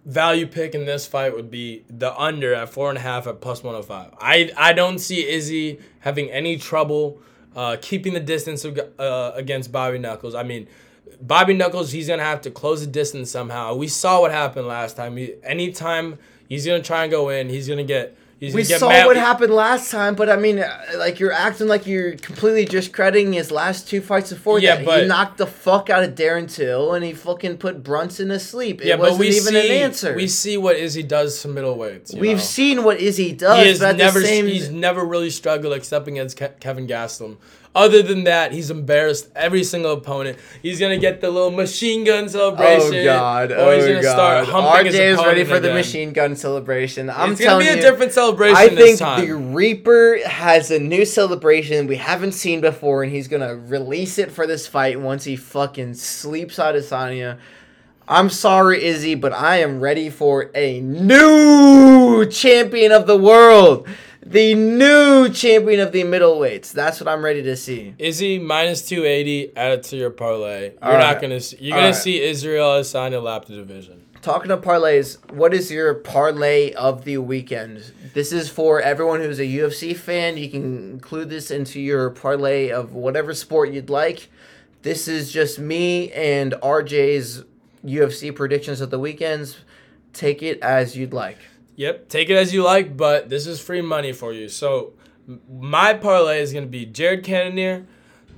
value 0.06 0.46
pick 0.46 0.76
in 0.76 0.86
this 0.86 1.08
fight 1.08 1.34
would 1.36 1.50
be 1.50 1.84
the 1.90 2.16
under 2.20 2.54
at 2.54 2.70
four 2.70 2.90
and 2.90 2.98
a 3.00 3.02
half 3.02 3.26
at 3.26 3.42
plus 3.42 3.64
105. 3.64 4.12
I 4.20 4.52
I 4.56 4.74
don't 4.74 5.00
see 5.00 5.28
Izzy 5.28 5.80
having 6.02 6.30
any 6.30 6.58
trouble 6.58 7.20
uh, 7.56 7.78
keeping 7.82 8.14
the 8.14 8.20
distance 8.20 8.64
ag- 8.66 8.82
uh, 9.00 9.32
against 9.34 9.72
Bobby 9.72 9.98
Knuckles. 9.98 10.36
I 10.36 10.44
mean, 10.44 10.68
Bobby 11.22 11.54
Knuckles, 11.54 11.92
he's 11.92 12.08
gonna 12.08 12.24
have 12.24 12.42
to 12.42 12.52
close 12.52 12.82
the 12.82 12.88
distance 12.88 13.32
somehow. 13.32 13.76
We 13.76 13.88
saw 13.88 14.22
what 14.22 14.32
happened 14.32 14.68
last 14.68 14.96
time. 14.98 15.18
He, 15.18 15.34
anytime 15.44 16.18
he's 16.48 16.66
gonna 16.66 16.82
try 16.84 17.04
and 17.04 17.12
go 17.12 17.30
in, 17.30 17.50
he's 17.50 17.68
gonna 17.68 17.84
get 17.84 18.16
He's 18.38 18.54
we 18.54 18.64
gonna 18.64 18.68
get 18.70 18.80
saw 18.82 18.90
mad- 18.90 19.06
what 19.06 19.16
happened 19.16 19.54
last 19.54 19.90
time, 19.90 20.14
but 20.14 20.30
I 20.30 20.36
mean, 20.36 20.60
uh, 20.60 20.78
like 20.98 21.22
you're 21.22 21.32
acting 21.32 21.68
like 21.68 21.88
you're 21.88 22.12
completely 22.18 22.66
discrediting 22.66 23.32
his 23.32 23.50
last 23.50 23.88
two 23.88 24.02
fights 24.02 24.30
before 24.30 24.60
Yeah, 24.60 24.76
that. 24.76 24.86
but- 24.86 25.02
he 25.04 25.08
knocked 25.08 25.38
the 25.38 25.48
fuck 25.48 25.90
out 25.90 26.04
of 26.04 26.16
Darren 26.16 26.54
Till, 26.54 26.94
and 26.94 27.04
he 27.06 27.14
fucking 27.14 27.58
put 27.60 27.82
Brunson 27.82 28.28
to 28.28 28.38
sleep. 28.38 28.82
It 28.82 28.88
Yeah, 28.88 28.96
wasn't 28.98 29.18
but 29.18 29.20
we 29.22 29.28
even 29.30 29.42
see 29.54 29.78
an 29.78 29.84
answer. 29.84 30.14
we 30.14 30.28
see 30.28 30.58
what 30.58 30.76
Izzy 30.76 31.02
does 31.02 31.42
to 31.44 31.48
middleweights. 31.48 32.20
We've 32.20 32.36
know? 32.36 32.44
seen 32.44 32.84
what 32.84 33.00
Izzy 33.00 33.32
does, 33.32 33.78
he 33.80 33.80
but 33.86 33.96
never 33.96 34.20
the 34.20 34.26
same, 34.26 34.48
he's 34.48 34.70
never 34.70 35.06
really 35.06 35.30
struggled 35.30 35.74
except 35.74 36.10
against 36.10 36.36
Ke- 36.36 36.60
Kevin 36.60 36.88
Gastelum. 36.88 37.38
Other 37.76 38.02
than 38.02 38.24
that, 38.24 38.54
he's 38.54 38.72
embarrassed 38.72 39.30
every 39.36 39.66
single 39.66 39.92
opponent. 39.92 40.40
He's 40.62 40.80
gonna 40.80 40.98
get 40.98 41.20
the 41.20 41.30
little 41.30 41.52
machine 41.52 42.06
gun 42.06 42.30
celebration. 42.30 42.96
Oh 42.96 43.04
god! 43.04 43.52
Or 43.52 43.76
he's 43.76 43.84
oh 43.84 43.88
gonna 43.88 44.02
god! 44.02 44.14
start 44.14 44.48
humping 44.48 44.86
his 44.86 44.96
RJ 44.96 45.00
is 45.00 45.18
ready 45.18 45.44
for 45.44 45.60
the 45.60 45.74
machine 45.74 46.14
gun 46.14 46.38
celebration. 46.38 47.10
I'm 47.10 47.34
it's 47.34 47.42
gonna 47.42 47.60
be 47.60 47.68
a 47.68 47.82
different 47.82 48.14
celebration 48.14 48.56
I 48.56 48.70
think 48.70 49.00
the 49.00 49.36
Reaper 49.36 50.20
has 50.26 50.72
a 50.72 50.80
new 50.80 51.04
celebration 51.04 51.88
we 51.88 51.98
haven't 51.98 52.32
seen 52.32 52.62
before, 52.62 53.04
and 53.04 53.12
he's 53.12 53.28
gonna 53.28 53.56
release 53.56 54.18
it 54.20 54.32
for 54.32 54.48
this 54.48 54.66
fight 54.68 55.02
once 55.02 55.26
he 55.26 55.36
fucking 55.36 55.96
sleeps 55.96 56.58
out 56.58 56.78
of 56.78 56.86
Sonya. 56.86 57.40
I'm 58.08 58.30
sorry, 58.30 58.86
Izzy, 58.86 59.16
but 59.16 59.34
I 59.34 59.58
am 59.58 59.82
ready 59.82 60.10
for 60.10 60.52
a 60.54 60.80
new 60.80 62.26
champion 62.28 62.92
of 62.92 63.06
the 63.08 63.18
world. 63.18 63.88
The 64.26 64.56
new 64.56 65.30
champion 65.30 65.80
of 65.80 65.92
the 65.92 66.02
middleweights. 66.04 66.72
That's 66.72 67.00
what 67.00 67.08
I'm 67.08 67.24
ready 67.24 67.44
to 67.44 67.56
see. 67.56 67.94
Izzy 68.00 68.40
minus 68.40 68.82
two 68.88 69.06
eighty. 69.06 69.56
Add 69.56 69.72
it 69.74 69.84
to 69.84 69.98
your 69.98 70.10
parlay. 70.10 70.72
You're 70.72 70.78
All 70.82 70.94
not 70.98 71.14
right. 71.14 71.22
gonna 71.22 71.40
see. 71.40 71.58
You're 71.60 71.76
All 71.76 71.82
gonna 71.82 71.92
right. 71.94 71.96
see 71.96 72.22
Israel 72.22 72.66
Adesanya 72.70 73.22
lap 73.22 73.46
the 73.46 73.56
division. 73.56 74.02
Talking 74.24 74.50
of 74.50 74.62
parlays, 74.62 75.20
what 75.32 75.54
is 75.54 75.70
your 75.70 75.94
parlay 75.94 76.74
of 76.74 77.04
the 77.06 77.20
weekend? 77.20 77.92
This 78.16 78.32
is 78.32 78.50
for 78.50 78.82
everyone 78.82 79.20
who's 79.22 79.38
a 79.40 79.44
UFC 79.46 79.96
fan. 79.96 80.38
You 80.38 80.50
can 80.50 80.90
include 80.94 81.30
this 81.30 81.52
into 81.52 81.80
your 81.80 82.10
parlay 82.10 82.70
of 82.72 82.94
whatever 82.94 83.36
sport 83.36 83.70
you'd 83.72 83.92
like. 83.92 84.30
This 84.82 85.08
is 85.08 85.32
just 85.32 85.60
me 85.60 86.12
and 86.14 86.54
RJ's 86.64 87.44
UFC 87.86 88.34
predictions 88.36 88.82
of 88.82 88.90
the 88.90 88.98
weekends. 88.98 89.58
Take 90.14 90.42
it 90.42 90.60
as 90.62 90.98
you'd 90.98 91.14
like. 91.14 91.38
Yep, 91.78 92.08
take 92.10 92.30
it 92.30 92.36
as 92.36 92.54
you 92.54 92.64
like, 92.64 92.96
but 92.96 93.30
this 93.30 93.48
is 93.48 93.60
free 93.60 93.82
money 93.82 94.14
for 94.14 94.32
you. 94.32 94.48
So 94.48 94.94
my 95.50 95.94
parlay 95.94 96.40
is 96.40 96.54
gonna 96.54 96.68
be 96.68 96.86
Jared 96.86 97.24
Cannonier, 97.24 97.86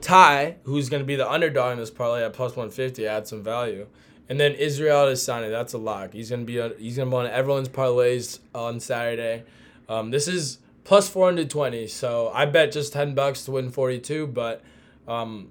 Tai, 0.01 0.55
who's 0.63 0.89
gonna 0.89 1.03
be 1.03 1.15
the 1.15 1.29
underdog 1.29 1.73
in 1.73 1.79
this 1.79 1.91
parlay 1.91 2.23
at 2.23 2.33
plus 2.33 2.55
one 2.55 2.69
fifty, 2.69 3.05
add 3.07 3.27
some 3.27 3.43
value, 3.43 3.87
and 4.27 4.39
then 4.39 4.53
Israel 4.53 5.05
Adesanya. 5.05 5.51
That's 5.51 5.73
a 5.73 5.77
lock. 5.77 6.13
He's 6.13 6.29
gonna 6.29 6.45
be 6.45 6.59
on, 6.59 6.73
he's 6.79 6.97
gonna 6.97 7.11
be 7.11 7.15
on 7.15 7.27
everyone's 7.27 7.69
parlays 7.69 8.39
on 8.55 8.79
Saturday. 8.79 9.43
Um, 9.87 10.09
this 10.11 10.27
is 10.27 10.59
plus 10.83 11.07
four 11.07 11.25
hundred 11.25 11.49
twenty. 11.49 11.87
So 11.87 12.31
I 12.33 12.45
bet 12.45 12.71
just 12.71 12.93
ten 12.93 13.13
bucks 13.13 13.45
to 13.45 13.51
win 13.51 13.69
forty 13.69 13.99
two, 13.99 14.25
but 14.27 14.63
um, 15.07 15.49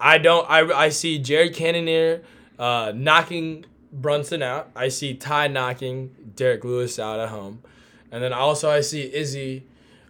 I 0.00 0.18
don't. 0.18 0.48
I 0.48 0.60
I 0.72 0.88
see 0.88 1.18
Jared 1.18 1.54
Cannonier 1.54 2.22
uh, 2.58 2.92
knocking 2.94 3.66
Brunson 3.94 4.42
out. 4.42 4.70
I 4.74 4.88
see 4.88 5.14
Tai 5.14 5.48
knocking 5.48 6.14
Derrick 6.36 6.64
Lewis 6.64 6.98
out 6.98 7.20
at 7.20 7.28
home, 7.28 7.62
and 8.10 8.22
then 8.22 8.32
also 8.32 8.70
I 8.70 8.80
see 8.80 9.12
Izzy 9.14 9.64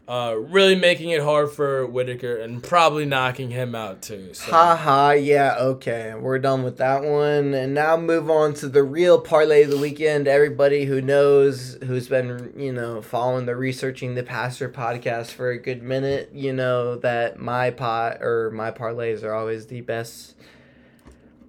uh, 0.06 0.34
really 0.38 0.74
making 0.74 1.10
it 1.10 1.22
hard 1.22 1.50
for 1.50 1.86
Whittaker 1.86 2.36
and 2.36 2.62
probably 2.62 3.06
knocking 3.06 3.50
him 3.50 3.74
out 3.74 4.02
too. 4.02 4.34
So. 4.34 4.50
Ha 4.50 4.76
ha, 4.76 5.10
yeah, 5.12 5.56
okay. 5.58 6.14
We're 6.14 6.38
done 6.38 6.62
with 6.62 6.76
that 6.76 7.02
one. 7.02 7.54
And 7.54 7.72
now 7.72 7.96
move 7.96 8.30
on 8.30 8.54
to 8.54 8.68
the 8.68 8.82
real 8.82 9.18
parlay 9.18 9.64
of 9.64 9.70
the 9.70 9.78
weekend. 9.78 10.28
Everybody 10.28 10.84
who 10.84 11.00
knows, 11.00 11.78
who's 11.84 12.08
been, 12.08 12.52
you 12.56 12.72
know, 12.72 13.00
following 13.00 13.46
the 13.46 13.56
Researching 13.56 14.14
the 14.14 14.22
Pastor 14.22 14.68
podcast 14.68 15.30
for 15.30 15.50
a 15.50 15.58
good 15.58 15.82
minute, 15.82 16.30
you 16.34 16.52
know 16.52 16.96
that 16.96 17.38
my 17.38 17.70
pot 17.70 18.18
or 18.20 18.50
my 18.50 18.70
parlays 18.70 19.22
are 19.22 19.32
always 19.32 19.66
the 19.66 19.80
best. 19.80 20.34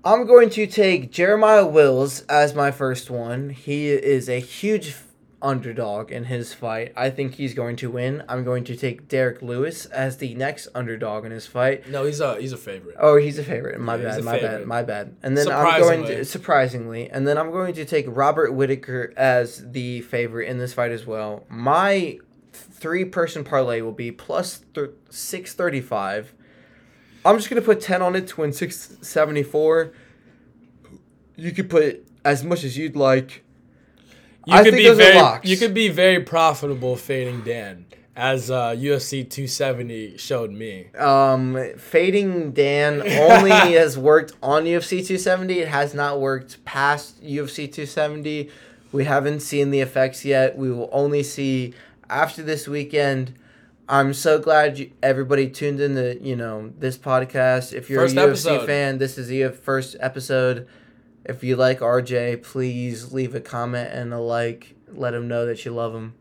I'm 0.06 0.28
going 0.28 0.51
to 0.51 0.68
take 0.68 1.12
Jeremiah 1.12 1.66
Wells 1.66 2.22
as 2.30 2.53
my 2.53 2.70
first 2.70 3.10
one. 3.10 3.49
He 3.49 3.89
is 3.89 4.30
a 4.30 4.39
huge 4.39 4.95
underdog 5.41 6.12
in 6.12 6.26
his 6.26 6.53
fight. 6.53 6.93
I 6.95 7.10
think 7.10 7.34
he's 7.34 7.56
going 7.56 7.76
to 7.78 7.89
win. 7.89 8.24
I'm 8.30 8.43
going 8.43 8.64
to 8.66 8.76
take 8.76 9.08
Derrick 9.08 9.41
Lewis 9.41 9.88
as 9.88 10.18
the 10.18 10.36
next 10.36 10.68
underdog 10.76 11.26
in 11.26 11.32
his 11.32 11.47
fight. 11.47 11.89
No, 11.89 12.06
he's 12.06 12.20
a 12.20 12.39
he's 12.39 12.53
a 12.53 12.58
favorite. 12.58 12.97
Oh, 12.99 13.18
he's 13.18 13.39
a 13.39 13.43
favorite. 13.43 13.80
My 13.80 13.95
Yeah, 13.95 14.16
bad. 14.16 14.24
My 14.24 14.39
bad. 14.39 14.66
My 14.68 14.84
bad. 14.84 15.16
And 15.24 15.36
then 15.36 15.47
I'm 15.51 15.64
going 15.82 16.01
Surprisingly. 16.03 16.16
to 16.18 16.26
surprisingly, 16.26 17.10
and 17.10 17.28
then 17.28 17.39
I'm 17.39 17.49
going 17.49 17.74
to 17.74 17.84
take 17.86 18.06
Robert 18.08 18.53
Whittaker 18.53 19.12
as 19.18 19.72
the 19.72 20.01
favorite 20.01 20.49
in 20.49 20.60
this 20.60 20.76
fight 20.76 20.91
as 20.91 21.08
well. 21.08 21.45
My 21.49 22.20
three-person 22.53 23.43
parlay 23.43 23.82
will 23.82 23.91
be 23.91 24.12
plus 24.12 24.62
th- 24.76 24.91
six 25.10 25.53
thirty-five. 25.56 26.32
I'm 27.26 27.38
just 27.38 27.49
gonna 27.49 27.61
put 27.61 27.82
ten 27.82 28.01
on 28.01 28.15
it 28.15 28.28
to 28.28 28.41
win 28.41 28.53
six 28.53 28.97
seventy-four. 29.01 29.91
You 31.36 31.51
could 31.51 31.69
put 31.69 32.07
as 32.23 32.43
much 32.43 32.63
as 32.63 32.78
you'd 32.78 32.95
like. 32.95 33.43
You 34.45 34.55
I 34.55 34.63
could 34.63 34.76
be 34.76 34.93
very 34.93 35.39
you 35.43 35.57
could 35.57 35.73
be 35.73 35.89
very 35.89 36.19
profitable 36.21 36.95
fading 36.95 37.41
Dan, 37.41 37.86
as 38.15 38.51
uh, 38.51 38.69
UFC 38.71 39.28
270 39.28 40.17
showed 40.17 40.51
me. 40.51 40.91
Um, 40.97 41.57
fading 41.78 42.51
Dan 42.51 43.01
only 43.01 43.49
has 43.73 43.97
worked 43.97 44.34
on 44.43 44.65
UFC 44.65 45.05
270. 45.05 45.59
It 45.59 45.67
has 45.67 45.95
not 45.95 46.21
worked 46.21 46.63
past 46.63 47.23
UFC 47.23 47.65
270. 47.65 48.51
We 48.91 49.05
haven't 49.05 49.39
seen 49.39 49.71
the 49.71 49.80
effects 49.80 50.23
yet. 50.23 50.55
We 50.57 50.71
will 50.71 50.89
only 50.91 51.23
see 51.23 51.73
after 52.07 52.43
this 52.43 52.67
weekend. 52.67 53.34
I'm 53.88 54.13
so 54.13 54.39
glad 54.39 54.79
you, 54.79 54.91
everybody 55.03 55.47
tuned 55.47 55.79
in 55.79 55.95
to 55.95 56.19
you 56.19 56.36
know 56.36 56.71
this 56.79 56.97
podcast. 56.97 57.71
If 57.71 57.89
you're 57.89 58.01
First 58.01 58.15
a 58.15 58.19
UFC 58.19 58.27
episode. 58.27 58.65
fan, 58.65 58.97
this 58.97 59.17
is 59.17 59.27
the 59.27 59.49
first 59.49 59.95
episode. 59.99 60.67
If 61.23 61.43
you 61.43 61.55
like 61.55 61.79
RJ, 61.79 62.43
please 62.43 63.13
leave 63.13 63.36
a 63.36 63.39
comment 63.39 63.91
and 63.91 64.11
a 64.11 64.19
like. 64.19 64.75
Let 64.91 65.13
him 65.13 65.27
know 65.27 65.45
that 65.45 65.65
you 65.65 65.71
love 65.71 65.93
him. 65.93 66.15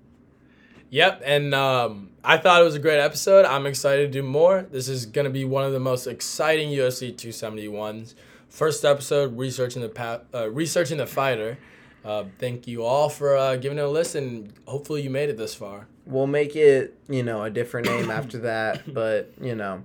Yep, 0.90 1.22
and 1.24 1.54
um, 1.54 2.10
I 2.22 2.36
thought 2.36 2.60
it 2.60 2.64
was 2.64 2.74
a 2.74 2.78
great 2.78 3.00
episode. 3.00 3.46
I'm 3.46 3.66
excited 3.66 4.12
to 4.12 4.18
do 4.20 4.22
more. 4.22 4.66
This 4.70 4.88
is 4.88 5.06
gonna 5.06 5.30
be 5.30 5.44
one 5.44 5.64
of 5.64 5.72
the 5.72 5.80
most 5.80 6.06
exciting 6.06 6.68
UFC 6.68 7.14
271s. 7.14 8.14
First 8.50 8.84
episode, 8.84 9.38
researching 9.38 9.80
the 9.80 9.88
pa- 9.88 10.20
uh, 10.34 10.50
researching 10.50 10.98
the 10.98 11.06
fighter. 11.06 11.58
Uh, 12.04 12.24
thank 12.38 12.68
you 12.68 12.84
all 12.84 13.08
for 13.08 13.34
uh, 13.34 13.56
giving 13.56 13.78
it 13.78 13.80
a 13.80 13.88
listen. 13.88 14.52
Hopefully, 14.66 15.00
you 15.00 15.08
made 15.08 15.30
it 15.30 15.38
this 15.38 15.54
far. 15.54 15.88
We'll 16.06 16.26
make 16.26 16.54
it 16.56 16.98
you 17.08 17.22
know 17.22 17.42
a 17.42 17.50
different 17.50 17.86
name 17.86 18.10
after 18.10 18.38
that 18.38 18.82
but 18.94 19.32
you 19.40 19.54
know 19.54 19.82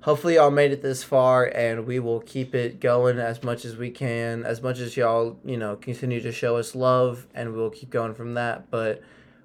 hopefully 0.00 0.34
y'all 0.34 0.50
made 0.50 0.72
it 0.72 0.82
this 0.82 1.02
far 1.02 1.44
and 1.54 1.86
we 1.86 1.98
will 1.98 2.20
keep 2.20 2.54
it 2.54 2.80
going 2.80 3.18
as 3.18 3.42
much 3.42 3.64
as 3.64 3.76
we 3.76 3.90
can 3.90 4.44
as 4.44 4.62
much 4.62 4.78
as 4.78 4.96
y'all 4.96 5.38
you 5.44 5.56
know 5.56 5.76
continue 5.76 6.20
to 6.20 6.32
show 6.32 6.56
us 6.56 6.74
love 6.74 7.26
and 7.34 7.54
we'll 7.54 7.70
keep 7.70 7.90
going 7.90 8.14
from 8.14 8.34
that 8.34 8.70
but 8.70 9.02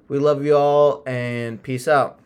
we 0.08 0.20
love 0.20 0.44
you 0.44 0.56
all 0.56 1.04
and 1.08 1.62
peace 1.64 1.88
out 1.88 2.20